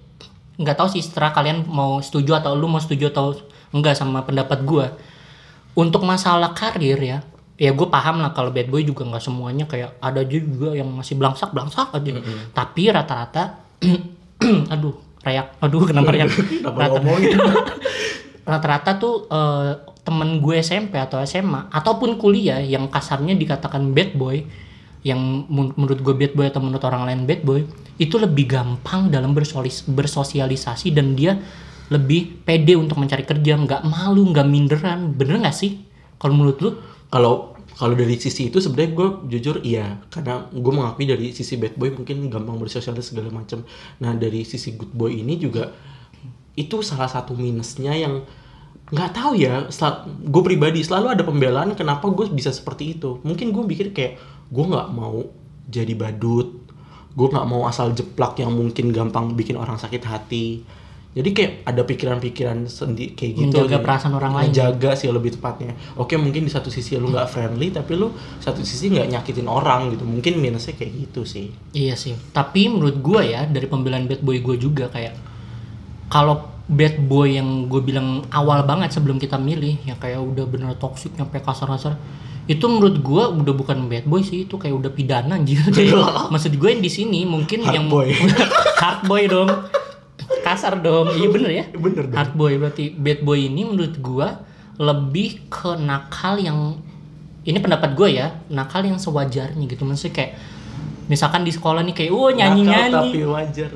nggak 0.59 0.77
tahu 0.79 0.89
sih 0.91 1.03
setelah 1.03 1.31
kalian 1.31 1.67
mau 1.71 2.03
setuju 2.03 2.43
atau 2.43 2.59
lu 2.59 2.67
mau 2.67 2.83
setuju 2.83 3.15
atau 3.15 3.35
enggak 3.71 3.95
sama 3.95 4.27
pendapat 4.27 4.63
gue. 4.67 4.87
Untuk 5.79 6.03
masalah 6.03 6.59
karir 6.59 6.99
ya, 6.99 7.19
ya 7.55 7.71
gue 7.71 7.87
paham 7.87 8.19
lah 8.23 8.35
kalau 8.35 8.51
bad 8.51 8.67
boy 8.67 8.83
juga 8.83 9.07
nggak 9.07 9.23
semuanya 9.23 9.67
kayak 9.71 9.99
ada 10.03 10.23
juga 10.27 10.75
yang 10.75 10.91
masih 10.91 11.15
belangsak 11.15 11.55
belangsak 11.55 11.95
aja. 11.95 12.11
Tapi 12.51 12.83
rata-rata, 12.91 13.63
aduh, 14.75 14.95
rayak, 15.23 15.55
aduh 15.63 15.83
kenapa 15.87 16.11
rayak? 16.15 16.31
rata-rata 18.51 18.91
tuh 18.97 19.29
eh, 19.29 19.73
temen 20.09 20.41
gue 20.41 20.57
SMP 20.65 20.97
atau 20.97 21.21
SMA 21.29 21.69
ataupun 21.69 22.17
kuliah 22.17 22.65
yang 22.65 22.89
kasarnya 22.89 23.37
dikatakan 23.37 23.93
bad 23.93 24.17
boy 24.17 24.41
yang 25.05 25.45
menurut 25.53 26.01
gue 26.01 26.15
bad 26.17 26.33
boy 26.33 26.49
atau 26.49 26.65
menurut 26.65 26.81
orang 26.89 27.05
lain 27.05 27.21
bad 27.29 27.45
boy 27.45 27.61
itu 28.01 28.17
lebih 28.17 28.49
gampang 28.49 29.13
dalam 29.13 29.37
bersosialisasi 29.93 30.97
dan 30.97 31.13
dia 31.13 31.37
lebih 31.93 32.41
pede 32.45 32.73
untuk 32.77 32.97
mencari 32.97 33.29
kerja 33.29 33.61
nggak 33.61 33.85
malu 33.85 34.33
nggak 34.33 34.49
minderan. 34.49 35.13
Bener 35.13 35.45
nggak 35.45 35.57
sih? 35.57 35.85
Kalau 36.17 36.33
menurut 36.33 36.59
lu? 36.65 36.71
Kalau 37.13 37.59
kalau 37.79 37.95
dari 37.95 38.19
sisi 38.19 38.51
itu 38.51 38.59
sebenarnya 38.59 38.91
gue 38.91 39.09
jujur 39.39 39.57
iya 39.63 40.03
karena 40.11 40.51
gue 40.51 40.73
mengakui 40.75 41.07
dari 41.07 41.31
sisi 41.31 41.55
bad 41.61 41.79
boy 41.79 41.95
mungkin 41.95 42.27
gampang 42.27 42.57
bersosialis 42.57 43.13
segala 43.13 43.29
macam. 43.29 43.63
Nah 44.01 44.17
dari 44.17 44.43
sisi 44.43 44.75
good 44.75 44.91
boy 44.93 45.15
ini 45.15 45.37
juga 45.37 45.73
itu 46.59 46.83
salah 46.83 47.07
satu 47.07 47.39
minusnya 47.39 47.95
yang 47.95 48.27
nggak 48.89 49.11
tahu 49.13 49.37
ya 49.37 49.69
gue 50.25 50.43
pribadi 50.45 50.81
selalu 50.81 51.13
ada 51.13 51.21
pembelaan 51.21 51.77
kenapa 51.77 52.09
gue 52.09 52.29
bisa 52.33 52.49
seperti 52.49 52.97
itu. 52.97 53.21
Mungkin 53.21 53.53
gue 53.53 53.65
pikir 53.69 53.93
kayak 53.93 54.13
gue 54.49 54.65
nggak 54.65 54.89
mau 54.97 55.21
jadi 55.69 55.93
badut. 55.93 56.65
Gue 57.13 57.29
nggak 57.29 57.47
mau 57.49 57.69
asal 57.69 57.93
jeplak 57.93 58.41
yang 58.41 58.55
mungkin 58.55 58.95
gampang 58.95 59.37
bikin 59.37 59.61
orang 59.61 59.77
sakit 59.77 60.03
hati. 60.09 60.65
Jadi 61.19 61.35
kayak 61.35 61.53
ada 61.67 61.83
pikiran-pikiran 61.83 62.69
sendi 62.69 63.17
kayak 63.17 63.33
gitu 63.43 63.65
Menjaga 63.65 63.81
perasaan 63.83 64.15
orang 64.15 64.33
lain. 64.39 64.49
Menjaga 64.53 64.93
sih 64.95 65.09
lebih 65.11 65.35
tepatnya. 65.37 65.75
Oke 65.99 66.15
mungkin 66.15 66.47
di 66.47 66.53
satu 66.53 66.71
sisi 66.71 66.95
lu 66.95 67.11
nggak 67.11 67.29
friendly 67.29 67.75
tapi 67.75 67.97
lu 67.99 68.13
satu 68.39 68.63
sisi 68.63 68.93
nggak 68.93 69.09
nyakitin 69.19 69.49
orang 69.51 69.93
gitu. 69.93 70.05
Mungkin 70.07 70.39
minusnya 70.39 70.79
kayak 70.79 71.09
gitu 71.09 71.27
sih. 71.29 71.53
Iya 71.75 71.99
sih. 71.99 72.15
Tapi 72.33 72.71
menurut 72.71 73.03
gue 73.03 73.35
ya 73.35 73.45
dari 73.45 73.67
pembelaan 73.67 74.09
bad 74.09 74.23
boy 74.23 74.41
gue 74.41 74.57
juga 74.57 74.89
kayak 74.89 75.17
kalau 76.09 76.58
bad 76.69 77.01
boy 77.09 77.41
yang 77.41 77.65
gue 77.73 77.81
bilang 77.81 78.29
awal 78.29 78.61
banget 78.69 78.93
sebelum 78.93 79.17
kita 79.17 79.41
milih 79.41 79.81
ya 79.89 79.97
kayak 79.97 80.21
udah 80.21 80.45
bener 80.45 80.77
toxic 80.77 81.17
nyampe 81.17 81.41
kasar-kasar. 81.41 81.97
Itu 82.45 82.69
menurut 82.69 83.01
gue 83.01 83.25
udah 83.45 83.55
bukan 83.57 83.89
bad 83.89 84.05
boy 84.05 84.21
sih 84.21 84.45
itu 84.45 84.61
kayak 84.61 84.77
udah 84.77 84.93
pidana 84.93 85.41
anjir. 85.41 85.65
Kayak, 85.73 85.97
maksud 86.33 86.53
gue 86.53 86.69
yang 86.69 86.85
di 86.85 86.93
sini 86.93 87.25
mungkin 87.25 87.65
Hard 87.65 87.75
yang 87.75 87.87
boy. 87.89 88.13
hard 88.85 89.01
boy 89.09 89.25
dong. 89.25 89.49
Kasar 90.45 90.77
dong. 90.85 91.09
Iya 91.17 91.29
bener 91.33 91.51
ya. 91.51 91.65
Bener 91.73 92.05
dong. 92.13 92.17
Hard 92.21 92.33
boy 92.37 92.53
berarti 92.61 92.93
bad 92.93 93.21
boy 93.25 93.49
ini 93.49 93.65
menurut 93.65 93.97
gua 94.01 94.45
lebih 94.79 95.51
ke 95.51 95.75
nakal 95.75 96.39
yang 96.39 96.79
ini 97.49 97.59
pendapat 97.65 97.97
gue 97.97 98.09
ya 98.21 98.37
nakal 98.53 98.85
yang 98.85 99.01
sewajarnya 99.01 99.65
gitu. 99.65 99.89
Maksudnya 99.89 100.13
kayak 100.13 100.33
misalkan 101.09 101.41
di 101.41 101.51
sekolah 101.51 101.81
nih 101.83 101.95
kayak 101.95 102.11
oh 102.11 102.29
nyanyi 102.29 102.63
Nakal 102.63 102.93
tapi 102.95 103.09
nyanyi 103.11 103.25
wajar 103.27 103.71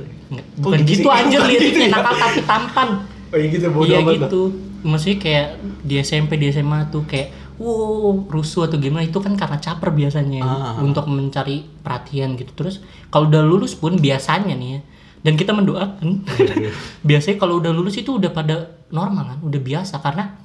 bukan 0.55 0.79
gitu 0.81 0.88
gitu 0.95 1.03
sih? 1.03 1.16
anjir 1.16 1.38
Oh, 1.38 1.47
gitu 1.47 1.59
liriknya 1.59 1.83
ya? 1.83 1.92
nakal 1.92 2.14
tapi 2.14 2.40
tampan. 2.42 2.88
Oh 3.27 3.37
iya 3.37 3.47
gitu 3.49 3.66
bodo 3.68 3.85
iya 3.87 3.99
lah. 3.99 4.12
gitu. 4.14 4.42
Maksudnya 4.83 5.16
kayak 5.18 5.47
di 5.81 5.95
SMP 5.99 6.31
di 6.37 6.47
SMA 6.49 6.87
tuh 6.87 7.03
kayak 7.03 7.29
wow 7.57 8.27
rusuh 8.27 8.66
atau 8.66 8.77
gimana 8.77 9.03
itu 9.03 9.16
kan 9.16 9.33
karena 9.33 9.57
caper 9.57 9.90
biasanya 9.90 10.40
Ah. 10.42 10.77
untuk 10.79 11.07
mencari 11.07 11.64
perhatian 11.79 12.35
gitu. 12.35 12.53
Terus 12.55 12.79
kalau 13.09 13.27
udah 13.27 13.40
lulus 13.40 13.73
pun 13.73 13.97
biasanya 13.97 14.53
nih 14.53 14.71
ya 14.71 14.81
dan 15.23 15.35
kita 15.35 15.53
mendoakan 15.53 16.27
biasanya 17.09 17.37
kalau 17.38 17.59
udah 17.59 17.71
lulus 17.71 17.97
itu 17.97 18.12
udah 18.12 18.31
pada 18.31 18.57
normal 18.88 19.25
kan 19.27 19.38
udah 19.40 19.61
biasa. 19.61 19.99
Karena 19.99 20.37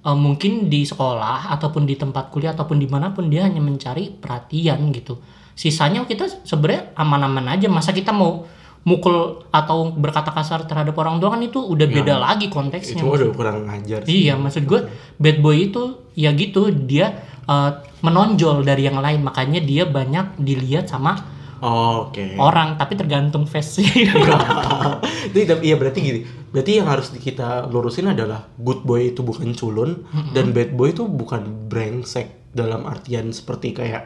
eh, 0.00 0.16
mungkin 0.16 0.68
di 0.68 0.84
sekolah 0.84 1.50
ataupun 1.50 1.82
di 1.82 1.94
tempat 1.94 2.28
kuliah 2.28 2.52
ataupun 2.52 2.76
di 2.76 2.86
mana 2.86 3.10
pun 3.10 3.26
dia 3.26 3.42
hanya 3.42 3.58
mencari 3.58 4.12
perhatian 4.12 4.92
gitu 4.92 5.18
sisanya 5.56 6.04
kita 6.04 6.28
sebenarnya 6.44 6.92
aman-aman 6.94 7.56
aja. 7.56 7.66
Masa 7.66 7.90
kita 7.90 8.12
mau 8.12 8.44
mukul 8.86 9.42
atau 9.50 9.90
berkata 9.90 10.30
kasar 10.30 10.62
terhadap 10.70 10.94
orang 10.94 11.18
tua 11.18 11.34
kan 11.34 11.42
itu 11.42 11.58
udah 11.58 11.86
beda 11.90 12.14
lagi 12.22 12.46
konteksnya. 12.46 13.02
Itu 13.02 13.10
udah 13.10 13.34
kurang 13.34 13.66
ngajar 13.66 14.06
sih. 14.06 14.28
Iya, 14.28 14.38
maksud 14.38 14.62
gue 14.62 14.86
bad 15.18 15.42
boy 15.42 15.72
itu 15.72 16.06
ya 16.14 16.30
gitu 16.36 16.70
dia 16.70 17.18
eh, 17.48 17.70
menonjol 18.04 18.62
dari 18.62 18.86
yang 18.86 19.02
lain. 19.02 19.26
Makanya 19.26 19.58
dia 19.58 19.88
banyak 19.88 20.38
dilihat 20.38 20.86
sama 20.86 21.34
Oh, 21.56 22.12
oke. 22.12 22.36
orang 22.36 22.76
tapi 22.76 23.00
tergantung 23.00 23.48
face 23.48 23.80
sih. 23.80 23.88
Tapi 25.32 25.64
iya 25.64 25.76
berarti 25.80 25.98
gini. 26.04 26.20
Berarti 26.52 26.78
yang 26.78 26.88
harus 26.88 27.08
kita 27.16 27.64
lurusin 27.72 28.12
adalah 28.12 28.44
good 28.60 28.84
boy 28.84 29.08
itu 29.08 29.24
bukan 29.24 29.56
culun 29.56 30.04
dan 30.36 30.52
bad 30.52 30.76
boy 30.76 30.92
itu 30.92 31.08
bukan 31.08 31.68
brengsek 31.72 32.52
dalam 32.52 32.84
artian 32.84 33.32
seperti 33.32 33.72
kayak 33.72 34.04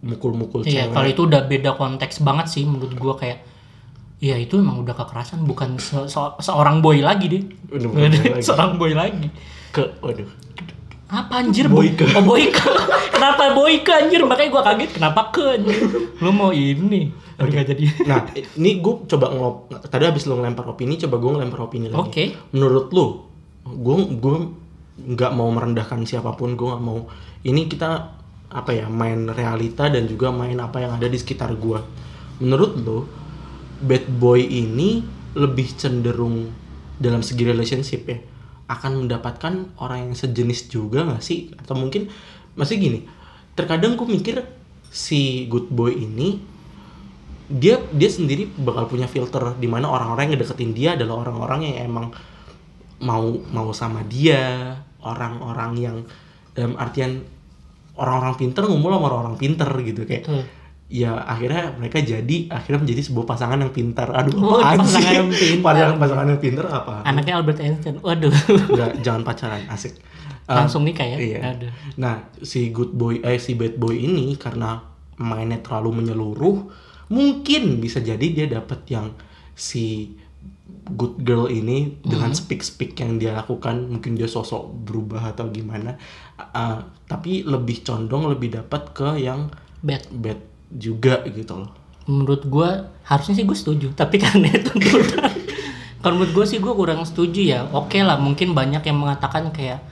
mukul-mukul 0.00 0.62
Iya, 0.62 0.86
cewek. 0.86 0.92
kalau 0.92 1.08
itu 1.08 1.22
udah 1.24 1.42
beda 1.44 1.70
konteks 1.74 2.20
banget 2.20 2.46
sih 2.48 2.64
menurut 2.64 2.92
gue 2.92 3.14
kayak 3.16 3.38
Iya 4.18 4.36
itu 4.36 4.60
emang 4.60 4.76
udah 4.78 4.92
kekerasan 4.94 5.42
bukan 5.42 5.76
se- 5.76 6.04
se- 6.04 6.36
seorang 6.40 6.78
boy 6.78 7.00
lagi 7.00 7.24
deh. 7.26 7.40
Udah 7.70 7.88
bukan 7.88 8.10
boy 8.12 8.28
lagi. 8.30 8.42
seorang 8.42 8.72
boy 8.76 8.92
lagi. 8.92 9.28
ke 9.70 9.80
waduh. 9.98 10.28
Apa 11.08 11.40
anjir 11.40 11.66
Boyke. 11.66 12.04
Oh 12.10 12.22
boyke. 12.22 12.60
Kenapa 13.16 13.50
boyke 13.50 13.88
anjir? 13.88 14.20
Makanya 14.22 14.50
gue 14.50 14.62
kaget 14.62 14.90
kenapa 14.92 15.32
ke 15.32 15.40
anjir. 15.54 15.78
Lu 16.16 16.30
mau 16.30 16.52
ini. 16.52 17.08
Aduh 17.34 17.48
nggak 17.48 17.66
jadi. 17.66 17.84
Nah, 18.08 18.20
ini 18.54 18.70
gue 18.78 18.94
coba 19.06 19.26
ngelop 19.26 19.56
tadi 19.88 20.04
habis 20.04 20.22
lu 20.24 20.36
ngelempar 20.36 20.68
opini, 20.68 20.94
coba 20.98 21.16
gue 21.16 21.30
ngelempar 21.32 21.60
opini 21.62 21.88
lagi. 21.88 21.98
Oke. 21.98 22.24
Menurut 22.52 22.92
lu, 22.92 23.24
gue 23.64 23.96
gue 24.14 24.36
nggak 25.02 25.32
mau 25.32 25.48
merendahkan 25.48 26.04
siapa 26.04 26.30
pun, 26.30 26.52
gue 26.52 26.68
nggak 26.68 26.84
mau. 26.84 27.08
Ini 27.40 27.66
kita 27.66 28.19
apa 28.50 28.74
ya 28.74 28.86
main 28.90 29.30
realita 29.30 29.86
dan 29.86 30.10
juga 30.10 30.34
main 30.34 30.58
apa 30.58 30.82
yang 30.82 30.98
ada 30.98 31.06
di 31.06 31.18
sekitar 31.18 31.54
gue. 31.54 31.78
Menurut 32.42 32.72
lu, 32.82 32.98
bad 33.86 34.04
boy 34.18 34.42
ini 34.42 35.06
lebih 35.38 35.70
cenderung 35.78 36.50
dalam 36.98 37.22
segi 37.22 37.46
relationship 37.46 38.02
ya 38.10 38.18
akan 38.70 39.06
mendapatkan 39.06 39.74
orang 39.82 40.10
yang 40.10 40.14
sejenis 40.14 40.70
juga 40.70 41.06
nggak 41.06 41.22
sih? 41.22 41.50
Atau 41.58 41.74
mungkin 41.78 42.10
masih 42.54 42.78
gini, 42.78 43.06
terkadang 43.54 43.98
gue 43.98 44.06
mikir 44.06 44.42
si 44.90 45.46
good 45.46 45.70
boy 45.70 45.94
ini 45.94 46.42
dia 47.50 47.82
dia 47.90 48.10
sendiri 48.10 48.46
bakal 48.62 48.86
punya 48.86 49.10
filter 49.10 49.58
di 49.58 49.66
mana 49.66 49.90
orang-orang 49.90 50.30
yang 50.30 50.38
ngedeketin 50.38 50.70
dia 50.70 50.90
adalah 50.94 51.26
orang-orang 51.26 51.60
yang 51.66 51.90
emang 51.90 52.06
mau 53.02 53.26
mau 53.50 53.74
sama 53.74 54.06
dia 54.06 54.78
orang-orang 55.02 55.72
yang 55.74 55.96
dalam 56.54 56.78
artian 56.78 57.26
orang-orang 58.00 58.34
pinter 58.34 58.62
ngumpul 58.64 58.90
sama 58.90 59.06
orang-orang 59.06 59.36
pinter 59.36 59.68
gitu 59.82 60.02
kayak 60.02 60.24
Betul. 60.24 60.42
ya 60.88 61.14
akhirnya 61.20 61.76
mereka 61.76 62.00
jadi 62.00 62.36
akhirnya 62.48 62.80
menjadi 62.82 63.02
sebuah 63.04 63.26
pasangan 63.26 63.58
yang 63.58 63.70
pintar 63.70 64.08
aduh 64.10 64.34
Oh, 64.34 64.58
pasangan 64.58 64.88
sih? 65.04 65.14
yang 65.14 65.30
pintar. 65.30 65.62
pasangan 65.62 65.96
pasangan 65.96 66.26
yang 66.26 66.40
pintar 66.40 66.66
apa 66.66 66.94
Anaknya 67.04 67.34
Albert 67.36 67.60
Einstein. 67.60 67.96
Waduh. 68.00 68.32
Enggak, 68.66 68.92
jangan 69.00 69.22
pacaran 69.22 69.62
asik 69.68 69.94
Eh, 70.42 70.56
Langsung 70.58 70.82
nikah 70.82 71.06
ya? 71.06 71.16
iya. 71.16 71.38
Aduh. 71.46 71.70
Nah, 71.94 72.14
si 72.40 72.68
good 72.70 72.90
boy 72.92 73.22
eh 73.22 73.38
si 73.38 73.54
bad 73.54 73.76
boy 73.76 73.94
ini 73.94 74.34
karena 74.34 74.82
mainnya 75.14 75.60
terlalu 75.60 76.02
menyeluruh, 76.02 76.56
mungkin 77.06 77.78
bisa 77.78 78.00
jadi 78.00 78.26
dia 78.26 78.46
dapat 78.48 78.82
yang 78.88 79.14
si 79.52 80.16
good 80.96 81.20
girl 81.22 81.46
ini 81.46 81.98
dengan 82.02 82.32
Hmm. 82.32 82.38
speak 82.38 82.62
speak 82.62 82.98
yang 82.98 83.18
dia 83.18 83.34
lakukan 83.34 83.90
mungkin 83.90 84.14
dia 84.18 84.26
sosok 84.26 84.70
berubah 84.86 85.34
atau 85.34 85.50
gimana 85.50 85.98
uh, 86.38 86.82
tapi 87.06 87.42
lebih 87.42 87.82
condong 87.82 88.30
lebih 88.30 88.54
dapat 88.54 88.82
ke 88.94 89.08
yang 89.20 89.50
bad. 89.82 90.06
bad 90.10 90.40
juga 90.70 91.26
gitu 91.26 91.66
loh. 91.66 91.70
Menurut 92.06 92.46
gua 92.46 92.90
harusnya 93.06 93.34
sih 93.38 93.46
gue 93.46 93.58
setuju 93.58 93.86
tapi 93.94 94.18
karena 94.24 94.50
itu 94.50 94.70
kalau 96.00 96.16
menurut 96.16 96.32
gue 96.32 96.44
sih 96.48 96.58
gue 96.62 96.72
kurang 96.72 97.04
setuju 97.04 97.40
ya. 97.44 97.60
Oke 97.74 98.00
lah 98.00 98.16
mungkin 98.16 98.56
banyak 98.56 98.80
yang 98.86 98.98
mengatakan 98.98 99.52
kayak 99.52 99.84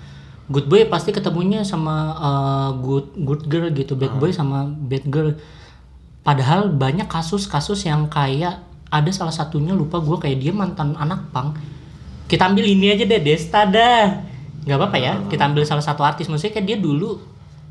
good 0.48 0.64
boy 0.70 0.88
pasti 0.88 1.12
ketemunya 1.12 1.60
sama 1.66 2.16
uh, 2.16 2.70
good 2.80 3.12
good 3.26 3.44
girl 3.50 3.68
gitu 3.68 3.92
bad 3.98 4.16
boy 4.16 4.32
sama 4.32 4.68
bad 4.68 5.04
girl. 5.08 5.36
Padahal 6.24 6.68
banyak 6.68 7.08
kasus-kasus 7.08 7.88
yang 7.88 8.08
kayak 8.12 8.67
ada 8.88 9.10
salah 9.12 9.32
satunya 9.32 9.76
lupa 9.76 10.00
gue 10.00 10.16
kayak 10.16 10.38
dia 10.40 10.52
mantan 10.52 10.96
anak 10.96 11.28
pang 11.32 11.52
kita 12.28 12.44
ambil 12.44 12.64
ini 12.68 12.92
aja 12.92 13.08
deh 13.08 13.20
Desta 13.24 13.64
dah. 13.64 14.20
Nggak 14.68 14.76
apa-apa 14.76 14.98
ya 15.00 15.12
kita 15.32 15.48
ambil 15.48 15.64
salah 15.64 15.80
satu 15.80 16.04
artis. 16.04 16.28
Maksudnya 16.28 16.60
kayak 16.60 16.66
dia 16.68 16.76
dulu 16.76 17.16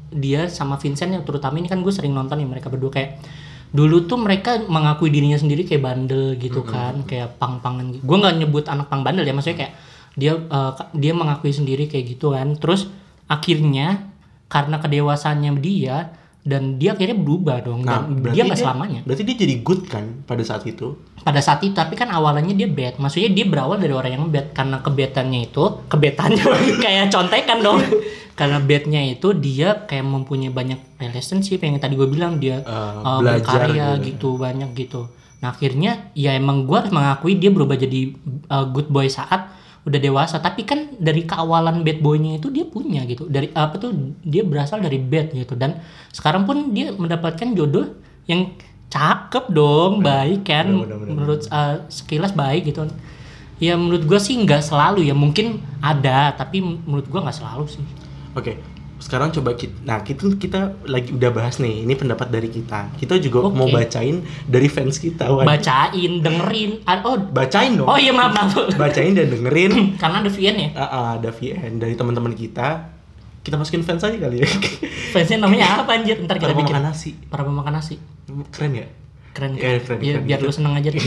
dia 0.10 0.50
sama 0.50 0.82
Vincent 0.82 1.14
yang 1.14 1.22
terutama 1.22 1.62
ini 1.62 1.70
kan 1.70 1.86
gue 1.86 1.94
sering 1.94 2.10
nonton 2.10 2.42
ya 2.42 2.48
mereka 2.50 2.74
berdua. 2.74 2.90
Kayak 2.90 3.22
dulu 3.70 4.10
tuh 4.10 4.18
mereka 4.18 4.58
mengakui 4.66 5.14
dirinya 5.14 5.38
sendiri 5.38 5.68
kayak 5.68 5.84
bandel 5.84 6.40
gitu 6.40 6.64
kan 6.64 7.04
kayak 7.04 7.36
pang-pangan 7.36 7.92
gitu. 7.92 8.02
gue 8.08 8.18
nggak 8.18 8.36
nyebut 8.40 8.64
anak 8.72 8.88
pang 8.88 9.04
bandel 9.04 9.28
ya 9.28 9.36
maksudnya 9.36 9.60
kayak 9.68 9.74
dia 10.16 10.34
ka- 10.48 10.90
dia 10.96 11.12
mengakui 11.14 11.54
sendiri 11.54 11.86
kayak 11.86 12.18
gitu 12.18 12.34
kan. 12.34 12.58
Terus 12.58 12.90
akhirnya 13.30 14.10
karena 14.50 14.82
kedewasannya 14.82 15.54
dia 15.62 16.18
dan 16.48 16.80
dia 16.80 16.96
akhirnya 16.96 17.20
berubah 17.20 17.60
dong 17.60 17.84
nah 17.84 18.08
dan 18.08 18.32
dia 18.32 18.48
nggak 18.48 18.56
selamanya. 18.64 19.00
berarti 19.04 19.28
dia 19.28 19.36
jadi 19.36 19.56
good 19.60 19.84
kan 19.92 20.24
pada 20.24 20.40
saat 20.48 20.64
itu? 20.64 20.96
Pada 21.20 21.44
saat 21.44 21.60
itu 21.60 21.76
tapi 21.76 22.00
kan 22.00 22.08
awalnya 22.08 22.56
dia 22.56 22.72
bad. 22.72 22.96
Maksudnya 23.04 23.36
dia 23.36 23.44
berawal 23.44 23.76
dari 23.84 23.92
orang 23.92 24.16
yang 24.16 24.26
bad. 24.32 24.56
Karena 24.56 24.80
kebetannya 24.80 25.52
itu 25.52 25.64
kebetannya 25.92 26.44
kayak 26.84 27.12
contekan 27.12 27.60
dong. 27.60 27.84
Karena 28.40 28.64
badnya 28.64 29.02
itu 29.04 29.36
dia 29.36 29.84
kayak 29.84 30.08
mempunyai 30.08 30.56
banyak 30.56 30.80
relationship. 31.04 31.60
Yang 31.60 31.84
tadi 31.84 31.94
gue 32.00 32.08
bilang 32.08 32.40
dia 32.40 32.64
Uh, 32.64 33.04
uh, 33.04 33.20
berkarya 33.20 34.00
gitu. 34.00 34.08
gitu 34.08 34.30
banyak 34.40 34.72
gitu. 34.72 35.12
Nah 35.44 35.52
akhirnya 35.52 36.16
ya 36.16 36.32
emang 36.34 36.64
gue 36.64 36.78
harus 36.80 36.96
mengakui 36.96 37.36
dia 37.36 37.52
berubah 37.52 37.76
jadi 37.76 38.16
uh, 38.48 38.66
good 38.72 38.88
boy 38.88 39.12
saat 39.12 39.52
udah 39.88 40.00
dewasa 40.04 40.44
tapi 40.44 40.68
kan 40.68 41.00
dari 41.00 41.24
keawalan 41.24 41.80
bad 41.88 42.04
boynya 42.04 42.36
itu 42.36 42.52
dia 42.52 42.68
punya 42.68 43.08
gitu. 43.08 43.32
Dari 43.32 43.56
apa 43.56 43.80
tuh 43.80 43.96
dia 44.20 44.44
berasal 44.44 44.84
dari 44.84 45.00
bad 45.00 45.32
gitu. 45.32 45.56
Dan 45.56 45.80
sekarang 46.12 46.44
pun 46.44 46.76
dia 46.76 46.92
mendapatkan 46.92 47.56
jodoh 47.56 47.96
yang 48.28 48.52
cakep 48.92 49.48
dong 49.48 50.04
baik 50.04 50.44
kan? 50.44 50.68
Bener, 50.68 50.84
bener, 50.84 50.98
bener. 51.00 51.12
menurut 51.16 51.42
uh, 51.48 51.88
sekilas 51.88 52.36
baik 52.36 52.68
gitu. 52.68 52.84
Ya 53.64 53.80
menurut 53.80 54.04
gue 54.04 54.20
sih 54.20 54.36
nggak 54.36 54.60
selalu 54.60 55.08
ya. 55.08 55.16
Mungkin 55.16 55.64
ada 55.80 56.36
tapi 56.36 56.60
menurut 56.60 57.08
gue 57.08 57.20
nggak 57.24 57.38
selalu 57.40 57.66
sih. 57.72 57.86
Oke, 58.36 58.60
sekarang 59.08 59.32
coba 59.32 59.56
kita, 59.56 59.72
nah 59.82 60.04
kita 60.04 60.28
kita 60.36 60.60
lagi 60.84 61.10
udah 61.10 61.32
bahas 61.32 61.58
nih, 61.58 61.88
ini 61.88 61.94
pendapat 61.94 62.28
dari 62.28 62.48
kita. 62.48 62.92
Kita 62.94 63.16
juga 63.18 63.48
Oke. 63.48 63.56
mau 63.56 63.68
bacain 63.68 64.20
dari 64.44 64.68
fans 64.68 65.00
kita. 65.00 65.32
Wan. 65.32 65.48
bacain 65.48 66.20
dengerin 66.20 66.84
oh 66.84 67.16
bacain 67.26 67.72
dong. 67.74 67.88
oh 67.88 67.96
iya 67.96 68.12
maaf 68.12 68.36
maaf 68.36 68.52
Bacain 68.78 69.16
dan 69.16 69.32
dengerin. 69.32 69.72
karena 70.02 70.20
ada 70.20 70.28
VN 70.28 70.56
ya 70.58 70.70
Ah, 70.74 70.84
ah, 70.84 71.10
ada 71.16 71.32
VN 71.32 71.80
dari 71.80 71.96
teman-teman 71.96 72.36
kita. 72.36 72.92
Kita 73.40 73.56
masukin 73.56 73.80
fans 73.80 74.04
aja 74.04 74.14
kali 74.14 74.44
ya. 74.44 74.48
fansnya 75.16 75.40
namanya 75.40 75.66
apa 75.82 75.96
anjir 75.96 76.20
ntar 76.20 76.36
kita 76.36 76.52
Para 76.52 76.60
bikin 76.60 76.76
makan 76.76 76.86
nasi. 76.86 77.10
para 77.26 77.42
pemakan 77.42 77.74
nasi 77.74 77.96
Keren 78.52 78.76
ya? 78.76 78.88
keren 79.32 79.56
Keren, 79.56 79.80
keren, 79.80 80.00
Ya, 80.04 80.14
keren 80.14 80.26
biar 80.26 80.38
gitu. 80.38 80.50
lu 80.50 80.54
seneng 80.54 80.74
aja 80.74 80.90
deh. 80.90 81.00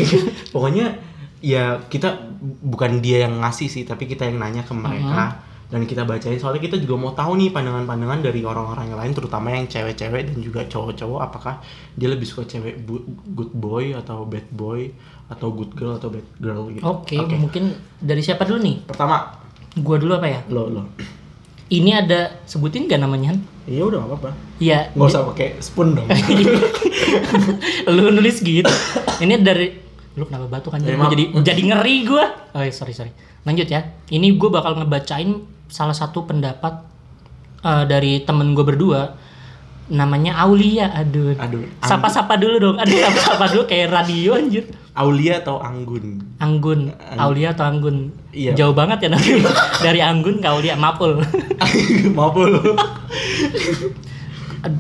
Pokoknya 0.49 0.97
ya 1.39 1.85
kita 1.85 2.17
bukan 2.63 3.01
dia 3.01 3.25
yang 3.25 3.37
ngasih 3.39 3.67
sih, 3.67 3.83
tapi 3.83 4.05
kita 4.05 4.25
yang 4.25 4.39
nanya 4.39 4.63
ke 4.63 4.73
mereka 4.73 5.45
dan 5.71 5.87
kita 5.87 6.03
bacain. 6.03 6.35
Soalnya 6.37 6.59
kita 6.61 6.77
juga 6.77 6.99
mau 6.99 7.15
tahu 7.15 7.39
nih 7.39 7.49
pandangan-pandangan 7.49 8.21
dari 8.21 8.43
orang-orang 8.43 8.91
yang 8.91 8.99
lain, 8.99 9.13
terutama 9.15 9.55
yang 9.55 9.65
cewek-cewek 9.65 10.23
dan 10.29 10.37
juga 10.37 10.61
cowok-cowok. 10.67 11.21
Apakah 11.23 11.63
dia 11.95 12.11
lebih 12.11 12.27
suka 12.27 12.43
cewek 12.45 12.83
good 13.25 13.55
boy 13.55 13.95
atau 13.95 14.27
bad 14.27 14.51
boy 14.51 14.91
atau 15.31 15.55
good 15.55 15.71
girl 15.73 15.95
atau 15.95 16.11
bad 16.11 16.27
girl 16.43 16.67
gitu? 16.75 16.83
oke 16.83 17.15
mungkin 17.39 17.71
dari 18.03 18.19
siapa 18.19 18.43
dulu 18.43 18.59
nih 18.59 18.83
Pertama, 18.83 19.31
gua 19.79 19.95
dulu 19.95 20.19
apa 20.19 20.27
ya 20.27 20.43
lo 20.51 20.67
lo. 20.67 20.83
ini 21.71 21.95
ada 21.95 22.43
sebutin 22.43 22.91
gak 22.91 22.99
namanya? 22.99 23.39
Iya 23.63 23.87
udah 23.87 24.03
apa-apa. 24.03 24.35
Iya, 24.59 24.91
Nggak 24.91 25.07
usah 25.07 25.23
pakai 25.31 25.55
spoon 25.63 25.95
dong. 25.95 26.11
lu 27.95 28.11
nulis 28.11 28.43
gitu. 28.43 28.67
Ini 29.23 29.39
dari 29.39 29.71
lu 30.19 30.27
kenapa 30.27 30.51
batuk 30.51 30.75
kan? 30.75 30.83
Maaf. 30.83 31.15
jadi 31.15 31.31
jadi 31.47 31.63
ngeri 31.71 31.97
gua. 32.03 32.27
Oh, 32.51 32.63
iya, 32.67 32.75
sorry 32.75 32.91
sorry. 32.91 33.15
Lanjut 33.47 33.71
ya. 33.71 33.87
Ini 34.11 34.35
gua 34.35 34.51
bakal 34.59 34.83
ngebacain 34.83 35.47
salah 35.71 35.95
satu 35.95 36.27
pendapat 36.27 36.83
eh, 37.65 37.85
dari 37.87 38.27
temen 38.27 38.53
gue 38.53 38.67
berdua. 38.67 39.15
Namanya 39.91 40.39
Aulia. 40.47 40.87
Aduh. 40.95 41.35
Aduh, 41.35 41.67
Sapa-sapa 41.83 42.39
dulu 42.39 42.57
dong. 42.63 42.77
Aduh, 42.79 42.99
sapa-sapa 43.07 43.51
dulu 43.51 43.65
kayak 43.67 43.91
radio 43.91 44.39
anjir. 44.39 44.67
Aulia 44.95 45.41
atau 45.41 45.63
Anggun? 45.63 46.19
Anggun, 46.43 46.91
Aulia 47.17 47.55
atau 47.55 47.65
Anggun? 47.67 48.11
Iya. 48.35 48.53
Jauh 48.55 48.75
banget 48.75 49.07
ya 49.07 49.09
nanti 49.15 49.39
dari 49.87 50.03
Anggun 50.03 50.43
ke 50.43 50.47
Aulia, 50.51 50.75
Mapul. 50.75 51.23
Maaf 52.17 52.35
lo. 52.37 52.61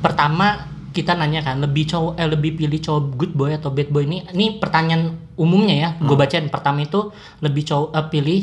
pertama 0.05 0.68
kita 0.90 1.14
nanya 1.14 1.40
kan 1.40 1.62
lebih 1.62 1.87
cowok 1.88 2.18
eh, 2.18 2.29
lebih 2.29 2.59
pilih 2.59 2.81
cowok 2.83 3.03
good 3.16 3.33
boy 3.33 3.55
atau 3.55 3.70
bad 3.70 3.88
boy 3.88 4.05
ini 4.05 4.26
ini 4.35 4.59
pertanyaan 4.59 5.16
umumnya 5.40 5.74
ya 5.74 5.88
gue 5.96 6.12
bacain. 6.14 6.44
Pertama 6.46 6.85
itu 6.85 7.09
lebih 7.40 7.64
cowok 7.64 7.88
eh, 7.90 8.07
pilih 8.07 8.38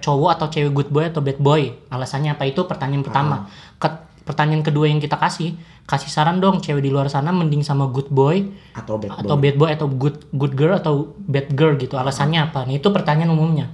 cowok 0.00 0.30
atau 0.34 0.46
cewek 0.48 0.72
good 0.72 0.88
boy 0.88 1.04
atau 1.04 1.20
bad 1.20 1.36
boy. 1.36 1.68
Alasannya 1.86 2.32
apa? 2.32 2.48
Itu 2.48 2.64
pertanyaan 2.64 3.04
pertama. 3.04 3.44
Ke- 3.76 4.00
pertanyaan 4.24 4.62
kedua 4.62 4.86
yang 4.86 4.98
kita 4.98 5.14
kasih 5.14 5.52
kasih 5.84 6.06
saran 6.06 6.38
dong 6.38 6.58
cewek 6.58 6.80
di 6.80 6.88
luar 6.88 7.10
sana 7.10 7.28
mending 7.28 7.60
sama 7.60 7.90
good 7.90 8.06
boy 8.08 8.46
Atau 8.72 8.94
bad 8.94 9.10
atau 9.16 9.34
boy. 9.34 9.42
bad 9.42 9.56
boy 9.58 9.70
atau 9.74 9.86
good 9.90 10.16
good 10.30 10.54
girl 10.54 10.72
atau 10.72 10.94
bad 11.20 11.50
girl 11.50 11.74
gitu. 11.76 11.94
Alasannya 11.94 12.46
apa? 12.46 12.62
Nih 12.64 12.78
itu 12.78 12.88
pertanyaan 12.88 13.28
umumnya. 13.28 13.66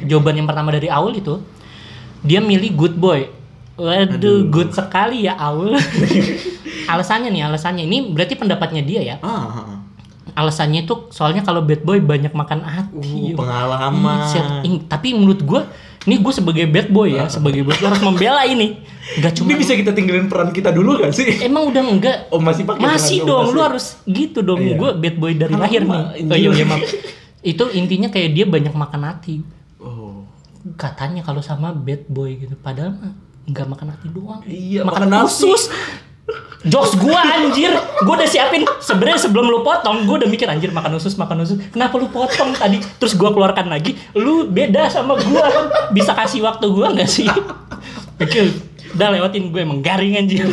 Jawaban 0.00 0.34
yang 0.34 0.46
pertama 0.46 0.70
dari 0.70 0.86
Aul 0.88 1.14
itu 1.14 1.42
dia 2.22 2.40
milih 2.40 2.72
good 2.72 2.96
boy. 2.96 3.26
Waduh 3.74 4.46
good 4.48 4.70
sekali 4.70 5.26
ya 5.26 5.34
Aul. 5.34 5.74
Alasannya 6.92 7.28
nih 7.28 7.42
alasannya. 7.42 7.82
Ini 7.82 8.12
berarti 8.12 8.34
pendapatnya 8.34 8.82
dia 8.82 9.00
ya? 9.02 9.16
Ah, 9.18 9.28
ah, 9.34 9.58
ah. 9.58 9.73
Alasannya 10.34 10.82
itu 10.82 11.08
soalnya 11.08 11.40
kalau 11.40 11.62
bad 11.62 11.80
boy 11.80 11.98
banyak 11.98 12.30
makan 12.30 12.60
hati 12.60 13.32
Uh, 13.32 13.38
pengalaman. 13.38 14.18
Ih, 14.18 14.28
siap. 14.28 14.46
Ing- 14.62 14.84
tapi 14.84 15.14
menurut 15.14 15.40
gue 15.40 15.62
ini 16.04 16.20
gue 16.20 16.32
sebagai 16.32 16.66
bad 16.66 16.90
boy 16.90 17.14
ya 17.14 17.26
sebagai 17.26 17.62
bad 17.62 17.78
boy 17.78 17.86
harus 17.86 18.02
membela 18.02 18.42
ini 18.44 18.82
nggak 19.14 19.30
Ini 19.30 19.38
cuma 19.40 19.56
bisa 19.56 19.72
kita 19.72 19.92
tinggalin 19.92 20.26
peran 20.26 20.50
kita 20.50 20.68
dulu 20.68 20.96
gak 20.98 21.12
sih? 21.12 21.40
emang 21.40 21.68
udah 21.68 21.82
enggak 21.82 22.18
Oh 22.28 22.40
masih 22.40 22.64
pakai 22.64 22.82
masih 22.82 23.18
dong, 23.22 23.48
masih. 23.48 23.54
lu 23.54 23.60
harus 23.60 23.84
gitu 24.04 24.38
dong. 24.40 24.60
Iya. 24.60 24.76
Gue 24.76 24.90
bad 24.92 25.16
boy 25.16 25.32
dari 25.32 25.54
lahir 25.54 25.82
nih. 25.82 26.02
Anjir. 26.18 26.28
Oh 26.28 26.36
iya, 26.36 26.48
iya 26.52 26.64
maaf. 26.64 26.82
Itu 27.40 27.64
intinya 27.70 28.08
kayak 28.08 28.30
dia 28.32 28.44
banyak 28.44 28.72
makan 28.72 29.02
hati. 29.04 29.44
Oh. 29.76 30.24
Katanya 30.74 31.20
kalau 31.20 31.40
sama 31.40 31.70
bad 31.70 32.04
boy 32.06 32.36
gitu. 32.36 32.56
Padahal 32.56 32.96
mah 32.96 33.12
nggak 33.44 33.66
makan 33.68 33.86
hati 33.92 34.06
doang. 34.08 34.40
Iya, 34.44 34.80
makan, 34.82 35.04
makan 35.06 35.28
usus. 35.28 35.68
Jokes 36.64 36.96
gua 36.96 37.20
anjir, 37.20 37.68
gua 38.08 38.14
udah 38.16 38.24
siapin 38.24 38.64
sebenarnya 38.80 39.28
sebelum 39.28 39.44
lu 39.44 39.60
potong, 39.60 40.08
gua 40.08 40.24
udah 40.24 40.28
mikir 40.32 40.48
anjir 40.48 40.72
makan 40.72 40.96
usus, 40.96 41.20
makan 41.20 41.44
usus. 41.44 41.60
Kenapa 41.68 42.00
lu 42.00 42.08
potong 42.08 42.56
tadi? 42.56 42.80
Terus 42.96 43.12
gua 43.20 43.36
keluarkan 43.36 43.68
lagi, 43.68 43.92
lu 44.16 44.48
beda 44.48 44.88
sama 44.88 45.20
gua 45.20 45.44
kan. 45.52 45.64
Bisa 45.92 46.16
kasih 46.16 46.40
waktu 46.40 46.64
gua 46.72 46.96
nggak 46.96 47.10
sih? 47.10 47.28
Oke, 48.16 48.40
udah 48.96 49.08
lewatin 49.10 49.50
gue 49.50 49.60
emang 49.60 49.82
garing 49.84 50.16
anjir. 50.16 50.48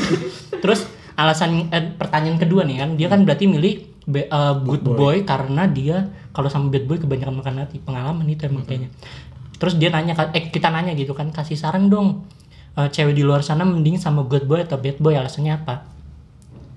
Terus 0.59 0.83
alasan 1.15 1.69
eh, 1.69 1.93
pertanyaan 1.95 2.41
kedua 2.41 2.65
nih 2.65 2.77
kan, 2.81 2.89
dia 2.99 3.07
kan 3.07 3.23
berarti 3.23 3.45
milih 3.47 3.73
be- 4.09 4.27
eh, 4.27 4.53
good 4.65 4.83
boy. 4.83 5.21
karena 5.23 5.69
dia 5.69 6.09
kalau 6.33 6.49
sama 6.49 6.67
bad 6.73 6.89
boy 6.89 6.97
kebanyakan 6.97 7.37
makan 7.39 7.63
hati. 7.63 7.77
Pengalaman 7.79 8.25
itu 8.27 8.49
emang 8.49 8.65
kayaknya. 8.65 8.89
Terus 9.61 9.77
dia 9.77 9.93
nanya 9.93 10.17
eh 10.33 10.49
kita 10.49 10.73
nanya 10.73 10.97
gitu 10.97 11.13
kan, 11.13 11.29
kasih 11.29 11.55
saran 11.55 11.87
dong. 11.87 12.25
Eh, 12.71 12.87
cewek 12.87 13.11
di 13.11 13.23
luar 13.27 13.43
sana 13.43 13.67
mending 13.67 13.99
sama 13.99 14.23
good 14.23 14.47
boy 14.47 14.63
atau 14.63 14.79
bad 14.79 14.95
boy 15.03 15.11
alasannya 15.11 15.59
apa? 15.59 15.83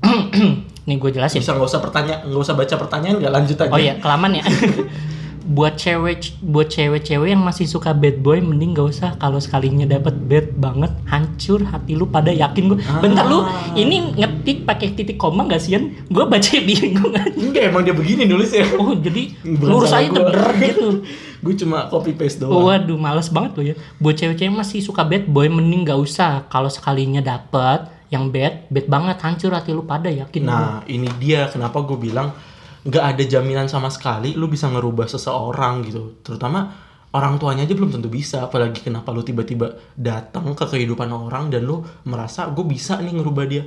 Nih 0.90 0.96
gue 0.98 1.10
jelasin. 1.14 1.38
Bisa 1.38 1.54
nggak 1.54 1.70
usah 1.70 1.80
pertanyaan, 1.80 2.20
nggak 2.26 2.42
usah 2.42 2.54
baca 2.58 2.74
pertanyaan, 2.74 3.16
nggak 3.22 3.32
lanjut 3.32 3.56
aja. 3.62 3.70
Oh 3.70 3.78
iya, 3.78 3.94
kelamaan 4.02 4.42
ya. 4.42 4.44
buat 5.44 5.76
cewek 5.76 6.40
buat 6.40 6.72
cewek-cewek 6.72 7.36
yang 7.36 7.44
masih 7.44 7.68
suka 7.68 7.92
bad 7.92 8.24
boy 8.24 8.40
mending 8.40 8.72
gak 8.72 8.88
usah. 8.96 9.10
Kalau 9.20 9.36
sekalinya 9.36 9.84
dapat 9.84 10.16
bad 10.24 10.56
banget 10.56 10.92
hancur 11.04 11.60
hati 11.68 11.92
lu 11.92 12.08
pada 12.08 12.32
yakin 12.32 12.72
gue 12.72 12.78
bentar 13.04 13.28
lu 13.28 13.44
ini 13.76 14.16
ngetik 14.16 14.64
pakai 14.64 14.96
titik 14.96 15.20
koma 15.20 15.44
gak 15.44 15.60
sih 15.60 15.76
gue 16.08 16.24
baca 16.24 16.52
bingung 16.64 17.12
Enggak 17.36 17.62
emang 17.68 17.84
dia 17.84 17.92
begini 17.92 18.24
nulisnya. 18.24 18.64
oh 18.80 18.96
jadi 18.96 19.36
lurus 19.44 19.92
aja 19.92 20.08
gua. 20.08 20.32
tuh 20.32 20.54
gitu. 20.58 20.88
Gue 21.44 21.52
cuma 21.60 21.92
copy 21.92 22.16
paste 22.16 22.40
doang. 22.40 22.64
waduh 22.64 22.96
males 22.96 23.28
banget 23.28 23.52
lo 23.52 23.62
ya 23.62 23.76
buat 24.00 24.16
cewek-cewek 24.16 24.48
yang 24.48 24.56
masih 24.56 24.80
suka 24.80 25.04
bad 25.04 25.28
boy 25.28 25.52
mending 25.52 25.84
gak 25.84 26.00
usah. 26.00 26.48
Kalau 26.48 26.72
sekalinya 26.72 27.20
dapat 27.20 27.92
yang 28.08 28.32
bad 28.32 28.64
bad 28.72 28.86
banget 28.88 29.16
hancur 29.20 29.52
hati 29.52 29.76
lu 29.76 29.84
pada 29.84 30.08
yakin 30.08 30.40
Nah, 30.46 30.80
ini 30.88 31.10
dia 31.20 31.50
kenapa 31.52 31.84
gue 31.84 31.98
bilang 32.00 32.32
nggak 32.84 33.04
ada 33.16 33.22
jaminan 33.24 33.66
sama 33.66 33.88
sekali 33.88 34.36
lu 34.36 34.46
bisa 34.46 34.68
ngerubah 34.68 35.08
seseorang 35.08 35.84
gitu. 35.88 36.20
Terutama 36.20 36.68
orang 37.16 37.40
tuanya 37.40 37.64
aja 37.64 37.72
belum 37.72 37.90
tentu 37.90 38.12
bisa. 38.12 38.44
Apalagi 38.44 38.84
kenapa 38.84 39.08
lu 39.10 39.24
tiba-tiba 39.24 39.80
datang 39.96 40.52
ke 40.52 40.64
kehidupan 40.68 41.08
orang 41.08 41.48
dan 41.48 41.64
lu 41.64 41.80
merasa 42.04 42.52
gue 42.52 42.64
bisa 42.64 43.00
nih 43.00 43.14
ngerubah 43.16 43.44
dia. 43.48 43.64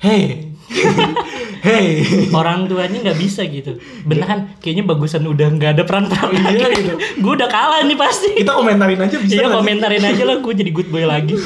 Hey. 0.00 0.52
Hey. 1.60 2.32
Orang 2.32 2.72
tuanya 2.72 3.04
nggak 3.04 3.20
bisa 3.20 3.44
gitu. 3.44 3.76
Beneran 4.08 4.56
kayaknya 4.64 4.88
bagusan 4.88 5.28
udah 5.28 5.44
nggak 5.60 5.76
ada 5.76 5.84
peran 5.84 6.08
peran 6.08 6.32
Iya, 6.32 6.72
gitu. 6.72 6.96
gue 7.22 7.32
udah 7.36 7.52
kalah 7.52 7.84
nih 7.84 8.00
pasti. 8.00 8.32
Kita 8.32 8.56
komentarin 8.56 8.96
aja 8.96 9.16
bisa 9.20 9.36
iya 9.36 9.52
komentarin 9.52 10.00
aja 10.00 10.24
lah 10.24 10.40
gue 10.40 10.52
jadi 10.56 10.72
good 10.72 10.88
boy 10.88 11.04
lagi. 11.04 11.36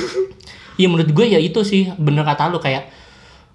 Iya 0.74 0.90
menurut 0.90 1.10
gue 1.14 1.26
ya 1.30 1.38
itu 1.38 1.62
sih 1.62 1.86
bener 1.98 2.26
kata 2.26 2.50
lu 2.50 2.58
kayak 2.58 2.90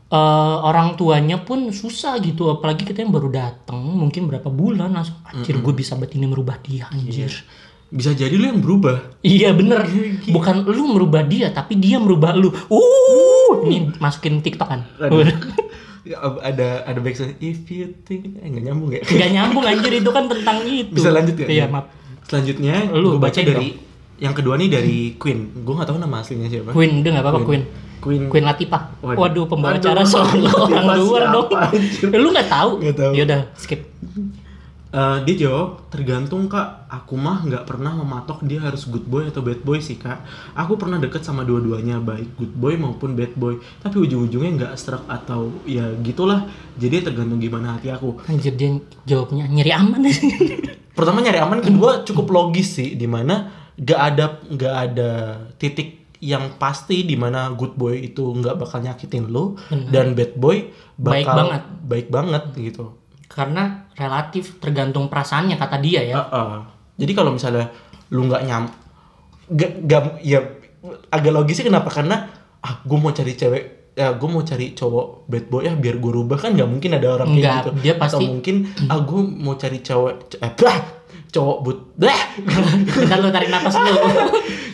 eh, 0.09 0.57
orang 0.65 0.97
tuanya 0.97 1.37
pun 1.41 1.69
susah 1.69 2.17
gitu 2.19 2.49
apalagi 2.49 2.83
kita 2.85 3.05
yang 3.05 3.13
baru 3.13 3.29
datang 3.29 3.79
mungkin 3.79 4.25
berapa 4.25 4.49
bulan 4.49 4.97
langsung 4.97 5.21
anjir 5.29 5.61
gue 5.61 5.73
bisa 5.73 5.93
buat 5.93 6.09
ini 6.13 6.25
merubah 6.25 6.57
dia 6.61 6.89
anjir. 6.89 7.29
Bisa 7.89 8.13
jadi 8.13 8.37
lu 8.37 8.45
yang 8.45 8.61
berubah. 8.61 9.17
Iya 9.25 9.49
bener, 9.49 9.81
bukan 10.29 10.61
lu 10.61 10.93
merubah 10.93 11.25
dia, 11.25 11.49
tapi 11.49 11.73
dia 11.73 11.97
merubah 11.97 12.37
lu. 12.37 12.53
Uh, 12.69 13.65
ini 13.65 13.89
masukin 13.97 14.45
TikTok 14.45 14.69
kan? 14.69 14.81
Ya, 16.07 16.15
ada 16.25 16.87
ada 16.89 16.97
backsound 17.03 17.37
if 17.43 17.69
you 17.69 17.93
think 18.07 18.39
eh 18.39 18.47
nggak 18.49 18.65
nyambung 18.65 18.89
ya? 18.89 19.03
Gak 19.03 19.29
nyambung 19.29 19.61
anjir 19.69 19.93
itu 19.99 20.09
kan 20.09 20.25
tentang 20.25 20.63
itu. 20.65 20.95
Bisa 20.95 21.11
lanjut 21.11 21.35
ya? 21.37 21.45
Iya 21.45 21.65
maaf. 21.69 21.91
selanjutnya 22.25 22.89
Lu 22.97 23.19
baca 23.21 23.35
dari 23.35 23.77
yang 24.17 24.33
kedua 24.33 24.57
nih 24.57 24.73
dari 24.73 24.97
Queen. 25.19 25.61
Gue 25.61 25.75
nggak 25.75 25.85
tahu 25.91 25.99
nama 26.01 26.23
aslinya 26.23 26.49
siapa. 26.49 26.71
Queen, 26.73 27.03
udah 27.03 27.11
gak 27.13 27.23
apa-apa 27.29 27.39
Queen. 27.45 27.61
Queen 27.67 27.88
Queen 28.01 28.45
Latifah. 28.47 28.83
Waduh. 29.03 29.19
Waduh, 29.19 29.45
pembawa 29.45 29.75
Aduh, 29.75 29.83
acara 29.83 30.01
solo 30.07 30.27
Latifah 30.39 30.65
orang 30.65 30.85
luar 30.99 31.23
dong. 31.31 31.47
anjir? 31.51 32.07
Eh, 32.09 32.19
Lu 32.19 32.31
gak 32.31 32.47
tahu? 32.47 32.71
Nggak 32.79 32.95
tahu. 32.95 33.11
Yaudah, 33.13 33.41
skip. 33.59 33.81
Eh, 34.89 35.17
dia 35.21 35.45
jawab 35.45 35.85
tergantung 35.93 36.49
kak 36.49 36.89
aku 36.89 37.13
mah 37.13 37.45
nggak 37.45 37.61
pernah 37.69 37.93
mematok 37.93 38.41
dia 38.41 38.57
harus 38.57 38.89
good 38.89 39.05
boy 39.05 39.29
atau 39.29 39.45
bad 39.45 39.61
boy 39.61 39.77
sih 39.77 40.01
kak 40.01 40.25
aku 40.57 40.81
pernah 40.81 40.97
deket 40.97 41.21
sama 41.21 41.45
dua-duanya 41.45 42.01
baik 42.01 42.33
good 42.33 42.57
boy 42.57 42.73
maupun 42.73 43.13
bad 43.13 43.37
boy 43.37 43.61
tapi 43.85 44.01
ujung-ujungnya 44.01 44.49
nggak 44.57 44.73
serak 44.81 45.05
atau 45.05 45.53
ya 45.69 45.93
gitulah 46.01 46.49
jadi 46.73 47.05
tergantung 47.05 47.37
gimana 47.37 47.77
hati 47.77 47.93
aku 47.93 48.17
Anjir 48.25 48.57
dia 48.57 48.81
jawabnya 49.05 49.45
nyeri 49.45 49.69
aman 49.77 50.09
pertama 50.97 51.21
nyari 51.21 51.37
aman 51.37 51.61
kedua 51.61 52.01
cukup 52.01 52.25
logis 52.33 52.73
sih 52.73 52.97
di 52.97 53.05
mana 53.05 53.45
nggak 53.77 53.99
ada 54.01 54.25
nggak 54.49 54.73
ada 54.73 55.09
titik 55.61 55.98
yang 56.19 56.55
pasti 56.55 57.01
di 57.01 57.15
mana 57.15 57.51
good 57.51 57.73
boy 57.73 57.95
itu 57.97 58.21
nggak 58.29 58.55
bakal 58.57 58.79
nyakitin 58.79 59.25
lo 59.25 59.55
dan 59.87 60.11
bad 60.11 60.35
boy 60.35 60.67
Baik 60.95 61.23
bakal 61.23 61.35
banget. 61.39 61.63
baik 61.81 62.07
banget 62.09 62.43
gitu 62.53 62.85
Karena 63.25 63.63
relatif 63.93 64.57
tergantung 64.57 65.05
perasaannya 65.05 65.55
kata 65.55 65.77
dia 65.77 66.01
ya. 66.01 66.17
Heeh. 66.19 66.55
Jadi 66.97 67.11
kalau 67.13 67.31
misalnya 67.31 67.69
lu 68.09 68.25
nggak 68.25 68.43
nyam, 68.43 68.67
gak, 69.47 69.85
gak- 69.85 70.19
ya 70.19 70.41
agak 71.07 71.31
logisnya 71.31 71.69
kenapa? 71.69 71.87
Karena 71.89 72.25
ah 72.59 72.81
gue 72.81 72.97
mau 72.97 73.11
cari 73.11 73.33
cewek, 73.33 73.63
ya 73.93 74.11
gue 74.11 74.27
mau 74.27 74.41
cari 74.41 74.73
cowok 74.73 75.05
bad 75.25 75.45
boy 75.45 75.61
ya 75.61 75.73
biar 75.73 75.95
gue 75.95 76.11
rubah 76.11 76.35
kan 76.37 76.51
nggak 76.51 76.67
mungkin 76.67 76.91
ada 76.91 77.07
orang 77.13 77.27
kayak 77.31 77.53
gitu. 77.61 77.69
dia 77.79 77.93
Atau 77.93 78.01
pasti- 78.01 78.27
mungkin 78.27 78.55
ah 78.87 78.99
gue 78.99 79.21
mau 79.21 79.55
cari 79.55 79.79
cewek, 79.79 80.15
eh, 80.35 80.51
bah, 80.53 80.77
cowok 81.29 81.57
but, 81.61 81.77
bah, 81.95 82.21
Bentar 82.87 83.17
lu 83.23 83.29
tarik 83.29 83.47
napas 83.47 83.75
dulu. 83.75 84.01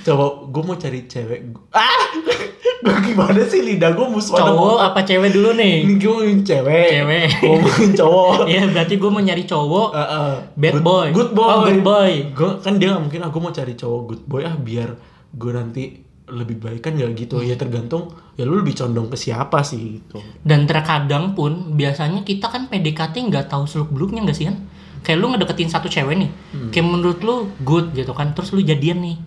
cowok 0.02 0.32
gue 0.48 0.62
mau 0.62 0.76
cari 0.76 1.00
cewek, 1.04 1.40
ah, 1.72 2.06
gue 2.86 2.96
gimana 3.04 3.42
sih 3.42 3.60
lidah 3.60 3.92
gue 3.92 4.06
musuh 4.06 4.38
Cowok 4.38 4.78
apa 4.80 5.02
cewek 5.02 5.32
dulu 5.32 5.52
nih? 5.54 5.82
Ini 5.82 5.94
gue 5.96 6.14
mau 6.14 6.24
cewek, 6.40 6.88
Cewek. 6.94 7.28
gue 7.42 7.58
mau 7.58 7.74
cowok. 7.92 8.38
Iya 8.52 8.64
berarti 8.70 8.94
gue 8.96 9.10
mau 9.10 9.20
nyari 9.20 9.44
cowok 9.44 9.90
Heeh. 9.92 10.32
Bad 10.56 10.74
Good- 10.74 10.86
boy. 10.86 11.08
Good 11.12 11.32
boy. 11.34 11.50
Oh, 11.50 11.60
good 11.64 11.82
boy. 11.82 12.12
Gue 12.32 12.50
kan 12.60 12.74
dia 12.78 12.88
nggak 12.90 13.04
mungkin 13.04 13.22
aku 13.24 13.38
mau 13.40 13.50
cari 13.50 13.74
cowok 13.74 14.02
good 14.06 14.24
boy 14.26 14.42
ah 14.42 14.54
biar 14.54 14.90
gue 15.32 15.52
nanti 15.52 15.84
lebih 16.26 16.58
baik 16.58 16.82
kan 16.82 16.94
nggak 16.94 17.14
gitu 17.16 17.38
ya 17.40 17.54
tergantung 17.54 18.10
ya 18.34 18.46
lu 18.46 18.58
lebih 18.58 18.74
condong 18.74 19.10
ke 19.10 19.18
siapa 19.20 19.62
sih 19.62 19.98
gitu. 20.00 20.18
Dan 20.40 20.66
terkadang 20.66 21.34
pun 21.34 21.74
biasanya 21.74 22.22
kita 22.22 22.48
kan 22.48 22.66
PDKT 22.66 23.26
nggak 23.26 23.46
tahu 23.48 23.66
seluk 23.66 23.90
beluknya 23.90 24.22
nggak 24.22 24.34
sih 24.34 24.46
kan? 24.46 24.58
Kayak 25.06 25.18
lu 25.22 25.28
ngedeketin 25.30 25.70
satu 25.70 25.86
cewek 25.86 26.18
nih, 26.18 26.30
Hmm. 26.52 26.70
kayak 26.74 26.86
menurut 26.90 27.20
lu 27.22 27.36
good 27.62 27.94
gitu 27.94 28.10
kan, 28.12 28.34
terus 28.34 28.50
lu 28.50 28.60
jadian 28.60 29.06
nih. 29.06 29.18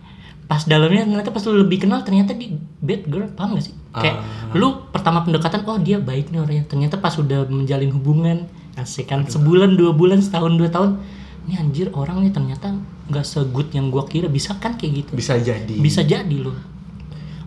Pas 0.45 0.65
dalamnya 0.65 1.05
ternyata 1.05 1.31
pas 1.31 1.45
lu 1.45 1.61
lebih 1.61 1.87
kenal 1.87 2.03
ternyata 2.03 2.35
di 2.35 2.51
bad 2.81 3.07
girl, 3.07 3.31
paham 3.31 3.55
gak 3.55 3.71
sih? 3.71 3.75
Kayak 3.95 4.17
Ah. 4.19 4.57
lu 4.57 4.91
pertama 4.91 5.23
pendekatan, 5.23 5.63
oh 5.65 5.79
dia 5.79 6.01
baik 6.01 6.35
nih 6.35 6.41
orangnya. 6.41 6.65
Ternyata 6.67 6.99
pas 6.99 7.15
udah 7.15 7.47
menjalin 7.47 7.93
hubungan, 7.93 8.51
asik 8.75 9.07
kan 9.07 9.23
sebulan 9.25 9.77
dua 9.77 9.93
bulan 9.93 10.19
setahun 10.19 10.57
dua 10.57 10.67
tahun, 10.67 10.99
ini 11.47 11.55
anjir 11.55 11.93
orang 11.93 12.25
nih 12.25 12.33
ternyata 12.33 12.75
nggak 13.09 13.25
segood 13.25 13.71
yang 13.71 13.89
gua 13.89 14.05
kira 14.05 14.27
bisa 14.27 14.57
kan 14.57 14.75
kayak 14.75 15.05
gitu. 15.05 15.11
Bisa 15.15 15.37
jadi. 15.37 15.75
Bisa 15.75 16.01
jadi 16.01 16.37
loh. 16.37 16.57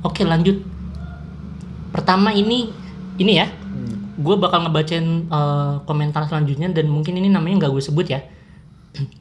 Oke 0.01 0.23
lanjut. 0.23 0.61
Pertama 1.91 2.31
ini 2.31 2.71
ini 3.17 3.33
ya. 3.35 3.49
Gue 4.21 4.35
bakal 4.35 4.63
ngebacain 4.63 5.03
eh, 5.27 5.73
komentar 5.83 6.23
selanjutnya 6.23 6.69
dan 6.69 6.85
mungkin 6.85 7.13
ini 7.13 7.27
namanya 7.27 7.55
nggak 7.59 7.71
gue 7.71 7.83
sebut 7.83 8.07
ya. 8.07 8.21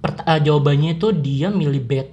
Pert- 0.00 0.24
eh, 0.24 0.40
jawabannya 0.40 0.96
itu 0.96 1.12
dia 1.12 1.48
milih 1.50 1.82
bed 1.82 2.08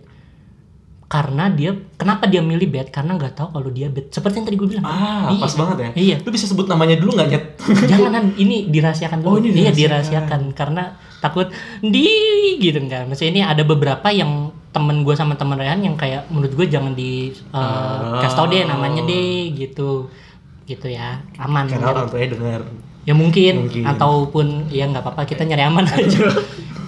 karena 1.07 1.47
dia 1.47 1.71
kenapa 1.95 2.27
dia 2.27 2.43
milih 2.43 2.67
bed 2.67 2.91
karena 2.91 3.15
nggak 3.15 3.31
tahu 3.33 3.47
kalau 3.49 3.69
dia 3.71 3.87
bed 3.87 4.11
seperti 4.11 4.43
yang 4.43 4.45
tadi 4.45 4.57
gue 4.59 4.67
bilang 4.67 4.83
Ah, 4.83 5.31
Iya. 5.31 5.39
pas 5.39 5.53
banget 5.55 5.77
ya. 5.77 5.89
iya 5.95 6.15
Lu 6.19 6.29
bisa 6.29 6.43
sebut 6.45 6.67
namanya 6.67 6.99
dulu 6.99 7.15
nggak 7.15 7.27
nyet? 7.29 7.43
jangan 7.87 8.11
Han. 8.13 8.25
ini 8.35 8.67
dirahasiakan 8.67 9.17
dulu 9.17 9.31
Oh, 9.31 9.39
ini 9.39 9.55
iya 9.55 9.71
dirahasiakan. 9.71 9.79
dirahasiakan 9.79 10.41
karena 10.51 10.83
takut 11.17 11.47
di 11.79 12.05
gitu 12.59 12.77
kan 12.83 13.07
maksudnya 13.07 13.31
ini 13.31 13.41
ada 13.41 13.63
beberapa 13.63 14.11
yang 14.11 14.51
temen 14.67 15.01
gue 15.01 15.15
sama 15.15 15.33
temen 15.33 15.55
Rehan 15.55 15.79
yang 15.79 15.95
kayak 15.95 16.27
menurut 16.27 16.53
gue 16.53 16.67
jangan 16.67 16.91
di 16.91 17.31
uh, 17.49 18.19
kasih 18.19 18.35
tau 18.35 18.45
deh 18.45 18.61
namanya 18.63 19.01
deh 19.01 19.55
gitu 19.55 20.11
gitu 20.67 20.85
ya 20.85 21.23
aman 21.37 21.65
Karena 21.65 21.79
Nyari- 21.81 21.95
orang 21.95 22.07
tuanya 22.07 22.29
dengar. 22.29 22.61
ya 23.01 23.13
mungkin, 23.13 23.53
Mungkin. 23.63 23.83
ataupun 23.87 24.45
ya 24.67 24.83
nggak 24.85 24.99
apa-apa 24.99 25.23
kita 25.23 25.41
nyari 25.41 25.63
aman 25.63 25.87
aja. 25.95 26.27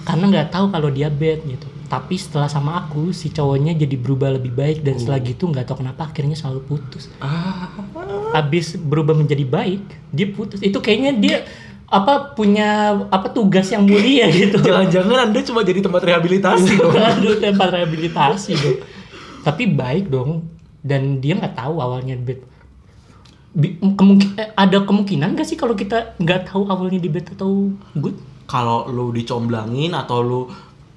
Karena 0.00 0.24
nggak 0.26 0.48
tahu 0.50 0.68
kalau 0.68 0.88
dia 0.88 1.08
bad 1.08 1.40
gitu. 1.42 1.64
Tapi 1.86 2.14
setelah 2.14 2.46
sama 2.46 2.78
aku 2.78 3.10
si 3.10 3.28
cowoknya 3.28 3.74
jadi 3.74 3.96
berubah 3.96 4.30
lebih 4.30 4.52
baik 4.52 4.78
dan 4.80 4.94
setelah 4.94 5.18
gitu 5.18 5.48
nggak 5.48 5.64
tahu 5.64 5.80
kenapa 5.80 6.06
akhirnya 6.06 6.36
selalu 6.36 6.60
putus. 6.62 7.08
Ah, 7.18 7.66
habis 8.32 8.76
berubah 8.76 9.10
menjadi 9.12 9.42
baik 9.42 9.82
dia 10.08 10.28
putus. 10.28 10.60
Itu 10.60 10.78
kayaknya 10.78 11.12
dia 11.14 11.36
apa 11.88 12.30
punya 12.30 12.68
apa 13.08 13.26
tugas 13.28 13.66
yang 13.68 13.82
mulia 13.82 14.28
gitu. 14.36 14.60
Jangan-jangan 14.60 15.18
anda 15.24 15.40
cuma 15.40 15.64
jadi 15.64 15.80
tempat 15.80 16.04
rehabilitasi 16.04 16.72
dong. 16.78 16.94
aduh 16.94 17.34
tempat 17.38 17.68
rehabilitasi 17.72 18.52
dong. 18.54 18.78
Tapi 19.40 19.62
baik 19.66 20.06
dong. 20.06 20.46
Dan 20.78 21.18
dia 21.18 21.34
nggak 21.34 21.56
tahu 21.56 21.76
awalnya 21.76 22.14
kemungkin 23.98 24.38
eh, 24.38 24.54
ada 24.54 24.86
kemungkinan 24.86 25.34
gak 25.34 25.42
sih 25.44 25.58
kalau 25.58 25.74
kita 25.74 26.14
nggak 26.16 26.46
tahu 26.46 26.70
awalnya 26.70 26.98
di 26.98 27.10
bad 27.10 27.34
atau 27.34 27.74
good 27.94 28.14
Kalau 28.44 28.90
lu 28.90 29.10
dicomblangin 29.10 29.94
atau 29.94 30.18
lu 30.20 30.40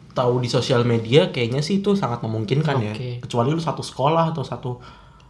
tahu 0.10 0.42
di 0.42 0.50
sosial 0.50 0.82
media 0.84 1.30
kayaknya 1.30 1.62
sih 1.62 1.82
itu 1.82 1.94
sangat 1.94 2.22
memungkinkan 2.22 2.76
ya. 2.78 2.94
Oke. 2.94 3.10
Kecuali 3.22 3.50
lu 3.50 3.62
satu 3.62 3.82
sekolah 3.82 4.34
atau 4.34 4.42
satu 4.42 4.72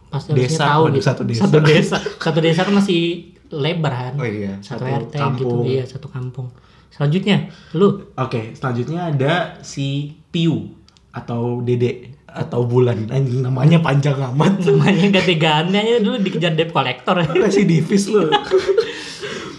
pasti 0.08 0.32
Desa, 0.32 0.64
tahu 0.72 0.82
gitu. 0.92 1.04
satu 1.04 1.22
desa. 1.22 1.42
satu 1.44 1.58
desa 1.60 1.96
satu 2.00 2.38
desa 2.40 2.60
kan 2.62 2.74
masih 2.76 3.02
lebar 3.50 3.92
kan 3.92 4.14
Oh 4.16 4.24
iya, 4.24 4.56
satu, 4.60 4.84
satu 4.84 5.04
RT 5.04 5.12
gitu 5.12 5.20
kampung. 5.20 5.64
iya 5.66 5.84
satu 5.84 6.06
kampung 6.08 6.46
selanjutnya 6.88 7.50
lu 7.74 8.08
Oke, 8.14 8.54
selanjutnya 8.54 9.10
ada 9.10 9.34
si 9.60 10.14
Piu 10.30 10.70
atau 11.10 11.60
Dede 11.60 12.14
atau 12.34 12.66
Bulan. 12.66 13.06
Anjing 13.08 13.40
namanya 13.46 13.78
panjang 13.78 14.18
amat. 14.34 14.60
namanya 14.66 15.14
ganti-ganti 15.14 15.78
aja 15.78 16.02
dulu 16.02 16.18
dikejar 16.18 16.58
debt 16.58 16.74
collector 16.74 17.22
Residivis 17.38 18.10
lu. 18.10 18.26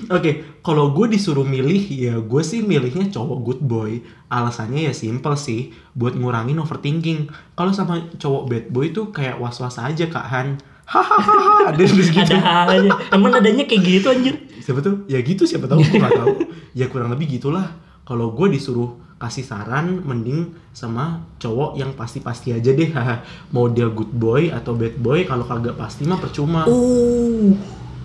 Oke, 0.05 0.61
kalau 0.61 0.93
gue 0.93 1.17
disuruh 1.17 1.41
milih 1.41 1.81
ya 1.89 2.21
gue 2.21 2.41
sih 2.45 2.61
milihnya 2.61 3.09
cowok 3.09 3.39
good 3.41 3.61
boy. 3.65 4.05
Alasannya 4.29 4.85
ya 4.85 4.93
simple 4.93 5.33
sih, 5.33 5.73
buat 5.97 6.13
ngurangin 6.13 6.61
overthinking. 6.61 7.33
Kalau 7.57 7.73
sama 7.73 8.05
cowok 8.21 8.43
bad 8.45 8.65
boy 8.69 8.93
tuh 8.93 9.09
kayak 9.09 9.41
was-was 9.41 9.81
aja 9.81 10.05
Kak 10.05 10.27
Han. 10.29 10.61
Hahaha, 10.85 11.33
ada 11.73 11.81
yang 11.81 11.97
gitu. 11.97 12.37
ada 12.37 12.69
aja 12.69 12.93
emang 13.09 13.33
nadanya 13.33 13.65
kayak 13.65 13.81
gitu 13.81 14.05
anjir 14.05 14.37
Siapa 14.61 14.85
tuh? 14.85 15.09
Ya 15.09 15.17
gitu 15.25 15.49
siapa 15.49 15.65
tahu 15.65 15.81
gue 15.81 15.97
nggak 15.97 16.13
tahu. 16.21 16.35
Ya 16.77 16.85
kurang 16.85 17.09
lebih 17.09 17.41
gitulah. 17.41 17.73
Kalau 18.05 18.37
gue 18.37 18.53
disuruh 18.53 18.93
kasih 19.15 19.47
saran, 19.47 20.03
mending 20.03 20.53
sama 20.75 21.23
cowok 21.39 21.79
yang 21.79 21.95
pasti-pasti 21.95 22.51
aja 22.51 22.71
deh. 22.75 22.91
Mau 23.55 23.71
dia 23.71 23.87
good 23.87 24.11
boy 24.11 24.51
atau 24.51 24.75
bad 24.75 24.99
boy, 24.99 25.23
kalau 25.23 25.47
kagak 25.47 25.79
pasti 25.79 26.03
mah 26.03 26.19
percuma. 26.19 26.67
uh 26.67 27.51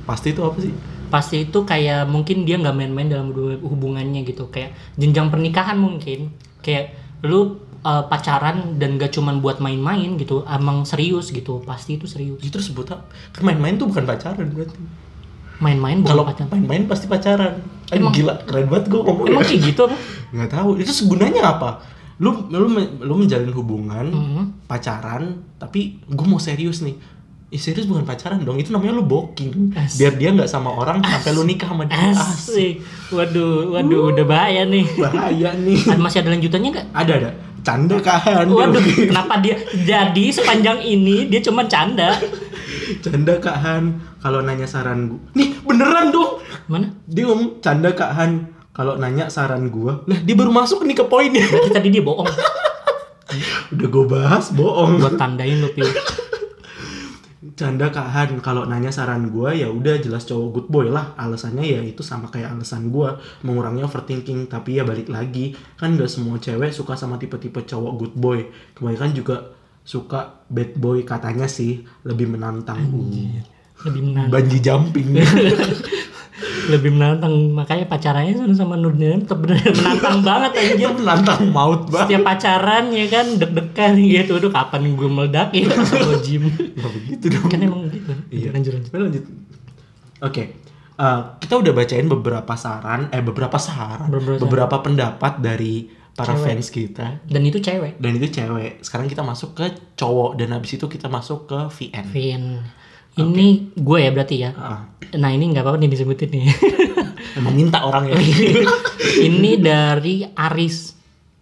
Pasti 0.07 0.35
itu 0.35 0.43
apa 0.43 0.59
sih? 0.59 0.75
pasti 1.11 1.51
itu 1.51 1.67
kayak 1.67 2.07
mungkin 2.07 2.47
dia 2.47 2.55
nggak 2.55 2.71
main-main 2.71 3.11
dalam 3.11 3.35
hubungan- 3.35 3.59
hubungannya 3.67 4.23
gitu 4.23 4.47
kayak 4.47 4.79
jenjang 4.95 5.27
pernikahan 5.27 5.75
mungkin 5.75 6.31
kayak 6.63 6.95
lu 7.27 7.59
uh, 7.85 8.07
pacaran 8.07 8.79
dan 8.79 8.97
gak 8.97 9.13
cuman 9.13 9.43
buat 9.43 9.59
main-main 9.61 10.17
gitu 10.17 10.47
emang 10.47 10.87
serius 10.87 11.35
gitu 11.35 11.61
pasti 11.67 11.99
itu 11.99 12.07
serius 12.07 12.41
Itu 12.41 12.63
sebut 12.63 12.95
apa? 12.95 13.05
Main-main 13.43 13.77
tuh 13.77 13.91
bukan 13.91 14.07
pacaran 14.07 14.49
berarti. 14.55 14.81
Main-main 15.61 16.01
Kalau 16.01 16.25
pacaran 16.25 16.49
main-main 16.51 16.83
pasti 16.85 17.07
pacaran. 17.07 17.61
Aduh, 17.87 18.01
Emang- 18.01 18.13
gila, 18.13 18.35
keren 18.43 18.67
banget 18.67 18.85
gue 18.87 18.99
ngomongnya. 18.99 19.31
emang 19.31 19.45
kayak 19.45 19.61
gitu 19.65 19.81
apa 19.83 19.97
Nggak 20.31 20.51
tahu. 20.51 20.71
Itu 20.77 20.91
segunanya 20.91 21.43
apa? 21.51 21.71
Lu 22.17 22.49
lu 22.49 22.69
lu 22.99 23.15
menjalin 23.17 23.51
hubungan 23.51 24.07
Mhm. 24.07 24.45
pacaran, 24.65 25.23
tapi 25.57 25.81
gue 26.03 26.27
mau 26.27 26.39
serius 26.39 26.81
nih. 26.81 26.97
Ih, 27.51 27.59
serius 27.59 27.85
bukan 27.85 28.05
pacaran 28.05 28.39
dong, 28.39 28.57
itu 28.57 28.71
namanya 28.71 28.95
lu 28.95 29.03
booking. 29.03 29.75
Asik. 29.75 29.99
Biar 29.99 30.13
dia 30.15 30.31
nggak 30.31 30.47
sama 30.47 30.71
orang 30.71 31.03
sampai 31.03 31.31
lu 31.31 31.43
nikah 31.43 31.67
sama 31.67 31.83
dia. 31.85 32.15
asik 32.15 32.79
waduh 33.11 33.75
waduh 33.75 34.15
udah 34.15 34.23
bahaya 34.25 34.63
nih 34.65 34.87
Bahaya 34.87 35.51
nih. 35.57 35.75
Ada- 35.91 35.99
masih 35.99 36.19
ada 36.21 36.31
lanjutannya 36.31 36.71
nggak 36.71 36.87
Ada 36.95 37.13
ada. 37.17 37.31
Canda 37.61 37.97
kan. 37.99 38.47
Waduh, 38.47 38.81
kenapa 39.03 39.37
dia 39.39 39.53
jadi 39.83 40.25
sepanjang 40.31 40.79
ini 40.81 41.27
dia 41.27 41.43
cuma 41.43 41.67
canda? 41.67 42.15
Canda 43.05 43.35
Kak 43.37 43.57
Han. 43.57 43.85
Kalau 44.19 44.41
nanya 44.41 44.65
saran 44.65 45.09
gua. 45.09 45.21
Nih, 45.33 45.50
beneran 45.65 46.13
dong. 46.15 46.41
Mana? 46.71 46.95
Dia 47.07 47.29
ngomong 47.29 47.59
canda 47.59 47.91
Kak 47.93 48.13
Han. 48.17 48.33
Kalau 48.71 48.97
nanya 48.97 49.27
saran 49.27 49.69
gua, 49.69 50.07
lah 50.07 50.23
dia 50.23 50.33
baru 50.39 50.55
masuk 50.55 50.87
nih 50.87 50.97
ke 50.97 51.05
poinnya. 51.05 51.43
Berarti 51.43 51.71
tadi 51.75 51.89
dia 51.91 52.01
bohong. 52.07 52.31
Udah 53.75 53.89
gue 53.91 54.05
bahas 54.07 54.55
bohong. 54.55 55.03
Gua 55.03 55.13
tandain 55.19 55.59
lu 55.59 55.69
Pil. 55.75 55.91
Canda 57.61 57.93
Kak 57.93 58.09
Han, 58.09 58.31
kalau 58.41 58.65
nanya 58.65 58.89
saran 58.89 59.29
gua 59.29 59.53
ya 59.53 59.69
udah 59.69 60.01
jelas 60.01 60.25
cowok 60.25 60.49
good 60.49 60.69
boy 60.73 60.87
lah. 60.89 61.13
Alasannya 61.21 61.61
ya 61.61 61.81
itu 61.85 62.01
sama 62.01 62.33
kayak 62.33 62.57
alasan 62.57 62.89
gua 62.89 63.21
mengurangi 63.45 63.85
overthinking. 63.85 64.49
Tapi 64.49 64.81
ya 64.81 64.85
balik 64.87 65.13
lagi, 65.13 65.53
kan 65.77 65.93
gak 66.01 66.09
semua 66.09 66.41
cewek 66.41 66.73
suka 66.73 66.97
sama 66.97 67.21
tipe-tipe 67.21 67.61
cowok 67.61 67.93
good 68.01 68.15
boy. 68.17 68.49
Kebanyakan 68.73 69.13
juga 69.13 69.37
suka 69.85 70.41
bad 70.49 70.77
boy 70.79 71.05
katanya 71.05 71.45
sih 71.45 71.85
lebih 72.09 72.33
menantang. 72.33 72.81
Uh, 72.93 73.60
Lebih 73.87 74.03
menantang. 74.05 74.33
Banji 74.33 74.59
jumping. 74.59 75.09
Lebih 76.73 76.91
menantang. 76.93 77.33
Makanya 77.53 77.85
pacarannya 77.85 78.33
sama 78.35 78.55
sama 78.55 78.75
Nurdin 78.75 79.25
tetap 79.25 79.41
bener 79.41 79.61
menantang 79.77 80.19
banget 80.21 80.53
anjir. 80.55 80.89
menantang 80.93 81.41
maut 81.51 81.83
banget. 81.87 82.07
Setiap 82.09 82.23
pacaran 82.23 82.85
ya 82.91 83.07
kan 83.07 83.27
deg-degan 83.37 83.93
gitu. 83.99 84.33
Aduh 84.37 84.51
kapan 84.51 84.81
gue 84.91 85.09
meledak 85.09 85.49
ya 85.57 85.69
kalau 85.69 86.21
gym. 86.21 86.49
Begitu 86.49 87.27
dong. 87.29 87.49
Kan 87.49 87.61
emang 87.61 87.89
gitu. 87.89 88.13
Iya. 88.31 88.49
Lanjut 88.53 88.73
lanjut. 88.75 88.91
Lanjut. 88.93 89.25
Oke. 90.21 90.43
Eh, 91.01 91.21
kita 91.41 91.55
udah 91.57 91.73
bacain 91.73 92.05
beberapa 92.07 92.53
saran, 92.55 93.09
eh 93.09 93.25
beberapa 93.25 93.57
saran, 93.57 94.13
Beberapa 94.13 94.37
beberapa, 94.39 94.77
saran. 94.77 94.85
pendapat 94.85 95.33
dari 95.41 95.89
para 96.13 96.37
Cewek. 96.37 96.45
fans 96.45 96.67
kita. 96.69 97.07
Dan 97.25 97.43
itu 97.43 97.57
cewek. 97.57 97.97
Dan 97.97 98.13
itu 98.15 98.29
cewek. 98.29 98.85
Sekarang 98.85 99.09
kita 99.09 99.25
masuk 99.25 99.57
ke 99.57 99.65
cowok 99.97 100.37
dan 100.37 100.53
habis 100.53 100.77
itu 100.77 100.85
kita 100.85 101.09
masuk 101.09 101.49
ke 101.49 101.57
VN. 101.71 102.05
Vin. 102.07 102.45
Ini 103.13 103.47
gue 103.75 103.99
ya 103.99 104.11
berarti 104.11 104.37
ya. 104.39 104.51
Ah, 104.53 104.81
Nah 105.13 105.29
ini 105.29 105.51
nggak 105.51 105.61
apa-apa 105.61 105.79
nih 105.79 105.91
disebutin 105.91 106.31
nih. 106.31 106.45
emang 107.37 107.55
minta 107.55 107.83
orang 107.83 108.07
ya. 108.07 108.17
ini 109.27 109.57
dari 109.57 110.23
Aris. 110.25 110.95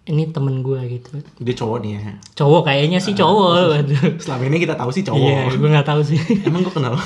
Ini 0.04 0.32
temen 0.32 0.60
gue 0.60 0.80
gitu. 0.88 1.20
Dia 1.36 1.54
cowok 1.54 1.78
nih 1.78 1.90
ya. 1.92 2.00
Cowok 2.34 2.62
kayaknya 2.64 2.96
sih 2.98 3.12
cowok. 3.12 3.52
Waduh. 3.68 4.02
Selama 4.16 4.42
ini 4.46 4.56
kita 4.58 4.72
tahu 4.72 4.88
sih 4.88 5.04
cowok. 5.04 5.20
Iya, 5.20 5.52
gue 5.52 5.68
nggak 5.68 5.84
tahu 5.86 6.00
sih. 6.02 6.16
Emang 6.42 6.62
gue 6.62 6.72
kenal. 6.72 6.96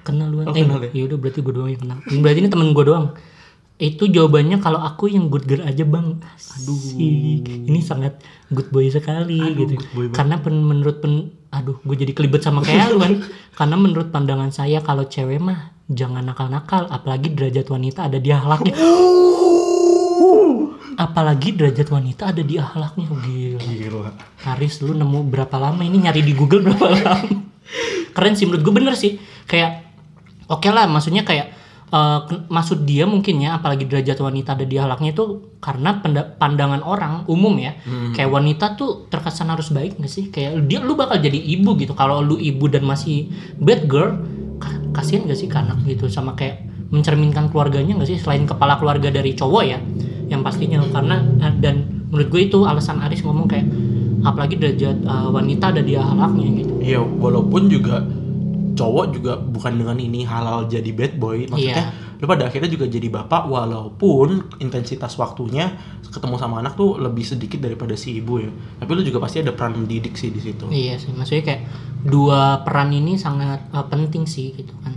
kenal 0.00 0.28
lu 0.28 0.40
Oh, 0.42 0.50
eh, 0.50 0.60
kenal 0.60 0.80
ya? 0.82 0.90
ya 0.92 1.02
udah 1.06 1.16
berarti 1.16 1.40
gue 1.40 1.52
doang 1.52 1.68
yang 1.68 1.80
kenal. 1.80 1.98
Berarti 2.20 2.38
ini 2.38 2.48
temen 2.48 2.68
gue 2.70 2.84
doang. 2.84 3.06
Itu 3.76 4.04
jawabannya 4.06 4.56
kalau 4.58 4.76
aku 4.78 5.08
yang 5.08 5.32
good 5.32 5.44
girl 5.44 5.64
aja 5.64 5.80
bang. 5.82 6.20
Aduh. 6.20 6.76
Ini 7.64 7.80
sangat 7.80 8.20
good 8.48 8.68
boy 8.68 8.84
sekali 8.86 9.40
Aduh, 9.40 9.56
gitu. 9.58 9.74
good 9.74 9.90
boy 9.90 10.04
banget. 10.04 10.14
Karena 10.14 10.34
pen- 10.36 10.60
menurut 10.62 10.96
pen, 11.00 11.32
aduh 11.50 11.82
gue 11.82 11.96
jadi 11.98 12.12
kelibet 12.14 12.42
sama 12.42 12.62
kayak 12.62 12.94
lu 12.94 12.98
kan. 13.02 13.14
Karena 13.58 13.76
menurut 13.76 14.08
pandangan 14.14 14.54
saya 14.54 14.80
kalau 14.80 15.04
cewek 15.06 15.42
mah 15.42 15.74
jangan 15.90 16.22
nakal-nakal, 16.22 16.86
apalagi 16.86 17.34
derajat 17.34 17.66
wanita 17.66 18.06
ada 18.06 18.18
di 18.22 18.30
akhlaknya. 18.30 18.74
apalagi 21.00 21.56
derajat 21.56 21.88
wanita 21.88 22.28
ada 22.28 22.44
di 22.44 22.60
akhlaknya 22.60 23.08
gila. 23.08 23.60
Gila. 23.64 24.10
Haris 24.44 24.84
lu 24.84 24.92
nemu 24.92 25.32
berapa 25.32 25.56
lama 25.56 25.80
ini 25.80 26.04
nyari 26.04 26.20
di 26.20 26.36
Google 26.36 26.60
berapa 26.60 26.86
lama 26.92 27.16
keren 28.14 28.34
sih 28.36 28.44
menurut 28.44 28.62
gue 28.68 28.74
bener 28.74 28.94
sih 28.98 29.16
kayak 29.48 29.86
oke 30.50 30.68
lah 30.68 30.84
maksudnya 30.90 31.24
kayak 31.24 31.56
ke- 31.90 32.46
maksud 32.46 32.86
dia 32.86 33.02
mungkin 33.02 33.42
ya 33.42 33.58
apalagi 33.58 33.82
derajat 33.82 34.14
wanita 34.16 34.54
ada 34.54 34.62
di 34.62 34.78
akhlaknya 34.78 35.10
itu 35.10 35.24
karena 35.58 35.98
pandangan 36.38 36.86
orang 36.86 37.26
umum 37.26 37.58
ya. 37.58 37.74
Kayak 38.14 38.30
wanita 38.30 38.66
tuh 38.74 39.10
terkesan 39.10 39.50
harus 39.50 39.74
baik 39.74 39.98
gak 39.98 40.06
sih? 40.06 40.30
Kayak 40.30 40.70
dia 40.70 40.78
lu 40.78 40.94
bakal 40.94 41.18
jadi 41.18 41.34
ibu 41.34 41.74
gitu. 41.74 41.92
Kalau 41.92 42.22
lu 42.22 42.38
ibu 42.38 42.70
dan 42.70 42.86
masih 42.86 43.26
bad 43.58 43.90
girl 43.90 44.22
ka- 44.62 44.80
kasihan 44.94 45.26
gak 45.26 45.36
sih 45.36 45.50
ke 45.50 45.58
anak 45.58 45.82
gitu? 45.82 46.06
Sama 46.06 46.38
kayak 46.38 46.62
mencerminkan 46.94 47.50
keluarganya 47.50 47.98
gak 47.98 48.06
sih? 48.06 48.18
Selain 48.22 48.46
kepala 48.46 48.78
keluarga 48.78 49.10
dari 49.10 49.34
cowok 49.34 49.62
ya 49.66 49.82
yang 50.30 50.46
pastinya. 50.46 50.78
Karena 50.94 51.18
eh, 51.42 51.54
dan 51.58 52.06
menurut 52.14 52.30
gue 52.30 52.42
itu 52.46 52.58
alasan 52.62 53.02
Aris 53.02 53.26
ngomong 53.26 53.50
kayak 53.50 53.66
apalagi 54.22 54.62
derajat 54.62 55.02
eh, 55.02 55.28
wanita 55.28 55.74
ada 55.74 55.82
di 55.82 55.98
akhlaknya 55.98 56.48
gitu. 56.62 56.72
Iya, 56.78 57.00
walaupun 57.02 57.66
juga 57.66 58.06
cowok 58.76 59.04
juga 59.14 59.32
bukan 59.38 59.78
dengan 59.80 59.96
ini 59.98 60.22
halal 60.24 60.66
jadi 60.66 60.90
bad 60.92 61.16
boy, 61.16 61.48
maksudnya 61.48 61.92
lu 62.20 62.28
pada 62.28 62.52
akhirnya 62.52 62.68
juga 62.68 62.84
jadi 62.84 63.08
bapak 63.08 63.48
walaupun 63.48 64.52
intensitas 64.60 65.16
waktunya 65.16 65.72
ketemu 66.04 66.36
sama 66.36 66.60
anak 66.60 66.76
tuh 66.76 67.00
lebih 67.00 67.24
sedikit 67.24 67.64
daripada 67.64 67.96
si 67.96 68.20
ibu 68.20 68.44
ya. 68.44 68.52
Tapi 68.76 68.90
lu 68.92 69.00
juga 69.00 69.24
pasti 69.24 69.40
ada 69.40 69.56
peran 69.56 69.72
mendidik 69.72 70.20
sih 70.20 70.28
di 70.28 70.36
situ. 70.36 70.68
Iya 70.68 71.00
sih, 71.00 71.16
maksudnya 71.16 71.44
kayak 71.48 71.62
dua 72.04 72.60
peran 72.60 72.92
ini 72.92 73.16
sangat 73.16 73.64
uh, 73.72 73.88
penting 73.88 74.28
sih 74.28 74.52
gitu 74.52 74.76
kan. 74.84 74.92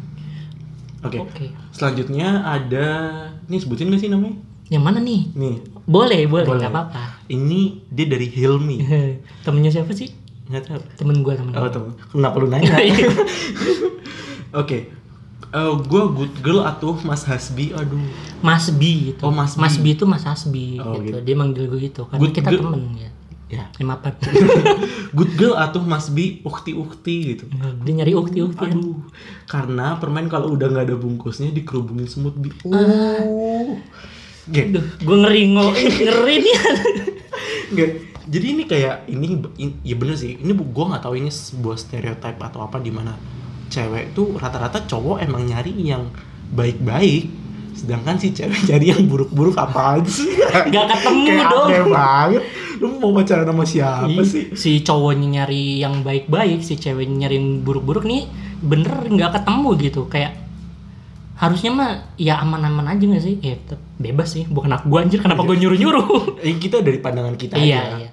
Oke. 1.03 1.19
Oke. 1.19 1.45
Selanjutnya 1.71 2.43
ada 2.43 2.87
nih 3.47 3.59
sebutin 3.59 3.91
gak 3.91 4.03
sih 4.03 4.11
namanya? 4.11 4.35
Yang 4.71 4.83
mana 4.83 4.99
nih? 5.03 5.21
Nih, 5.35 5.57
boleh, 5.83 6.23
Boleh. 6.27 6.47
nggak 6.47 6.71
apa-apa. 6.71 7.27
ini 7.27 7.83
dia 7.91 8.07
dari 8.07 8.27
Hilmi. 8.31 8.77
Temennya 9.45 9.71
siapa 9.71 9.91
sih? 9.91 10.22
Nggak 10.53 10.63
tahu. 10.63 10.81
Temen 10.95 11.17
gue, 11.19 11.33
temen 11.33 11.51
Oh, 11.51 11.59
gue. 11.59 11.71
temen. 11.71 11.89
Kenapa 11.97 12.35
lu 12.37 12.47
nanya? 12.47 12.69
Oke. 14.61 14.77
Eh, 15.49 15.73
gua 15.85 16.03
good 16.07 16.33
girl 16.39 16.61
atuh 16.61 16.97
Mas 17.01 17.21
Hasbi. 17.23 17.73
Aduh. 17.73 18.01
Mas 18.39 18.69
B 18.69 18.81
itu. 19.11 19.21
Oh, 19.21 19.29
Mas 19.29 19.53
B. 19.53 19.59
Mas 19.59 19.75
B 19.77 19.85
itu 19.91 20.05
Mas 20.05 20.23
Hasbi 20.23 20.77
Oh, 20.77 20.97
gitu. 20.97 21.09
gitu. 21.09 21.17
Dia 21.21 21.35
manggil 21.35 21.65
gue 21.65 21.79
gitu. 21.83 22.05
Karena 22.05 22.21
Good 22.21 22.33
kita 22.33 22.49
girl. 22.49 22.61
temen 22.69 22.81
ya. 22.95 23.09
Ya. 23.51 23.65
Eh, 23.71 23.85
maaf. 23.85 24.01
Good 25.17 25.31
girl 25.37 25.53
atuh 25.53 25.81
Mas 25.83 26.09
Bi 26.09 26.41
ukti-ukti 26.41 27.15
gitu. 27.31 27.45
Dia 27.85 27.93
nyari 27.95 28.13
ukti-ukti. 28.13 28.65
Aduh, 28.65 28.97
karena 29.45 29.97
permen 29.97 30.25
kalau 30.25 30.53
udah 30.53 30.69
nggak 30.69 30.89
ada 30.89 30.97
bungkusnya 30.97 31.49
dikerubungin 31.49 32.05
semut 32.05 32.33
bi. 32.33 32.49
Oh. 32.65 33.77
Gak, 34.43 34.69
Aduh, 34.69 34.83
gue 34.99 35.17
ngeri 35.19 35.41
ngeri 35.53 36.35
nih. 36.41 36.57
gak. 37.73 37.89
Jadi 38.23 38.45
ini 38.49 38.63
kayak 38.63 39.07
ini, 39.07 39.25
in- 39.57 39.79
ya 39.81 39.95
bener 39.95 40.13
sih. 40.13 40.35
Ini 40.35 40.51
bu- 40.51 40.69
gua 40.69 40.91
nggak 40.91 41.03
tahu 41.03 41.15
ini 41.15 41.27
sebuah 41.27 41.75
stereotip 41.75 42.37
atau 42.37 42.63
apa 42.63 42.77
di 42.77 42.87
mana 42.87 43.15
cewek 43.67 44.13
tuh 44.13 44.37
rata-rata 44.37 44.83
cowok 44.83 45.19
emang 45.19 45.43
nyari 45.43 45.73
yang 45.75 46.07
baik-baik, 46.49 47.27
sedangkan 47.73 48.15
si 48.15 48.31
cewek 48.31 48.59
nyari 48.69 48.85
yang 48.89 49.03
buruk-buruk 49.05 49.55
apa 49.55 49.97
sih? 50.05 50.29
Gak 50.73 50.85
ketemu 50.89 51.21
Kayak 51.25 51.47
dong. 51.49 51.67
aneh 51.67 51.83
banget. 51.85 52.43
Lu 52.73 52.87
mau 52.97 53.11
pacaran 53.11 53.45
sama 53.45 53.63
siapa 53.63 54.07
Ih, 54.09 54.23
sih? 54.23 54.45
si 54.53 54.71
cowoknya 54.79 55.27
nyari 55.41 55.79
yang 55.79 56.01
baik-baik, 56.01 56.59
si 56.59 56.75
ceweknya 56.75 57.25
nyari 57.25 57.35
yang 57.35 57.49
buruk-buruk 57.61 58.03
nih 58.03 58.27
bener 58.59 58.95
nggak 59.03 59.35
ketemu 59.35 59.69
gitu 59.77 60.01
kayak 60.07 60.39
harusnya 61.33 61.71
mah 61.71 61.91
ya 62.15 62.37
aman-aman 62.37 62.85
aja 62.87 63.03
gak 63.03 63.21
sih? 63.21 63.35
Ya 63.39 63.57
bebas 63.95 64.29
sih, 64.31 64.45
bukan 64.45 64.69
aku 64.71 64.85
gua 64.87 65.01
anjir 65.01 65.17
kenapa 65.17 65.41
gue 65.43 65.57
nyuruh-nyuruh? 65.57 66.37
Eh, 66.39 66.55
kita 66.63 66.79
dari 66.79 66.97
pandangan 66.97 67.33
kita 67.33 67.57
iya, 67.57 67.81
aja. 67.83 67.97
iya. 67.99 68.09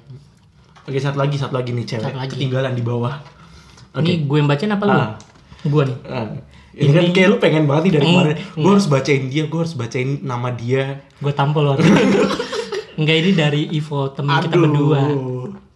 Oke, 0.83 0.97
satu 0.97 1.17
lagi, 1.17 1.37
satu 1.37 1.53
lagi 1.53 1.71
nih 1.71 1.85
cewek. 1.85 2.03
Satu 2.03 2.17
lagi. 2.17 2.33
Ketinggalan 2.33 2.73
di 2.73 2.81
bawah. 2.81 3.15
Oke. 3.93 4.03
Ini 4.03 4.25
gue 4.25 4.37
yang 4.37 4.49
bacain 4.49 4.71
apa 4.71 4.85
lu? 4.85 4.93
Ah. 4.93 5.11
Gue 5.61 5.83
nih. 5.85 5.99
Ah, 6.05 6.27
ini 6.73 6.91
kan 6.91 7.05
kayak 7.13 7.29
lu 7.29 7.37
pengen 7.37 7.65
banget 7.65 7.83
nih 7.85 7.93
dari 7.93 8.05
Hmm, 8.05 8.15
kemarin. 8.17 8.37
Gue 8.57 8.71
harus 8.71 8.89
bacain 8.89 9.23
dia, 9.27 9.43
gue 9.45 9.61
harus 9.61 9.75
bacain 9.75 10.11
nama 10.21 10.49
dia. 10.51 10.83
Gue 11.19 11.31
tampol 11.31 11.65
waktu. 11.69 11.85
Enggak 12.99 13.17
ini 13.19 13.31
dari 13.33 13.63
Ivo 13.71 14.09
teman 14.11 14.41
kita 14.41 14.55
Aduh. 14.55 14.65
berdua. 14.65 15.01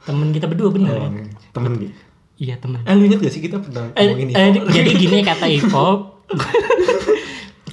Temen 0.02 0.28
kita 0.30 0.46
berdua 0.46 0.68
bener 0.70 0.92
Oh, 0.92 0.98
ya? 0.98 1.08
temen 1.50 1.72
gitu. 1.78 1.94
Iya 2.36 2.54
temen. 2.58 2.80
Eh, 2.82 2.92
lu 2.92 3.04
inget 3.04 3.20
gak 3.20 3.30
sih 3.30 3.40
kita 3.40 3.56
pernah 3.58 3.92
Eh, 3.92 4.04
ngomongin 4.04 4.28
eh, 4.30 4.48
Ivo? 4.50 4.68
jadi 4.68 4.90
gini 4.90 5.16
kata 5.20 5.46
Ivo. 5.46 5.86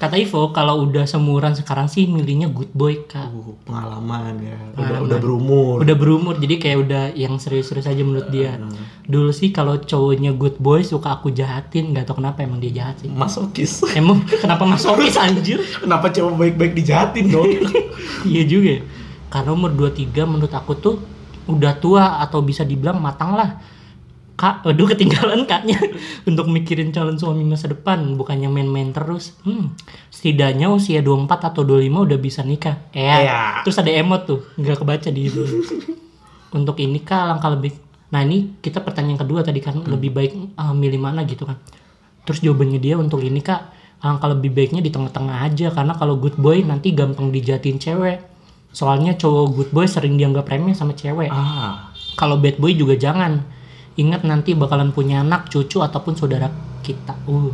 kata 0.01 0.17
Ivo 0.17 0.49
kalau 0.49 0.81
udah 0.81 1.05
seumuran 1.05 1.53
sekarang 1.53 1.85
sih 1.85 2.09
milihnya 2.09 2.49
good 2.49 2.73
boy 2.73 3.05
kak. 3.05 3.29
Uh, 3.29 3.53
pengalaman 3.69 4.33
ya. 4.41 4.57
Udah, 4.57 4.73
Pengalaman. 4.73 5.05
udah 5.05 5.17
berumur. 5.21 5.75
Udah 5.85 5.95
berumur 5.95 6.33
jadi 6.41 6.55
kayak 6.57 6.77
udah 6.89 7.03
yang 7.13 7.37
serius-serius 7.37 7.85
aja 7.85 8.01
menurut 8.01 8.33
dia. 8.33 8.57
Dulu 9.05 9.29
sih 9.29 9.53
kalau 9.53 9.77
cowoknya 9.77 10.33
good 10.33 10.57
boy 10.57 10.81
suka 10.81 11.21
aku 11.21 11.29
jahatin, 11.29 11.93
nggak 11.93 12.09
tau 12.09 12.17
kenapa 12.17 12.41
emang 12.41 12.57
dia 12.57 12.73
jahat 12.73 13.05
sih. 13.05 13.13
Masokis. 13.13 13.85
Emang 13.99 14.25
kenapa 14.25 14.65
masokis 14.65 15.21
anjir? 15.21 15.61
Kenapa 15.77 16.09
cowok 16.09 16.33
baik-baik 16.33 16.73
dijahatin 16.73 17.29
dong? 17.29 17.45
iya 18.33 18.41
juga. 18.49 18.81
Karena 19.29 19.53
umur 19.53 19.69
23 19.77 20.17
menurut 20.25 20.49
aku 20.49 20.73
tuh 20.81 20.97
udah 21.45 21.77
tua 21.77 22.17
atau 22.25 22.41
bisa 22.41 22.65
dibilang 22.65 22.97
matang 22.97 23.37
lah. 23.37 23.61
Kak 24.41 24.65
aduh 24.65 24.89
ketinggalan 24.89 25.45
kaknya. 25.45 25.77
Untuk 26.29 26.49
mikirin 26.49 26.89
calon 26.89 27.21
suami 27.21 27.45
masa 27.45 27.69
depan 27.69 28.17
bukannya 28.17 28.49
main-main 28.49 28.89
terus. 28.89 29.37
Hmm, 29.45 29.77
setidaknya 30.09 30.73
usia 30.73 31.05
24 31.05 31.53
atau 31.53 31.61
25 31.61 32.09
udah 32.09 32.17
bisa 32.17 32.41
nikah. 32.41 32.81
Ya. 32.97 33.21
Iya. 33.21 33.41
terus 33.61 33.77
ada 33.77 33.93
emot 33.93 34.25
tuh 34.25 34.41
nggak 34.57 34.81
kebaca 34.81 35.09
di 35.13 35.29
itu 35.29 35.45
untuk 36.57 36.81
ini 36.81 36.97
kak 37.05 37.29
langkah 37.29 37.53
lebih 37.53 37.77
nah 38.09 38.25
ini 38.25 38.57
kita 38.59 38.81
pertanyaan 38.81 39.21
kedua 39.21 39.45
tadi 39.45 39.61
kan 39.61 39.77
lebih 39.85 40.11
baik 40.11 40.57
uh, 40.57 40.73
milih 40.75 40.99
mana 40.99 41.23
gitu 41.23 41.47
kan 41.47 41.55
terus 42.25 42.43
jawabannya 42.43 42.79
dia 42.81 42.99
untuk 42.99 43.23
ini 43.23 43.39
kak 43.39 43.71
langkah 44.01 44.33
lebih 44.33 44.49
baiknya 44.51 44.81
di 44.81 44.89
tengah-tengah 44.89 45.45
aja. 45.45 45.69
Karena 45.69 45.93
kalau 45.93 46.17
good 46.17 46.35
boy 46.37 46.65
nanti 46.65 46.91
gampang 46.91 47.29
dijatin 47.29 47.77
cewek. 47.77 48.19
Soalnya 48.73 49.15
cowok 49.15 49.45
good 49.53 49.71
boy 49.71 49.85
sering 49.85 50.17
dianggap 50.17 50.49
remeh 50.49 50.73
sama 50.73 50.97
cewek. 50.97 51.29
Ah, 51.29 51.93
kalau 52.17 52.41
bad 52.41 52.57
boy 52.57 52.73
juga 52.73 52.97
jangan 52.97 53.45
ingat 53.99 54.23
nanti 54.23 54.55
bakalan 54.55 54.95
punya 54.95 55.23
anak 55.23 55.51
cucu 55.51 55.83
ataupun 55.83 56.15
saudara 56.15 56.47
kita. 56.85 57.15
Uh. 57.27 57.51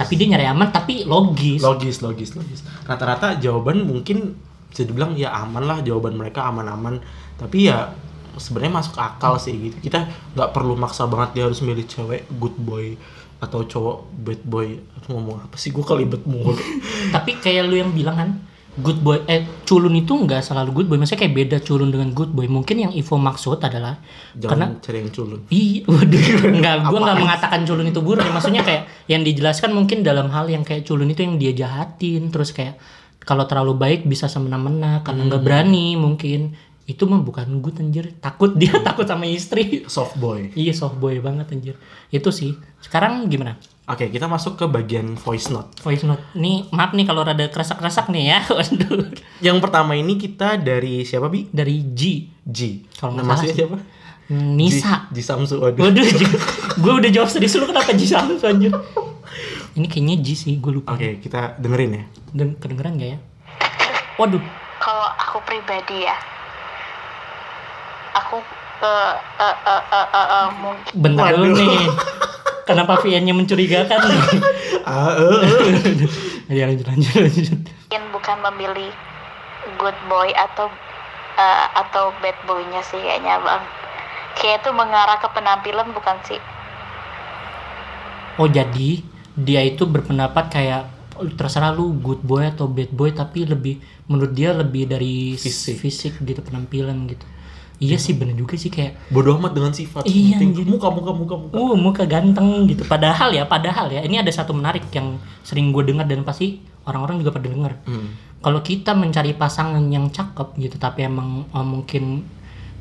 Tapi 0.00 0.16
dia 0.16 0.32
nyari 0.32 0.48
aman 0.48 0.72
tapi 0.72 1.04
logis. 1.04 1.60
Logis 1.60 2.00
logis 2.00 2.32
logis. 2.32 2.64
Rata-rata 2.88 3.36
jawaban 3.36 3.84
mungkin 3.84 4.32
bisa 4.72 4.88
dibilang 4.88 5.12
ya 5.18 5.34
aman 5.34 5.66
lah 5.66 5.78
jawaban 5.84 6.16
mereka 6.16 6.48
aman-aman. 6.48 7.04
Tapi 7.36 7.68
ya 7.68 7.92
sebenarnya 8.40 8.80
masuk 8.80 8.96
akal 8.96 9.36
sih 9.36 9.52
gitu. 9.52 9.76
Kita 9.90 10.08
nggak 10.32 10.56
perlu 10.56 10.72
maksa 10.78 11.04
banget 11.04 11.36
dia 11.36 11.44
harus 11.44 11.60
milih 11.60 11.84
cewek 11.84 12.24
good 12.40 12.56
boy 12.56 12.96
atau 13.44 13.68
cowok 13.68 14.08
bad 14.24 14.40
boy. 14.48 14.80
Aku 15.00 15.16
ngomong 15.16 15.44
apa 15.44 15.56
sih? 15.60 15.68
Gue 15.68 15.84
kelibet 15.84 16.24
mulu. 16.24 16.56
Tapi 17.14 17.36
kayak 17.36 17.68
lu 17.68 17.76
yang 17.76 17.92
bilang 17.92 18.16
kan 18.16 18.30
good 18.78 19.02
boy 19.02 19.18
eh 19.26 19.42
culun 19.66 19.98
itu 19.98 20.14
nggak 20.14 20.46
selalu 20.46 20.70
good 20.70 20.88
boy. 20.88 20.96
Maksudnya 21.02 21.26
kayak 21.26 21.34
beda 21.34 21.56
culun 21.66 21.90
dengan 21.90 22.14
good 22.14 22.30
boy. 22.30 22.46
Mungkin 22.46 22.76
yang 22.86 22.92
Ivo 22.94 23.18
maksud 23.18 23.58
adalah 23.58 23.98
karena 24.38 24.70
jangan 24.70 24.82
cari 24.84 24.96
yang 25.02 25.10
culun. 25.10 25.40
Ih, 25.50 25.82
waduh, 25.90 26.22
enggak, 26.54 26.74
gue 26.90 26.98
nggak 27.02 27.18
mengatakan 27.18 27.60
culun 27.66 27.86
itu 27.90 28.00
buruk. 28.00 28.22
ya. 28.22 28.30
Maksudnya 28.30 28.62
kayak 28.62 28.82
yang 29.10 29.26
dijelaskan 29.26 29.74
mungkin 29.74 30.06
dalam 30.06 30.30
hal 30.30 30.46
yang 30.46 30.62
kayak 30.62 30.86
culun 30.86 31.10
itu 31.10 31.26
yang 31.26 31.34
dia 31.42 31.50
jahatin, 31.50 32.30
terus 32.30 32.54
kayak 32.54 32.78
kalau 33.26 33.44
terlalu 33.50 33.74
baik 33.74 34.00
bisa 34.06 34.30
semena-mena. 34.30 35.02
Karena 35.02 35.26
nggak 35.26 35.42
berani 35.42 35.98
mungkin 35.98 36.54
itu 36.84 37.04
mah 37.04 37.20
bukan 37.20 37.60
good 37.60 37.78
anjir. 37.78 38.10
Takut 38.18 38.54
dia 38.54 38.72
takut 38.86 39.04
sama 39.04 39.24
istri. 39.24 39.84
soft 39.86 40.16
boy 40.16 40.50
Iya 40.52 40.72
soft 40.72 40.96
boy 40.96 41.18
banget 41.18 41.50
anjir. 41.50 41.74
Itu 42.08 42.30
sih. 42.30 42.56
Sekarang 42.80 43.26
gimana? 43.26 43.56
oke 43.84 44.06
kita 44.06 44.30
masuk 44.30 44.54
ke 44.54 44.70
bagian 44.70 45.18
voice 45.18 45.50
note 45.50 45.74
Voice 45.82 46.06
note. 46.06 46.22
Nih 46.34 46.62
maaf 46.70 46.94
nih 46.94 47.02
kalau 47.02 47.26
rada 47.26 47.42
kerasak-kerasak 47.46 48.06
nih 48.08 48.30
ya. 48.30 48.38
Waduh. 48.54 49.10
yang 49.42 49.58
pertama 49.58 49.94
ini 49.94 50.14
kita 50.14 50.54
dari 50.56 51.02
siapa 51.02 51.26
bi 51.26 51.50
Dari 51.50 51.90
G. 51.90 52.30
G 52.40 52.86
Kalau 52.94 53.18
nggak 53.18 53.26
nama 53.26 53.34
salah 53.34 53.50
siapa 53.50 53.76
Nisa. 54.30 55.10
G, 55.10 55.18
G 55.18 55.26
Samsu 55.26 55.58
waduh 55.58 55.90
Waduh, 55.90 56.06
gue 56.82 56.92
udah 57.02 57.10
jawab 57.10 57.26
serius 57.26 57.58
lu 57.58 57.66
kenapa 57.66 57.90
G 57.90 58.06
sama 58.06 58.38
anjir? 58.38 58.70
Ini 59.74 59.86
kayaknya 59.86 60.22
G 60.22 60.28
sih, 60.34 60.54
gue 60.54 60.70
lupa. 60.70 60.94
oke 60.94 61.18
kita 61.18 61.58
dengerin 61.58 61.90
ya 61.90 62.04
Dan 62.30 62.54
kedengeran 62.54 62.94
gak 62.94 63.10
ya? 63.10 63.18
Waduh, 64.16 64.42
kalau 64.78 65.08
aku 65.18 65.42
pribadi 65.42 66.06
ya 66.06 66.14
aku 68.14 68.36
eh 68.80 69.14
eh 69.38 69.56
eh 69.66 69.82
eh 69.92 70.06
eh, 70.08 70.26
eh, 70.40 70.46
mungkin 70.58 70.92
bentar 70.96 71.30
dulu 71.36 71.54
nih. 71.58 71.86
Kenapa 72.68 73.02
VN-nya 73.02 73.34
mencurigakan 73.34 73.98
nih? 73.98 74.20
ya 76.58 76.66
lanjut 76.66 76.86
lanjut 76.86 77.14
lanjut. 77.14 77.60
bukan 78.10 78.36
memilih 78.50 78.90
good 79.78 79.96
boy 80.10 80.30
atau 80.34 80.66
eh, 81.38 81.66
atau 81.78 82.14
bad 82.22 82.36
boynya 82.46 82.82
sih 82.82 82.98
kayaknya 82.98 83.38
bang 83.42 83.62
kayak 84.38 84.62
itu 84.64 84.70
mengarah 84.72 85.18
ke 85.18 85.28
penampilan 85.30 85.88
bukan 85.94 86.16
sih 86.26 86.40
Oh 88.40 88.48
jadi 88.48 89.04
dia 89.36 89.60
itu 89.60 89.84
berpendapat 89.84 90.48
kayak 90.48 90.82
"Oh, 91.20 91.28
terserah 91.28 91.76
lu 91.76 91.92
good 92.00 92.24
boy 92.24 92.48
atau 92.48 92.64
bad 92.64 92.88
boy 92.88 93.12
tapi 93.12 93.44
lebih 93.44 93.82
menurut 94.08 94.32
dia 94.32 94.56
lebih 94.56 94.88
dari 94.88 95.36
Fisik. 95.36 95.76
fisik 95.76 96.12
gitu 96.24 96.40
penampilan 96.40 97.04
gitu. 97.10 97.24
Iya 97.80 97.96
sih 97.96 98.12
bener 98.12 98.36
juga 98.36 98.60
sih 98.60 98.68
kayak 98.68 99.08
bodoh 99.08 99.40
amat 99.40 99.56
dengan 99.56 99.72
sifat 99.72 100.04
Iya, 100.04 100.36
anjir. 100.36 100.68
muka 100.68 100.92
muka 100.92 101.16
muka 101.16 101.34
muka 101.40 101.54
Uh, 101.56 101.72
muka 101.72 102.04
ganteng 102.04 102.68
gitu. 102.68 102.84
Padahal 102.84 103.32
ya, 103.32 103.48
padahal 103.48 103.88
ya, 103.88 104.04
ini 104.04 104.20
ada 104.20 104.28
satu 104.28 104.52
menarik 104.52 104.84
yang 104.92 105.16
sering 105.40 105.72
gue 105.72 105.88
dengar 105.88 106.04
dan 106.04 106.20
pasti 106.20 106.60
orang-orang 106.84 107.24
juga 107.24 107.40
pada 107.40 107.48
denger. 107.48 107.72
Hmm. 107.88 108.12
Kalau 108.44 108.60
kita 108.60 108.92
mencari 108.92 109.32
pasangan 109.32 109.80
yang 109.88 110.12
cakep 110.12 110.60
gitu, 110.60 110.76
tapi 110.76 111.08
emang 111.08 111.48
eh, 111.48 111.64
mungkin 111.64 112.28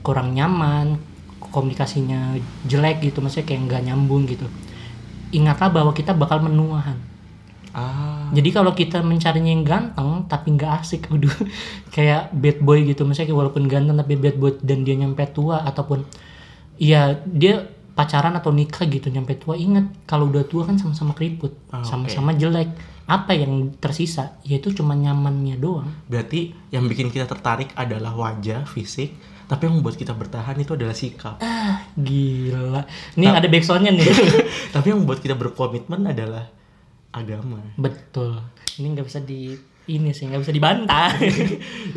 kurang 0.04 0.36
nyaman, 0.36 1.00
komunikasinya 1.48 2.36
jelek 2.68 3.00
gitu, 3.00 3.24
maksudnya 3.24 3.48
kayak 3.48 3.62
nggak 3.72 3.82
nyambung 3.88 4.28
gitu. 4.28 4.52
Ingatlah 5.32 5.72
bahwa 5.72 5.96
kita 5.96 6.12
bakal 6.12 6.44
menuahan. 6.44 7.00
ah 7.72 8.19
Jadi 8.32 8.50
kalau 8.50 8.72
kita 8.72 9.02
mencarinya 9.02 9.50
yang 9.50 9.64
ganteng 9.64 10.26
tapi 10.26 10.54
nggak 10.54 10.72
asik, 10.80 11.08
waduh, 11.12 11.34
kayak 11.90 12.30
bad 12.34 12.58
boy 12.60 12.82
gitu, 12.84 13.04
kayak 13.04 13.30
walaupun 13.30 13.66
ganteng 13.66 13.96
tapi 13.96 14.16
bad 14.16 14.36
boy 14.36 14.54
dan 14.60 14.84
dia 14.84 14.96
nyampe 14.96 15.26
tua 15.30 15.62
ataupun 15.64 16.06
ya 16.76 17.20
dia 17.26 17.66
pacaran 17.92 18.32
atau 18.32 18.56
nikah 18.56 18.88
gitu 18.88 19.12
nyampe 19.12 19.36
tua 19.36 19.60
ingat 19.60 20.08
kalau 20.08 20.32
udah 20.32 20.48
tua 20.48 20.64
kan 20.64 20.80
sama-sama 20.80 21.12
keriput, 21.12 21.52
Ah, 21.68 21.84
sama-sama 21.84 22.32
jelek. 22.32 22.72
Apa 23.10 23.34
yang 23.34 23.74
tersisa? 23.76 24.38
Yaitu 24.46 24.70
cuma 24.72 24.94
nyamannya 24.94 25.58
doang. 25.58 25.90
berarti 26.06 26.54
yang 26.70 26.86
bikin 26.86 27.10
kita 27.10 27.26
tertarik 27.26 27.74
adalah 27.74 28.14
wajah 28.14 28.64
fisik 28.64 29.18
tapi 29.50 29.66
yang 29.66 29.82
membuat 29.82 29.98
kita 29.98 30.14
bertahan 30.14 30.54
itu 30.56 30.78
adalah 30.78 30.94
sikap 30.94 31.42
Ah, 31.42 31.90
gila. 31.98 32.86
Ini 33.18 33.26
ada 33.34 33.50
backsoundnya 33.50 33.92
nih. 33.92 34.06
tapi 34.78 34.94
yang 34.94 35.02
membuat 35.02 35.20
kita 35.20 35.34
berkomitmen 35.34 36.06
adalah 36.06 36.54
agama 37.14 37.60
Betul. 37.76 38.38
Ini 38.80 38.96
nggak 38.96 39.08
bisa 39.08 39.20
di 39.24 39.54
ini 39.90 40.14
sih 40.14 40.30
nggak 40.30 40.46
bisa 40.46 40.54
dibantah. 40.54 41.10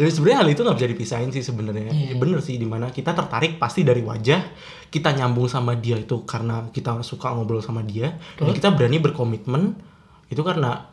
jadi 0.00 0.10
sebenarnya 0.16 0.38
hal 0.40 0.48
itu 0.48 0.60
nggak 0.64 0.78
bisa 0.80 0.88
dipisahin 0.88 1.28
sih 1.28 1.44
sebenarnya 1.44 1.92
Ya, 1.92 2.16
bener 2.16 2.40
sih 2.40 2.56
di 2.56 2.64
mana 2.64 2.88
kita 2.88 3.12
tertarik 3.12 3.60
pasti 3.60 3.84
dari 3.84 4.00
wajah 4.00 4.40
kita 4.88 5.12
nyambung 5.12 5.44
sama 5.48 5.76
dia 5.76 6.00
itu 6.00 6.24
karena 6.24 6.72
kita 6.72 7.04
suka 7.04 7.36
ngobrol 7.36 7.60
sama 7.60 7.84
dia 7.84 8.16
dan 8.40 8.48
Betul. 8.48 8.56
kita 8.56 8.68
berani 8.72 8.98
berkomitmen 9.00 9.62
itu 10.32 10.40
karena 10.40 10.88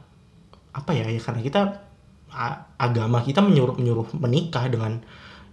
apa 0.75 0.91
ya 0.91 1.07
ya 1.07 1.19
karena 1.23 1.39
kita 1.39 1.61
agama 2.77 3.23
kita 3.23 3.39
menyuruh 3.41 3.79
menyuruh 3.79 4.07
menikah 4.19 4.67
dengan 4.67 4.99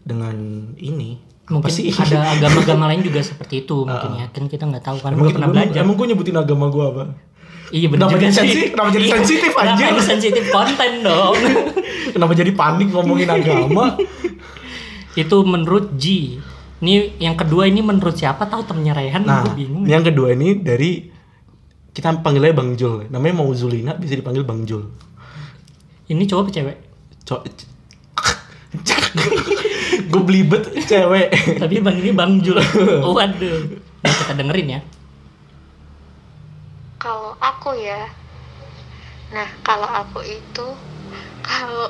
dengan 0.02 0.34
ini 0.78 1.18
mungkin 1.46 1.62
apa 1.62 1.68
sih 1.70 1.94
ada 1.94 2.26
agama-agama 2.38 2.90
lain 2.90 3.06
juga 3.06 3.22
seperti 3.22 3.64
itu 3.66 3.86
mungkin 3.86 4.18
ya 4.18 4.26
kan 4.34 4.44
kita 4.50 4.66
nggak 4.66 4.84
tahu 4.84 4.98
kan 4.98 5.14
Emang, 5.14 5.30
belum 5.30 5.34
pernah 5.38 5.50
belajar 5.54 5.80
emang 5.82 5.94
gue 5.94 6.06
nyebutin 6.10 6.36
agama 6.36 6.66
gue 6.70 6.84
apa? 6.84 7.02
Iya 7.68 7.86
benar 7.86 8.06
Kenapa 8.06 8.16
jadi 8.16 8.26
sih 8.26 8.36
sensitif? 8.36 8.68
Kenapa 8.70 8.88
jadi 8.90 9.04
Iya, 9.04 9.14
sensitif, 9.16 9.50
kenapa 9.50 9.70
anjir? 9.72 9.86
ini 9.88 10.02
sensitif 10.02 10.44
konten 10.48 10.90
dong 11.00 11.34
Kenapa 12.14 12.32
jadi 12.32 12.50
panik 12.52 12.88
ngomongin 12.90 13.28
agama? 13.28 13.84
itu 15.16 15.36
menurut 15.42 15.96
G 15.96 16.36
ini 16.76 16.94
yang 17.16 17.34
kedua 17.34 17.64
ini 17.64 17.80
menurut 17.80 18.12
siapa 18.12 18.44
tahu 18.44 18.60
temennya 18.62 18.92
Rehan 18.92 19.24
Nah, 19.24 19.40
gue 19.42 19.56
bingung 19.56 19.84
yang 19.84 20.02
kedua 20.02 20.30
ini 20.30 20.54
dari 20.54 21.08
kita 21.90 22.12
panggilnya 22.20 22.52
Bang 22.52 22.76
Jul. 22.76 23.08
Namanya 23.08 23.34
mau 23.34 23.48
Zulina 23.50 23.96
bisa 23.96 24.12
dipanggil 24.12 24.44
Bang 24.44 24.62
Jul. 24.62 24.84
ini 26.06 26.22
cowok 26.22 26.42
apa 26.42 26.50
cewek 26.52 26.76
Co 27.24 27.40
gue 30.06 30.22
belibet 30.22 30.68
cewek. 30.84 31.28
tapi 31.56 31.80
bang 31.80 31.96
ini 31.96 32.10
Bang 32.12 32.38
Jul 32.38 32.60
waduh 33.08 33.58
nah 33.98 34.12
kita 34.12 34.32
dengerin 34.34 34.68
ya 34.70 34.80
kalau 36.96 37.36
aku 37.40 37.76
ya. 37.76 38.08
Nah 39.32 39.48
kalau 39.66 39.88
aku 39.88 40.22
itu 40.24 40.66
kalau 41.42 41.88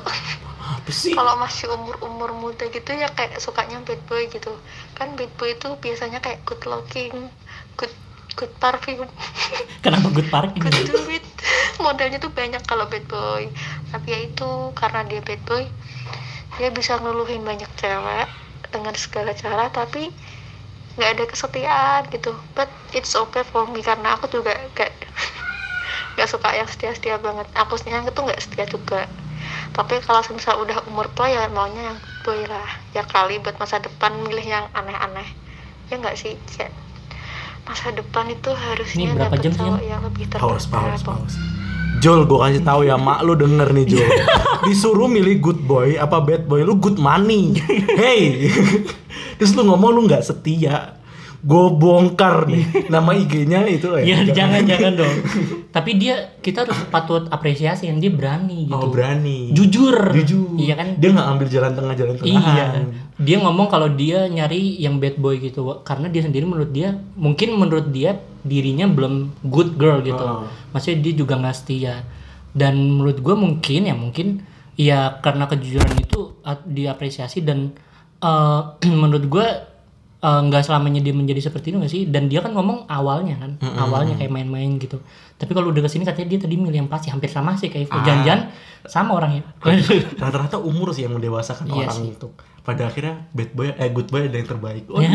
kalau 1.17 1.33
masih 1.41 1.71
umur 1.73 1.95
umur 2.03 2.29
muda 2.35 2.67
gitu 2.69 2.91
ya 2.93 3.09
kayak 3.11 3.39
sukanya 3.41 3.81
bad 3.83 4.01
boy 4.05 4.27
gitu. 4.29 4.53
Kan 4.93 5.15
bad 5.15 5.31
boy 5.39 5.53
itu 5.55 5.73
biasanya 5.79 6.19
kayak 6.19 6.43
good 6.43 6.61
looking 6.67 7.31
good 7.79 7.93
good 8.37 8.51
parfum. 8.61 9.07
Kenapa 9.83 10.07
good 10.13 10.29
parking 10.29 10.61
good 10.61 10.75
duit. 10.85 11.25
Modelnya 11.83 12.19
tuh 12.19 12.33
banyak 12.33 12.61
kalau 12.67 12.85
bad 12.89 13.05
boy. 13.09 13.49
Tapi 13.93 14.07
ya 14.11 14.19
itu 14.25 14.71
karena 14.75 15.07
dia 15.07 15.21
bad 15.23 15.41
boy 15.47 15.65
dia 16.57 16.73
bisa 16.73 16.97
ngeluluhin 16.97 17.45
banyak 17.45 17.69
cewek 17.77 18.27
dengan 18.73 18.93
segala 18.97 19.31
cara. 19.37 19.69
Tapi 19.69 20.09
nggak 20.97 21.11
ada 21.17 21.23
kesetiaan 21.29 22.01
gitu. 22.09 22.33
But 22.57 22.69
it's 22.91 23.13
okay 23.13 23.45
for 23.45 23.69
me 23.69 23.85
karena 23.85 24.17
aku 24.17 24.27
juga 24.27 24.57
gak 24.73 24.91
nggak 26.17 26.27
suka 26.27 26.49
yang 26.57 26.67
setia-setia 26.67 27.21
banget. 27.21 27.47
Aku 27.55 27.77
yang 27.85 28.03
itu 28.03 28.19
nggak 28.19 28.41
setia 28.41 28.65
juga. 28.65 29.05
Tapi 29.71 30.01
kalau 30.03 30.19
misal 30.33 30.59
udah 30.59 30.81
umur 30.89 31.07
tua 31.13 31.29
ya 31.29 31.47
maunya 31.53 31.93
yang 31.93 31.97
boy 32.25 32.41
lah. 32.49 32.69
Ya 32.91 33.05
kali 33.05 33.37
buat 33.39 33.55
masa 33.61 33.77
depan 33.79 34.11
milih 34.25 34.43
yang 34.43 34.65
aneh-aneh. 34.73 35.29
Ya 35.87 35.95
nggak 36.01 36.17
sih? 36.19 36.35
Cek? 36.49 36.87
masa 37.67 37.91
depan 37.91 38.31
itu 38.31 38.47
harusnya 38.47 39.11
sih, 39.11 39.51
cowok 39.59 39.83
Yan? 39.83 39.91
yang 39.91 40.01
lebih 40.07 40.25
Pause, 40.31 41.51
Jul, 41.97 42.29
gue 42.29 42.37
kasih 42.37 42.61
tahu 42.61 42.85
ya, 42.85 42.95
mak 42.95 43.25
lu 43.25 43.33
denger 43.33 43.73
nih 43.73 43.85
Jul. 43.89 44.07
Disuruh 44.69 45.09
milih 45.09 45.41
good 45.41 45.59
boy 45.65 45.97
apa 45.97 46.21
bad 46.21 46.45
boy, 46.45 46.61
lu 46.61 46.77
good 46.77 47.01
money. 47.01 47.57
Hey, 47.97 48.53
terus 49.41 49.57
lu 49.57 49.65
ngomong 49.65 49.91
lu 49.97 50.01
nggak 50.05 50.21
setia. 50.21 50.97
gue 51.37 51.65
bongkar 51.77 52.49
nih 52.49 52.89
nama 52.89 53.13
IG-nya 53.13 53.61
itu 53.69 53.93
ya. 54.01 54.03
Ya 54.03 54.17
jangan 54.25 54.65
jangan 54.65 54.93
dong. 54.97 55.15
Tapi 55.69 55.91
dia 56.01 56.33
kita 56.41 56.65
harus 56.65 56.75
patut 56.89 57.29
apresiasi 57.29 57.85
yang 57.85 58.01
dia 58.01 58.09
berani 58.09 58.65
gitu. 58.65 58.75
Oh 58.75 58.89
berani. 58.89 59.53
Jujur. 59.53 60.17
Jujur. 60.17 60.57
Iya 60.57 60.73
kan? 60.75 60.87
Dia 60.97 61.09
nggak 61.13 61.27
ambil 61.37 61.47
jalan 61.47 61.71
tengah 61.77 61.93
jalan 61.93 62.15
tengah. 62.17 62.41
Iya. 62.41 62.65
Dia 63.21 63.37
ngomong 63.45 63.69
kalau 63.69 63.87
dia 63.93 64.25
nyari 64.25 64.81
yang 64.81 64.97
bad 64.97 65.21
boy 65.21 65.37
gitu 65.37 65.61
karena 65.85 66.09
dia 66.09 66.25
sendiri 66.25 66.43
menurut 66.43 66.73
dia 66.73 66.97
mungkin 67.13 67.53
menurut 67.53 67.93
dia 67.93 68.17
dirinya 68.47 68.87
belum 68.87 69.43
good 69.45 69.75
girl 69.75 69.99
gitu. 70.01 70.23
Oh. 70.23 70.47
Maksudnya 70.73 70.99
dia 71.03 71.13
juga 71.13 71.37
nggak 71.37 71.55
setia. 71.55 72.01
Dan 72.55 72.97
menurut 72.97 73.21
gue 73.21 73.35
mungkin 73.37 73.81
ya 73.85 73.93
mungkin 73.93 74.27
ya 74.79 75.21
karena 75.21 75.45
kejujuran 75.45 75.93
itu 75.99 76.39
uh, 76.41 76.57
diapresiasi 76.65 77.45
dan 77.45 77.75
uh, 78.23 78.73
menurut 79.01 79.25
gue 79.29 79.47
uh, 80.23 80.41
nggak 80.47 80.63
selamanya 80.65 81.03
dia 81.03 81.13
menjadi 81.13 81.51
seperti 81.51 81.75
itu 81.75 81.77
nggak 81.77 81.93
sih 81.93 82.03
dan 82.09 82.29
dia 82.31 82.41
kan 82.41 82.53
ngomong 82.53 82.89
awalnya 82.89 83.37
kan 83.37 83.51
awalnya 83.77 84.17
kayak 84.17 84.33
main-main 84.33 84.77
gitu 84.81 85.01
tapi 85.37 85.53
kalau 85.53 85.69
udah 85.69 85.85
ke 85.85 85.89
sini 85.89 86.01
katanya 86.01 86.33
dia 86.33 86.39
tadi 86.41 86.55
milih 86.57 86.77
yang 86.85 86.89
pasti 86.89 87.13
hampir 87.13 87.29
sama 87.29 87.53
sih 87.53 87.69
kayak. 87.69 87.93
Ah. 87.93 88.49
sama 88.89 89.21
orangnya 89.21 89.45
Rata-rata 90.21 90.57
umur 90.57 90.89
sih 90.97 91.05
yang 91.05 91.13
mendewasakan 91.13 91.69
Iya 91.69 91.93
orang 91.93 91.97
sih. 92.01 92.17
itu. 92.17 92.27
Pada 92.65 92.89
akhirnya 92.89 93.29
bad 93.37 93.53
boy 93.53 93.69
eh 93.69 93.89
good 93.93 94.09
boy 94.09 94.25
ada 94.25 94.33
yang 94.33 94.49
terbaik. 94.49 94.89
Oh, 94.89 94.97
ya 94.97 95.13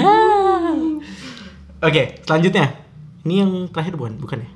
Oke, 1.82 2.22
selanjutnya. 2.22 2.70
Ini 3.22 3.34
yang 3.38 3.50
terakhir 3.68 3.94
bukan? 3.94 4.14
Bukan 4.16 4.38
ya? 4.40 4.50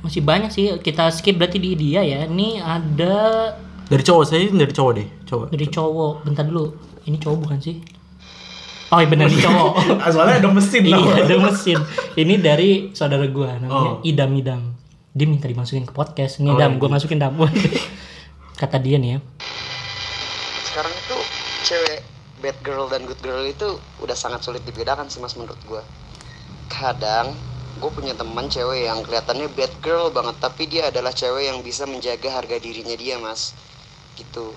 masih 0.00 0.20
banyak 0.20 0.52
sih. 0.52 0.68
Kita 0.78 1.08
skip 1.08 1.32
berarti 1.34 1.56
di 1.56 1.72
dia 1.74 2.04
ya. 2.04 2.28
Ini 2.28 2.60
ada 2.60 3.14
Dari 3.84 4.00
cowok 4.00 4.24
saya 4.24 4.44
dari 4.46 4.68
cowok 4.70 4.92
deh, 4.94 5.08
cowok. 5.24 5.46
dari 5.48 5.66
cowok. 5.66 6.14
Bentar 6.22 6.44
dulu. 6.44 6.76
Ini 7.04 7.16
cowok 7.16 7.36
bukan 7.40 7.58
sih? 7.58 7.76
Oh 8.88 9.00
iya 9.00 9.08
benar 9.08 9.26
ini 9.26 9.40
cowok. 9.48 9.72
Soalnya 10.06 10.36
ada 10.38 10.50
mesin 10.50 10.82
iya 10.84 11.00
ada 11.18 11.36
mesin. 11.38 11.78
Ini 12.14 12.34
dari 12.38 12.70
saudara 12.92 13.24
gua 13.26 13.56
namanya 13.56 13.96
Oh. 13.96 14.04
idam 14.04 14.30
idam. 14.32 14.60
Dia 15.10 15.24
minta 15.24 15.48
dimasukin 15.48 15.82
ke 15.82 15.92
podcast. 15.92 16.36
Ini 16.38 16.48
Oh, 16.48 16.54
dam 16.54 16.76
iya. 16.76 16.78
gua 16.78 16.88
masukin 16.90 17.16
dam 17.16 17.32
kata 18.60 18.76
dia 18.78 18.96
nih 18.96 19.16
ya. 19.16 19.18
Sekarang 20.62 20.92
itu 20.92 21.16
cewek 21.64 21.98
bad 22.40 22.56
girl 22.60 22.86
dan 22.86 23.04
good 23.04 23.20
girl 23.20 23.40
itu 23.40 23.68
udah 23.98 24.12
sangat 24.14 24.40
sulit 24.40 24.60
dibedakan 24.62 25.08
sih 25.08 25.18
mas 25.18 25.32
menurut 25.32 25.56
gua. 25.64 25.80
Kadang 26.66 27.32
gue 27.74 27.90
punya 27.90 28.14
teman 28.14 28.46
cewek 28.46 28.86
yang 28.86 29.02
kelihatannya 29.02 29.50
bad 29.50 29.72
girl 29.82 30.06
banget 30.14 30.36
tapi 30.38 30.70
dia 30.70 30.94
adalah 30.94 31.10
cewek 31.10 31.50
yang 31.50 31.58
bisa 31.66 31.82
menjaga 31.90 32.30
harga 32.30 32.56
dirinya 32.62 32.94
dia 32.94 33.18
mas. 33.18 33.50
Gitu. 34.14 34.54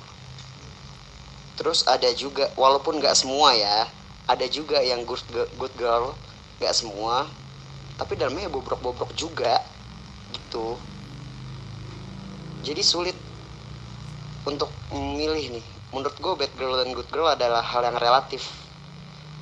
Terus 1.57 1.82
ada 1.89 2.09
juga 2.13 2.45
walaupun 2.53 3.01
nggak 3.01 3.18
semua 3.18 3.57
ya 3.57 3.89
ada 4.30 4.45
juga 4.45 4.78
yang 4.86 5.01
good, 5.07 5.24
gi- 5.34 5.51
good 5.57 5.74
girl 5.82 6.13
nggak 6.61 6.76
semua. 6.78 7.26
Tapi 7.97 8.13
dalamnya 8.13 8.45
ya 8.45 8.51
bobrok-bobrok 8.53 9.09
juga 9.18 9.57
gitu. 10.30 10.78
Jadi 12.61 12.82
sulit 12.86 13.18
untuk 14.45 14.70
memilih 14.93 15.57
nih. 15.57 15.65
Menurut 15.89 16.13
gue 16.22 16.34
bad 16.45 16.53
girl 16.53 16.78
dan 16.78 16.93
good 16.93 17.09
girl 17.09 17.26
adalah 17.26 17.65
hal 17.65 17.82
yang 17.82 17.97
relatif 17.97 18.66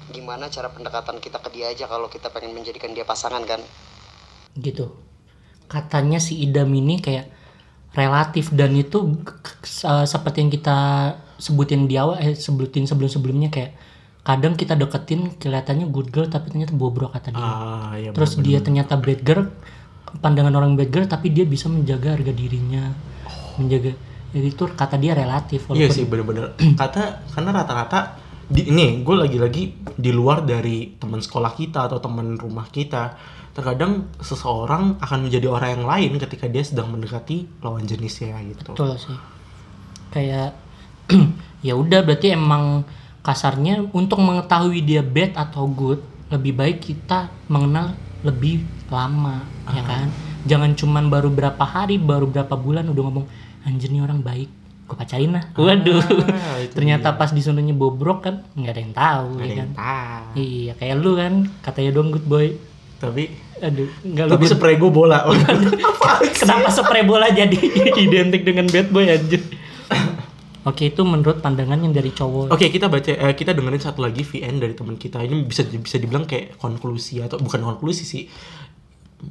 gimana 0.10 0.48
cara 0.48 0.70
pendekatan 0.70 1.18
kita 1.18 1.38
ke 1.40 1.50
dia 1.50 1.70
aja 1.70 1.86
kalau 1.86 2.06
kita 2.06 2.30
pengen 2.30 2.54
menjadikan 2.54 2.94
dia 2.94 3.04
pasangan 3.04 3.42
kan? 3.44 3.62
Gitu. 4.54 4.92
Katanya 5.66 6.22
si 6.22 6.38
idam 6.40 6.70
ini 6.70 7.02
kayak 7.02 7.32
relatif 7.96 8.52
dan 8.52 8.76
itu 8.76 9.18
uh, 9.84 10.06
seperti 10.06 10.44
yang 10.44 10.52
kita 10.52 10.78
sebutin 11.36 11.88
di 11.88 11.96
awal 11.96 12.20
eh 12.20 12.36
sebutin 12.36 12.86
sebelum 12.86 13.08
sebelumnya 13.08 13.50
kayak 13.50 13.76
kadang 14.22 14.58
kita 14.58 14.74
deketin 14.74 15.38
kelihatannya 15.38 15.88
good 15.90 16.10
girl 16.10 16.26
tapi 16.26 16.50
ternyata 16.50 16.74
bobrok 16.74 17.14
kata 17.14 17.30
dia. 17.32 17.46
Ah, 17.46 17.94
iya. 17.96 18.10
terus 18.12 18.36
dia 18.42 18.60
ternyata 18.60 18.98
bad 18.98 19.22
girl 19.22 19.48
pandangan 20.20 20.54
orang 20.56 20.74
bad 20.74 20.90
girl 20.92 21.06
tapi 21.06 21.30
dia 21.32 21.46
bisa 21.46 21.72
menjaga 21.72 22.14
harga 22.16 22.32
dirinya. 22.32 22.92
Menjaga 23.58 23.96
jadi 24.36 24.48
itu 24.52 24.64
kata 24.68 25.00
dia 25.00 25.16
relatif 25.16 25.64
Iya 25.64 25.88
walaupun- 25.88 25.96
sih 25.96 26.04
bener-bener 26.06 26.46
kata 26.82 27.24
karena 27.32 27.50
rata-rata 27.56 28.00
di 28.46 28.70
ini 28.70 29.02
gue 29.02 29.16
lagi-lagi 29.18 29.64
di 29.98 30.12
luar 30.14 30.46
dari 30.46 30.94
teman 31.02 31.18
sekolah 31.18 31.52
kita 31.58 31.90
atau 31.90 31.98
teman 31.98 32.38
rumah 32.38 32.70
kita. 32.70 33.18
Terkadang 33.56 34.12
seseorang 34.20 35.00
akan 35.00 35.20
menjadi 35.32 35.48
orang 35.48 35.70
yang 35.80 35.86
lain 35.88 36.12
ketika 36.20 36.46
dia 36.52 36.60
sedang 36.60 36.92
mendekati 36.92 37.48
lawan 37.64 37.88
jenisnya 37.88 38.36
gitu. 38.44 38.76
Betul 38.76 39.00
sih. 39.00 39.18
Kayak 40.12 40.54
ya 41.66 41.74
udah 41.74 42.04
berarti 42.04 42.36
emang 42.36 42.84
kasarnya 43.24 43.90
untuk 43.96 44.22
mengetahui 44.22 44.84
dia 44.86 45.02
bad 45.02 45.34
atau 45.40 45.66
good 45.66 46.04
lebih 46.30 46.54
baik 46.54 46.84
kita 46.84 47.32
mengenal 47.50 47.96
lebih 48.22 48.66
lama 48.92 49.42
ya 49.72 49.82
Ah. 49.82 49.86
kan? 49.86 50.08
Jangan 50.46 50.78
cuman 50.78 51.10
baru 51.10 51.34
berapa 51.34 51.64
hari 51.66 51.98
baru 51.98 52.30
berapa 52.30 52.54
bulan 52.54 52.86
udah 52.92 53.04
ngomong 53.08 53.26
anjir 53.66 53.90
nih 53.90 54.04
orang 54.06 54.22
baik 54.22 54.50
gue 54.86 54.96
pacarin 54.96 55.32
lah. 55.34 55.44
Waduh. 55.58 56.02
Ah, 56.30 56.62
ternyata 56.78 57.18
pas 57.18 57.34
disuruhnya 57.34 57.74
bobrok 57.74 58.22
kan 58.22 58.46
nggak 58.54 58.72
ada 58.72 58.82
yang 58.82 58.94
tahu 58.94 59.30
Ada 59.36 59.42
ya 59.42 59.48
yang 59.50 59.58
kan? 59.58 59.70
tahu. 59.74 60.30
iya 60.38 60.72
kayak 60.78 60.96
lu 61.02 61.12
kan 61.18 61.34
katanya 61.66 61.92
dong 61.92 62.14
good 62.14 62.26
boy. 62.26 62.54
Tapi 62.96 63.24
aduh 63.60 63.90
nggak 64.04 64.26
lu 64.30 64.32
tapi 64.38 64.46
spray 64.46 64.76
gue 64.78 64.92
bola. 64.94 65.26
Kenapa 66.42 66.70
spray 66.70 67.02
bola 67.02 67.34
jadi 67.34 67.58
identik 68.06 68.46
dengan 68.46 68.70
bad 68.70 68.94
boy 68.94 69.10
anjir? 69.10 69.42
Oke, 70.66 70.90
itu 70.90 71.06
menurut 71.06 71.46
pandangan 71.46 71.78
yang 71.78 71.94
dari 71.94 72.10
cowok. 72.10 72.50
Oke 72.50 72.74
kita 72.74 72.90
baca 72.90 73.14
eh, 73.14 73.38
kita 73.38 73.54
dengerin 73.54 73.78
satu 73.78 74.02
lagi 74.02 74.26
VN 74.26 74.58
dari 74.58 74.74
teman 74.74 74.98
kita. 74.98 75.22
Ini 75.22 75.46
bisa 75.46 75.62
bisa 75.62 76.02
dibilang 76.02 76.26
kayak 76.26 76.58
konklusi 76.58 77.22
atau 77.22 77.38
bukan 77.38 77.62
konklusi 77.62 78.02
sih 78.02 78.26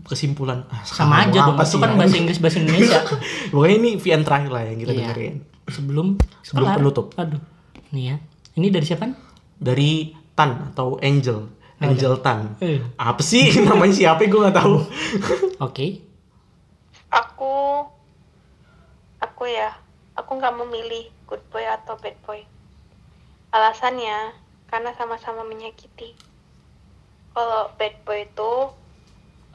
kesimpulan 0.03 0.65
Ah, 0.67 0.83
Sama 0.83 1.23
aja 1.23 1.45
dong, 1.45 1.57
itu 1.57 1.77
kan 1.77 1.91
ya? 1.91 1.97
bahasa 1.97 2.17
Inggris 2.17 2.39
bahasa 2.39 2.59
Indonesia. 2.59 3.01
Pokoknya 3.53 3.77
ini 3.77 3.91
VN 3.95 4.23
terakhir 4.23 4.51
lah 4.51 4.63
yang 4.65 4.79
kita 4.79 4.91
Iya. 4.91 4.99
dengerin 5.05 5.35
Sebelum 5.67 6.07
Sebelum 6.41 6.67
kelar. 6.67 6.77
penutup. 6.77 7.07
Aduh. 7.15 7.41
Nih 7.91 8.05
ya. 8.07 8.17
Ini 8.55 8.67
dari 8.69 8.85
siapa? 8.85 9.07
dari 9.55 10.11
Tan 10.35 10.51
atau 10.69 10.99
Angel 10.99 11.47
Angel 11.79 12.19
Tan 12.19 12.59
Eh. 12.59 12.83
apa 12.97 13.23
sih 13.23 13.55
namanya 13.63 13.95
siapa 13.95 14.23
gue 14.23 14.35
nggak 14.37 14.57
tahu 14.57 14.83
Oke. 15.67 16.03
aku 17.09 17.87
aku 19.17 19.45
ya 19.47 19.71
aku 20.13 20.31
nggak 20.35 20.55
memilih 20.57 21.07
good 21.25 21.41
boy 21.49 21.63
atau 21.63 21.95
bad 21.97 22.19
boy 22.21 22.43
alasannya 23.51 24.35
karena 24.67 24.91
sama-sama 24.93 25.43
menyakiti 25.45 26.19
kalau 27.31 27.71
bad 27.73 27.95
boy 28.03 28.21
itu 28.21 28.53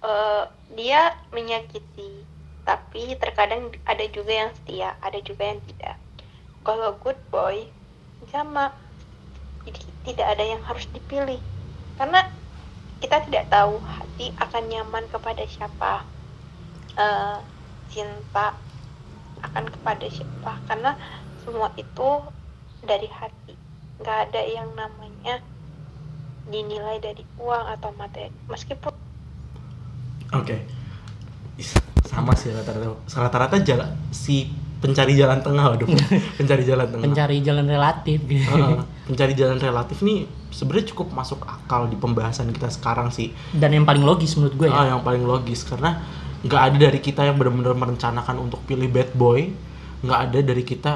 eh, 0.04 0.44
dia 0.76 1.16
menyakiti 1.34 2.24
tapi 2.70 3.18
terkadang 3.18 3.74
ada 3.90 4.06
juga 4.14 4.46
yang 4.46 4.52
setia 4.54 4.94
ada 5.02 5.18
juga 5.26 5.56
yang 5.56 5.62
tidak. 5.66 5.98
Kalau 6.62 6.94
good 7.02 7.18
boy 7.34 7.66
sama. 8.30 8.70
Jadi 9.66 9.82
tidak 10.06 10.28
ada 10.38 10.44
yang 10.46 10.62
harus 10.64 10.86
dipilih. 10.94 11.42
Karena 11.98 12.30
kita 13.02 13.26
tidak 13.26 13.50
tahu 13.50 13.82
hati 13.82 14.30
akan 14.38 14.64
nyaman 14.70 15.06
kepada 15.10 15.44
siapa. 15.50 16.06
Eh, 16.94 17.38
cinta 17.90 18.54
akan 19.42 19.66
kepada 19.72 20.06
siapa. 20.12 20.62
Karena 20.70 20.94
semua 21.42 21.74
itu 21.74 22.10
dari 22.86 23.10
hati. 23.10 23.58
Nggak 23.98 24.20
ada 24.30 24.42
yang 24.46 24.70
namanya 24.78 25.42
dinilai 26.50 27.02
dari 27.02 27.26
uang 27.42 27.66
atau 27.78 27.90
materi. 27.98 28.34
Meskipun 28.46 28.94
oke. 30.34 30.56
Is, 31.60 31.76
sama 32.06 32.34
sih 32.34 32.50
rata-rata. 32.54 32.96
Rata-rata 33.06 33.58
jalan 33.62 33.90
si 34.10 34.50
pencari 34.80 35.14
jalan 35.16 35.44
tengah 35.44 35.76
waduh. 35.76 35.88
Pencari 36.40 36.64
jalan 36.64 36.88
tengah. 36.88 37.04
Pencari 37.04 37.38
jalan 37.44 37.66
relatif. 37.68 38.20
Gitu. 38.24 38.48
Heeh. 38.48 38.80
pencari 39.10 39.34
jalan 39.34 39.58
relatif 39.58 40.06
nih 40.06 40.30
sebenarnya 40.54 40.94
cukup 40.94 41.10
masuk 41.18 41.42
akal 41.42 41.90
di 41.90 41.98
pembahasan 41.98 42.54
kita 42.54 42.70
sekarang 42.72 43.10
sih. 43.12 43.34
Dan 43.52 43.74
yang 43.76 43.86
paling 43.86 44.06
logis 44.06 44.38
menurut 44.38 44.56
gue 44.56 44.68
ya. 44.72 44.96
yang 44.96 45.04
paling 45.04 45.26
logis. 45.28 45.68
Karena 45.68 46.00
nggak 46.40 46.62
ada 46.72 46.78
dari 46.78 47.00
kita 47.04 47.28
yang 47.28 47.36
benar-benar 47.36 47.76
merencanakan 47.76 48.36
untuk 48.40 48.64
pilih 48.64 48.88
bad 48.88 49.12
boy. 49.18 49.52
Nggak 50.06 50.20
ada 50.32 50.40
dari 50.40 50.64
kita. 50.64 50.94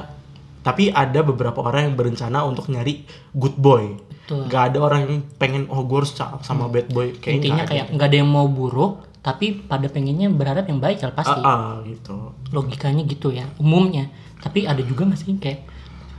Tapi 0.63 0.95
ada 0.95 1.19
beberapa 1.27 1.59
orang 1.59 1.91
yang 1.91 1.95
berencana 1.99 2.47
untuk 2.47 2.71
nyari 2.71 3.03
good 3.35 3.59
boy. 3.59 3.99
Betul. 4.23 4.47
nggak 4.47 4.63
ada 4.71 4.77
orang 4.79 4.99
yang 5.03 5.15
pengen 5.35 5.67
oh 5.67 5.83
gue 5.83 5.99
harus 5.99 6.15
sama 6.15 6.71
bad 6.71 6.87
boy. 6.95 7.11
Kayak 7.19 7.43
Intinya 7.43 7.55
nggak 7.59 7.67
kayak 7.67 7.83
ada. 7.83 7.93
nggak 7.99 8.07
ada 8.07 8.17
yang 8.23 8.29
mau 8.31 8.47
buruk, 8.47 8.93
tapi 9.23 9.63
pada 9.63 9.87
pengennya 9.87 10.27
berharap 10.27 10.67
yang 10.67 10.83
baik 10.83 10.99
ya 10.99 11.09
pasti. 11.15 11.39
ah, 11.39 11.79
ah, 11.79 11.87
gitu 11.87 12.35
Logikanya 12.51 13.07
gitu 13.07 13.31
ya, 13.31 13.47
umumnya. 13.55 14.11
Tapi 14.43 14.67
ada 14.67 14.83
juga 14.83 15.07
nggak 15.07 15.19
sih 15.19 15.39
kayak 15.39 15.63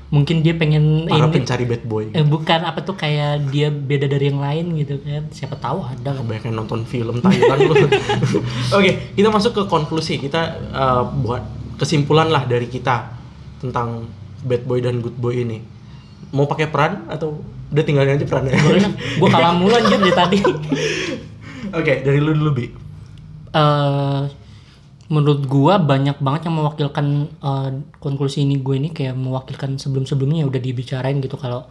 mungkin 0.08 0.40
dia 0.40 0.54
pengen 0.54 1.10
para 1.10 1.26
ini 1.26 1.42
pencari 1.42 1.64
bad 1.66 1.82
boy 1.90 2.06
eh, 2.14 2.22
bukan 2.22 2.60
apa 2.62 2.86
tuh 2.86 2.94
kayak 2.94 3.50
dia 3.50 3.72
beda 3.72 4.06
dari 4.06 4.30
yang 4.30 4.40
lain 4.40 4.72
gitu 4.80 5.00
kan. 5.04 5.28
Siapa 5.28 5.60
tahu 5.60 5.84
ada 5.84 6.16
kan. 6.16 6.24
kebanyakan 6.24 6.52
nonton 6.54 6.80
film 6.86 7.18
Thailand 7.18 7.60
lu 7.66 7.74
oke 8.78 8.90
kita 9.18 9.28
masuk 9.28 9.52
ke 9.58 9.62
konklusi 9.66 10.22
kita 10.22 10.54
eh, 10.70 11.02
buat 11.18 11.42
kesimpulan 11.76 12.30
lah 12.30 12.46
dari 12.46 12.70
kita 12.70 13.10
tentang 13.58 14.06
bad 14.46 14.62
boy 14.64 14.78
dan 14.78 15.02
good 15.02 15.18
boy 15.18 15.34
ini 15.34 15.58
mau 16.30 16.46
pakai 16.46 16.70
peran 16.70 17.10
atau 17.10 17.42
Udah 17.74 17.82
tinggalin 17.82 18.14
aja 18.14 18.22
perannya. 18.22 18.54
gue 19.18 19.28
kalah 19.34 19.50
mulu 19.50 19.74
anjir 19.74 19.98
dari 19.98 20.14
tadi. 20.14 20.38
Oke, 21.78 22.06
dari 22.06 22.22
lu 22.22 22.30
dulu 22.30 22.50
bi. 22.54 22.66
Eh 23.54 24.22
menurut 25.04 25.44
gua 25.44 25.76
banyak 25.76 26.16
banget 26.18 26.48
yang 26.48 26.56
mewakilkan 26.58 27.06
eh, 27.28 27.70
konklusi 28.00 28.42
ini 28.42 28.58
gue 28.60 28.74
ini 28.76 28.88
kayak 28.90 29.14
mewakilkan 29.14 29.76
sebelum-sebelumnya 29.76 30.48
udah 30.48 30.60
dibicarain 30.60 31.20
gitu. 31.20 31.36
Kalau 31.36 31.68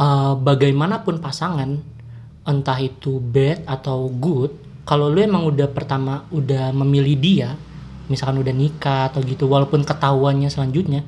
eh, 0.00 0.34
bagaimanapun 0.34 1.20
pasangan 1.20 2.00
entah 2.48 2.78
itu 2.80 3.20
bad 3.20 3.68
atau 3.68 4.08
good 4.08 4.50
kalau 4.88 5.12
lu 5.12 5.20
emang 5.22 5.44
udah 5.46 5.68
pertama 5.70 6.24
udah 6.32 6.72
memilih 6.72 7.16
dia 7.20 7.48
misalkan 8.08 8.42
udah 8.42 8.50
nikah 8.50 9.12
atau 9.12 9.22
gitu 9.22 9.46
walaupun 9.46 9.86
ketahuannya 9.86 10.50
selanjutnya 10.50 11.06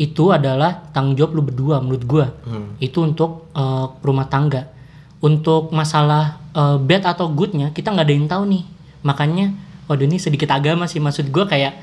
itu 0.00 0.32
adalah 0.32 0.88
tanggung 0.96 1.20
jawab 1.20 1.36
lu 1.36 1.42
berdua 1.44 1.84
menurut 1.84 2.04
gua. 2.08 2.26
Hmm. 2.48 2.78
itu 2.80 3.02
untuk 3.02 3.52
eh, 3.52 3.86
rumah 4.00 4.30
tangga. 4.30 4.70
Untuk 5.22 5.74
masalah 5.74 6.38
eh, 6.54 6.78
bad 6.78 7.02
atau 7.10 7.26
goodnya 7.28 7.74
kita 7.74 7.90
nggak 7.90 8.06
ada 8.06 8.14
yang 8.14 8.30
tahu 8.30 8.44
nih 8.46 8.64
makanya 9.02 9.54
waduh 9.90 10.06
ini 10.06 10.18
sedikit 10.18 10.50
agama 10.54 10.86
sih. 10.88 10.98
Maksud 11.02 11.28
gue 11.28 11.44
kayak 11.46 11.74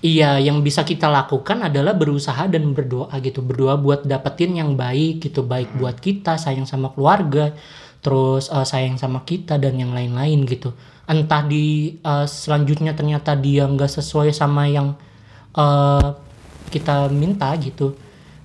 iya 0.00 0.40
yang 0.40 0.64
bisa 0.64 0.82
kita 0.86 1.12
lakukan 1.12 1.60
adalah 1.66 1.92
berusaha 1.94 2.48
dan 2.48 2.72
berdoa 2.72 3.12
gitu. 3.20 3.44
Berdoa 3.44 3.76
buat 3.76 4.06
dapetin 4.06 4.56
yang 4.56 4.74
baik 4.74 5.28
gitu. 5.30 5.44
Baik 5.44 5.74
buat 5.76 5.98
kita 6.00 6.40
sayang 6.40 6.64
sama 6.64 6.90
keluarga 6.94 7.52
terus 8.00 8.48
eh, 8.48 8.64
sayang 8.64 8.96
sama 8.96 9.22
kita 9.28 9.60
dan 9.60 9.76
yang 9.76 9.92
lain-lain 9.92 10.48
gitu. 10.48 10.72
Entah 11.04 11.44
di 11.44 11.98
eh, 12.00 12.26
selanjutnya 12.26 12.96
ternyata 12.96 13.36
dia 13.36 13.68
nggak 13.68 13.90
sesuai 14.00 14.32
sama 14.32 14.66
yang 14.70 14.96
eh, 15.54 16.08
kita 16.72 17.10
minta 17.12 17.52
gitu. 17.60 17.94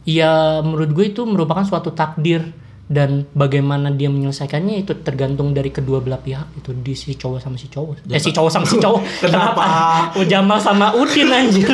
Ya 0.05 0.61
menurut 0.61 0.93
gue 0.93 1.05
itu 1.13 1.26
merupakan 1.26 1.65
suatu 1.65 1.89
takdir 1.95 2.45
dan 2.86 3.25
bagaimana 3.33 3.89
dia 3.89 4.13
menyelesaikannya 4.13 4.86
itu 4.86 4.93
tergantung 5.01 5.57
dari 5.57 5.73
kedua 5.73 6.05
belah 6.05 6.21
pihak. 6.21 6.53
Itu 6.61 6.77
di 6.77 6.93
si 6.93 7.17
cowok 7.17 7.41
sama 7.41 7.57
si 7.57 7.67
cowok. 7.69 8.05
Eh 8.05 8.21
si 8.21 8.29
cowok 8.29 8.51
sama 8.53 8.65
si 8.69 8.77
cowok. 8.77 9.01
Kenapa? 9.25 9.65
oh 10.17 10.25
Jamal 10.25 10.61
sama 10.61 10.93
Udin 10.93 11.33
anjir. 11.33 11.65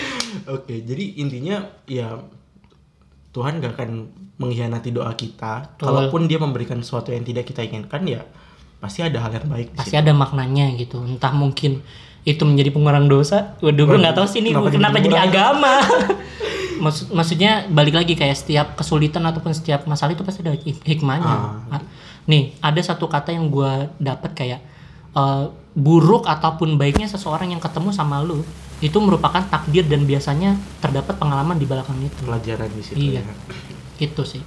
Oke, 0.56 0.80
jadi 0.84 1.20
intinya 1.20 1.60
ya 1.84 2.16
Tuhan 3.32 3.60
gak 3.60 3.76
akan 3.76 3.90
mengkhianati 4.40 4.88
doa 4.92 5.12
kita. 5.12 5.76
Betul. 5.76 5.84
Kalaupun 5.84 6.20
dia 6.28 6.40
memberikan 6.40 6.80
sesuatu 6.80 7.12
yang 7.12 7.24
tidak 7.24 7.44
kita 7.44 7.60
inginkan 7.60 8.04
ya 8.08 8.24
pasti 8.80 9.00
ada 9.00 9.16
hal 9.16 9.32
yang 9.32 9.48
baik 9.48 9.72
pasti 9.76 9.96
ada 9.96 10.12
maknanya 10.12 10.72
gitu. 10.76 11.00
Entah 11.00 11.32
mungkin 11.32 11.80
itu 12.24 12.40
menjadi 12.44 12.72
pengurang 12.72 13.08
dosa. 13.08 13.56
Waduh 13.60 13.84
gue 13.84 13.98
nggak 14.00 14.16
tahu 14.16 14.26
sih 14.28 14.40
ini 14.40 14.52
Kenapa 14.52 14.72
kenapa, 14.72 14.96
jadi 15.00 15.18
agama 15.28 15.72
Maksud, 16.76 17.10
maksudnya 17.10 17.52
balik 17.68 17.94
lagi 17.94 18.12
kayak 18.12 18.34
setiap 18.34 18.66
kesulitan 18.74 19.22
ataupun 19.22 19.50
setiap 19.50 19.84
masalah 19.84 20.12
itu 20.12 20.22
pasti 20.22 20.40
ada 20.40 20.52
hik- 20.52 20.82
hikmahnya 20.82 21.34
Ah. 21.68 21.78
Ah, 21.78 21.82
nih 22.24 22.56
ada 22.58 22.80
satu 22.80 23.06
kata 23.06 23.30
yang 23.30 23.46
gue 23.46 23.70
dapat 23.96 24.30
kayak 24.32 24.60
eh, 25.12 25.44
buruk 25.72 26.24
ataupun 26.24 26.74
baiknya 26.74 27.06
seseorang 27.06 27.48
yang 27.48 27.58
ketemu 27.58 27.90
sama 27.90 28.18
lu 28.20 28.42
itu 28.78 28.98
merupakan 28.98 29.40
takdir 29.40 29.82
dan 29.82 30.02
biasanya 30.02 30.54
terdapat 30.78 31.14
pengalaman 31.14 31.54
di 31.54 31.64
belakang 31.64 31.98
itu 31.98 32.18
pelajaran 32.20 32.68
di 32.68 32.82
situ 32.82 32.98
Iya. 33.12 33.22
ya. 33.22 33.34
gitu 33.96 34.22
sih 34.24 34.42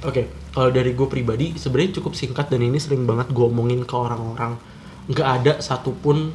Oke, 0.00 0.26
kalau 0.50 0.68
dari 0.68 0.90
gue 0.90 1.04
pribadi 1.04 1.52
sebenarnya 1.54 2.00
cukup 2.00 2.16
singkat 2.16 2.48
dan 2.48 2.58
ini 2.58 2.80
sering 2.80 3.04
banget 3.04 3.28
gue 3.28 3.44
omongin 3.44 3.84
ke 3.84 3.92
orang-orang. 3.92 4.56
Nggak 5.06 5.28
ada 5.30 5.52
satupun 5.60 6.32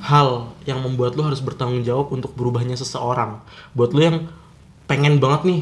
hal 0.00 0.28
yang 0.64 0.80
membuat 0.80 1.12
lo 1.12 1.24
harus 1.24 1.38
bertanggung 1.38 1.82
jawab 1.82 2.08
untuk 2.08 2.32
berubahnya 2.32 2.72
seseorang. 2.72 3.44
Buat 3.72 3.90
lo 3.92 4.00
yang 4.00 4.16
pengen 4.86 5.18
banget 5.18 5.42
nih, 5.46 5.60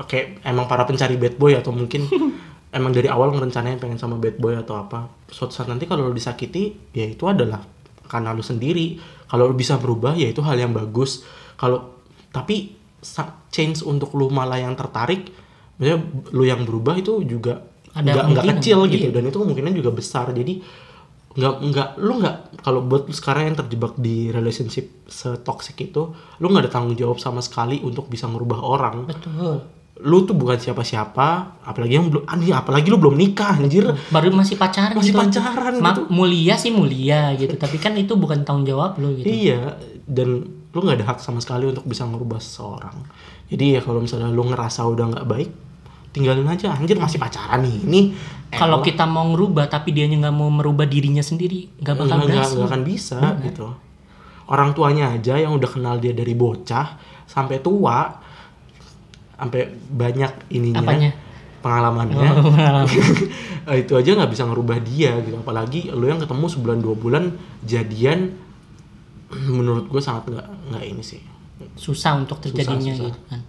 oke 0.00 0.18
emang 0.44 0.66
para 0.66 0.84
pencari 0.88 1.20
bad 1.20 1.36
boy 1.36 1.56
atau 1.56 1.70
mungkin 1.70 2.08
emang 2.76 2.90
dari 2.90 3.06
awal 3.06 3.30
ngerencanain 3.30 3.78
pengen 3.78 4.00
sama 4.00 4.18
bad 4.18 4.36
boy 4.36 4.58
atau 4.58 4.80
apa. 4.80 5.08
Suatu 5.30 5.54
saat 5.54 5.70
nanti 5.70 5.86
kalau 5.86 6.08
lo 6.08 6.12
disakiti, 6.12 6.92
ya 6.92 7.06
itu 7.06 7.24
adalah 7.28 7.62
karena 8.08 8.34
lo 8.34 8.42
sendiri. 8.42 8.98
Kalau 9.30 9.50
lo 9.50 9.54
bisa 9.56 9.78
berubah, 9.78 10.18
ya 10.18 10.28
itu 10.28 10.42
hal 10.42 10.58
yang 10.58 10.74
bagus. 10.74 11.22
Kalau 11.54 12.02
tapi 12.34 12.74
change 13.52 13.84
untuk 13.86 14.16
lu 14.16 14.32
malah 14.32 14.58
yang 14.58 14.74
tertarik 14.74 15.30
maksudnya 15.76 15.98
lu 16.32 16.44
yang 16.46 16.62
berubah 16.64 16.98
itu 16.98 17.22
juga 17.26 17.66
nggak 17.94 18.26
nggak 18.34 18.46
kecil 18.58 18.90
gitu 18.90 19.10
iya. 19.10 19.14
dan 19.14 19.30
itu 19.30 19.38
kemungkinan 19.38 19.72
juga 19.74 19.90
besar 19.94 20.34
jadi 20.34 20.58
nggak 21.34 21.54
nggak 21.64 21.88
lu 21.98 22.12
nggak 22.18 22.36
kalau 22.62 22.80
buat 22.80 23.04
lu 23.04 23.12
sekarang 23.12 23.48
yang 23.48 23.56
terjebak 23.56 23.94
di 23.96 24.30
relationship 24.30 25.02
setoxic 25.04 25.74
itu 25.80 26.10
lu 26.38 26.46
nggak 26.46 26.66
ada 26.66 26.72
tanggung 26.72 26.94
jawab 26.94 27.18
sama 27.18 27.38
sekali 27.38 27.78
untuk 27.80 28.06
bisa 28.06 28.26
ngerubah 28.26 28.58
orang 28.58 28.96
betul 29.04 29.58
lu 29.96 30.22
tuh 30.22 30.34
bukan 30.34 30.58
siapa-siapa 30.58 31.26
apalagi 31.62 31.94
yang 31.94 32.10
belum 32.10 32.26
anjing 32.26 32.50
apalagi 32.50 32.86
lu 32.86 32.98
belum 32.98 33.14
nikah 33.14 33.58
anjir 33.58 33.86
baru 34.08 34.30
masih 34.30 34.54
pacaran 34.54 34.94
Masih 34.94 35.10
gitu. 35.10 35.18
pacaran 35.20 35.74
Ma- 35.78 35.94
gitu. 35.94 36.02
mulia 36.10 36.54
sih 36.54 36.70
mulia 36.70 37.30
gitu 37.34 37.54
tapi 37.54 37.78
kan 37.78 37.94
itu 37.94 38.14
bukan 38.14 38.42
tanggung 38.42 38.66
jawab 38.66 38.98
lo 38.98 39.10
gitu 39.12 39.26
Iya, 39.26 39.78
dan 40.02 40.42
lu 40.70 40.78
nggak 40.82 40.98
ada 40.98 41.06
hak 41.08 41.18
sama 41.18 41.38
sekali 41.38 41.66
untuk 41.66 41.86
bisa 41.86 42.02
ngerubah 42.02 42.42
seseorang. 42.42 43.06
Jadi 43.46 43.78
ya 43.78 43.80
kalau 43.80 44.02
misalnya 44.02 44.26
lu 44.28 44.42
ngerasa 44.42 44.82
udah 44.82 45.06
nggak 45.14 45.26
baik, 45.30 45.50
tinggalin 46.14 46.46
aja. 46.46 46.70
Anjir 46.78 46.94
masih 46.94 47.18
pacaran 47.18 47.66
nih. 47.66 47.82
Ini 47.82 48.00
kalau 48.54 48.78
kita 48.78 49.02
mau 49.04 49.26
ngerubah 49.34 49.66
tapi 49.66 49.90
dia 49.90 50.06
nggak 50.06 50.30
mau 50.30 50.46
merubah 50.46 50.86
dirinya 50.86 51.20
sendiri 51.20 51.66
nggak 51.82 51.94
bakal 51.98 52.22
nggak- 52.22 52.30
berhasil 52.30 52.56
nggak 52.62 52.70
akan 52.70 52.82
bisa 52.86 53.18
gitu. 53.42 53.66
Orang 54.46 54.70
tuanya 54.76 55.10
aja 55.10 55.34
yang 55.34 55.56
udah 55.56 55.66
kenal 55.66 55.98
dia 55.98 56.14
dari 56.14 56.36
bocah 56.36 57.00
sampai 57.26 57.58
tua, 57.58 58.12
sampai 59.34 59.72
banyak 59.90 60.52
ininya 60.54 60.84
Apanya? 60.84 61.10
pengalamannya. 61.64 62.16
Oh, 62.16 62.54
pengalaman. 62.54 62.88
Eh, 63.64 63.80
itu 63.80 63.96
aja 63.96 64.12
nggak 64.12 64.28
bisa 64.28 64.44
ngerubah 64.44 64.76
dia 64.84 65.16
gitu. 65.24 65.40
Apalagi 65.40 65.88
lu 65.88 66.04
yang 66.04 66.20
ketemu 66.20 66.52
sebulan 66.52 66.84
dua 66.84 66.92
bulan 67.00 67.32
jadian, 67.64 68.36
menurut 69.32 69.88
gue 69.88 70.04
sangat 70.04 70.28
nggak 70.28 70.46
nggak 70.68 70.84
ini 70.84 71.00
sih. 71.00 71.24
susah 71.74 72.20
untuk 72.20 72.44
terjadinya 72.44 72.92
susah. 72.92 73.08
gitu 73.08 73.20
kan 73.30 73.40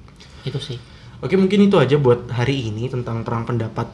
itu 0.45 0.59
sih 0.61 0.77
Oke 1.17 1.35
mungkin 1.35 1.59
itu 1.63 1.75
aja 1.75 1.95
buat 1.95 2.27
hari 2.29 2.69
ini 2.69 2.85
tentang 2.85 3.21
perang 3.21 3.43
pendapat 3.43 3.87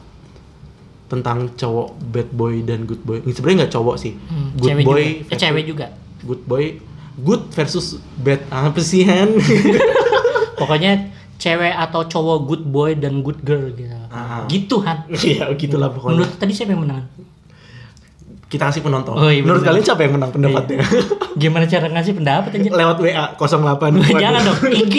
tentang 1.06 1.52
cowok 1.52 1.88
bad 2.06 2.28
boy 2.30 2.60
dan 2.60 2.82
good 2.82 3.00
boy. 3.00 3.18
Ini 3.18 3.30
sebenarnya 3.30 3.58
nggak 3.62 3.74
cowok 3.74 3.96
sih. 3.96 4.12
Hmm, 4.16 4.48
good 4.54 4.68
cewek 4.70 4.84
boy 4.84 4.92
juga. 4.92 5.04
Eh, 5.04 5.16
versus- 5.22 5.40
cewek 5.40 5.64
juga 5.66 5.86
Good 6.22 6.42
boy, 6.44 6.64
good 7.18 7.42
versus 7.50 7.86
bad 8.16 8.40
apa 8.48 8.80
sih 8.80 9.02
Han? 9.02 9.34
pokoknya 10.54 11.10
cewek 11.36 11.74
atau 11.74 12.06
cowok 12.06 12.38
good 12.44 12.64
boy 12.64 12.94
dan 12.94 13.20
good 13.20 13.42
girl 13.42 13.66
gitu 13.68 13.90
Ah. 14.08 14.46
gitu 14.46 14.78
han 14.80 15.02
Iya 15.26 15.50
gitulah 15.54 15.90
pokoknya. 15.90 16.14
menurut 16.14 16.32
tadi 16.36 16.52
siapa 16.52 16.70
yang 16.70 16.84
menang 16.84 17.04
Kita 18.52 18.68
kasih 18.68 18.84
penonton. 18.84 19.16
Oh, 19.16 19.32
iya, 19.32 19.40
Menurut 19.40 19.64
bener. 19.64 19.68
kalian 19.72 19.84
siapa 19.88 20.02
yang 20.04 20.12
menang 20.20 20.32
pendapatnya? 20.36 20.84
gimana 21.40 21.64
cara 21.64 21.88
ngasih 21.88 22.12
pendapat 22.20 22.50
aja 22.60 22.68
Lewat 22.68 22.96
WA 23.00 23.24
08. 23.40 23.96
jangan 24.22 24.40
dong 24.44 24.60
IG 24.68 24.96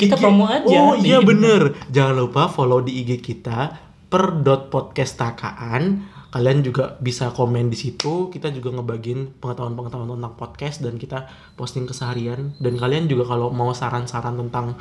kita 0.00 0.16
promo 0.16 0.48
aja 0.48 0.64
Oh 0.64 0.96
iya 0.96 1.20
Nih. 1.20 1.28
bener. 1.28 1.60
Jangan 1.92 2.16
lupa 2.16 2.48
follow 2.48 2.80
di 2.80 3.04
IG 3.04 3.20
kita 3.20 3.76
per 4.08 4.40
dot 4.40 4.72
podcast 4.72 5.20
takaan. 5.20 6.08
Kalian 6.32 6.66
juga 6.66 6.96
bisa 6.98 7.30
komen 7.30 7.68
di 7.68 7.76
situ. 7.76 8.26
Kita 8.26 8.50
juga 8.50 8.74
ngebagiin 8.74 9.38
pengetahuan-pengetahuan 9.38 10.10
tentang 10.10 10.34
podcast 10.34 10.82
dan 10.82 10.96
kita 10.96 11.30
posting 11.54 11.86
keseharian. 11.86 12.56
Dan 12.58 12.74
kalian 12.74 13.06
juga 13.06 13.28
kalau 13.28 13.52
mau 13.52 13.70
saran-saran 13.70 14.34
tentang 14.34 14.74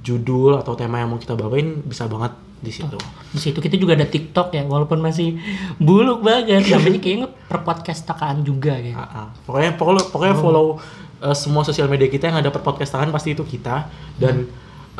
judul 0.00 0.56
atau 0.56 0.72
tema 0.74 0.98
yang 0.98 1.08
mau 1.08 1.18
kita 1.18 1.34
bawain 1.34 1.80
bisa 1.82 2.04
banget 2.04 2.32
di 2.60 2.68
situ. 2.68 2.96
di 3.32 3.40
situ 3.40 3.56
kita 3.56 3.76
juga 3.76 3.96
ada 3.96 4.04
TikTok 4.04 4.52
ya 4.52 4.64
walaupun 4.64 5.00
masih 5.00 5.40
buluk 5.76 6.20
banget 6.20 6.68
namanya 6.72 7.00
kayaknya 7.00 7.26
per 7.48 7.60
podcast 7.60 8.04
takaan 8.04 8.44
juga 8.44 8.76
gitu 8.76 8.96
ah. 8.96 9.32
Pokoknya 9.44 9.76
pokoknya, 9.76 10.04
pokoknya 10.08 10.36
follow 10.36 10.66
uh, 11.20 11.32
semua 11.32 11.64
sosial 11.64 11.88
media 11.88 12.06
kita 12.06 12.28
yang 12.28 12.36
ada 12.36 12.52
per 12.52 12.60
podcast 12.60 12.92
takaan 12.92 13.08
pasti 13.10 13.32
itu 13.32 13.44
kita 13.44 13.88
dan 14.20 14.44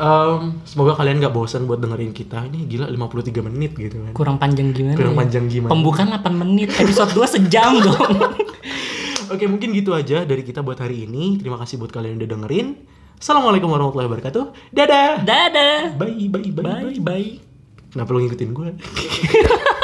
em, 0.01 0.57
semoga 0.65 0.97
kalian 0.97 1.21
nggak 1.21 1.29
bosan 1.29 1.69
buat 1.69 1.77
dengerin 1.77 2.09
kita. 2.09 2.49
Ini 2.49 2.65
gila 2.65 2.89
53 2.89 3.45
menit 3.45 3.77
gitu 3.77 4.01
kan. 4.01 4.13
kurang 4.17 4.37
panjang 4.41 4.73
gimana 4.73 4.97
Kurang 4.97 5.13
ya? 5.13 5.19
panjang 5.21 5.45
gimana? 5.45 5.69
pembukaan 5.69 6.09
8 6.17 6.33
menit 6.33 6.69
episode 6.73 7.13
2 7.13 7.35
sejam 7.37 7.77
dong 7.77 8.13
Oke, 9.33 9.47
mungkin 9.47 9.71
gitu 9.71 9.93
aja 9.93 10.25
dari 10.25 10.43
kita 10.43 10.59
buat 10.59 10.75
hari 10.75 11.07
ini. 11.07 11.39
Terima 11.39 11.55
kasih 11.55 11.79
buat 11.79 11.87
kalian 11.87 12.17
yang 12.17 12.25
udah 12.25 12.29
dengerin. 12.35 12.67
Assalamualaikum 13.21 13.69
warahmatullahi 13.69 14.09
wabarakatuh. 14.09 14.73
Dadah. 14.73 15.21
dadah 15.21 15.93
Bye, 15.93 16.25
bye, 16.25 16.41
bye, 16.49 16.89
bye 16.89 16.97
bye 16.97 17.29
Kenapa 17.93 18.09
lu 18.17 18.25
ngikutin 18.25 18.49
gue? 18.49 18.69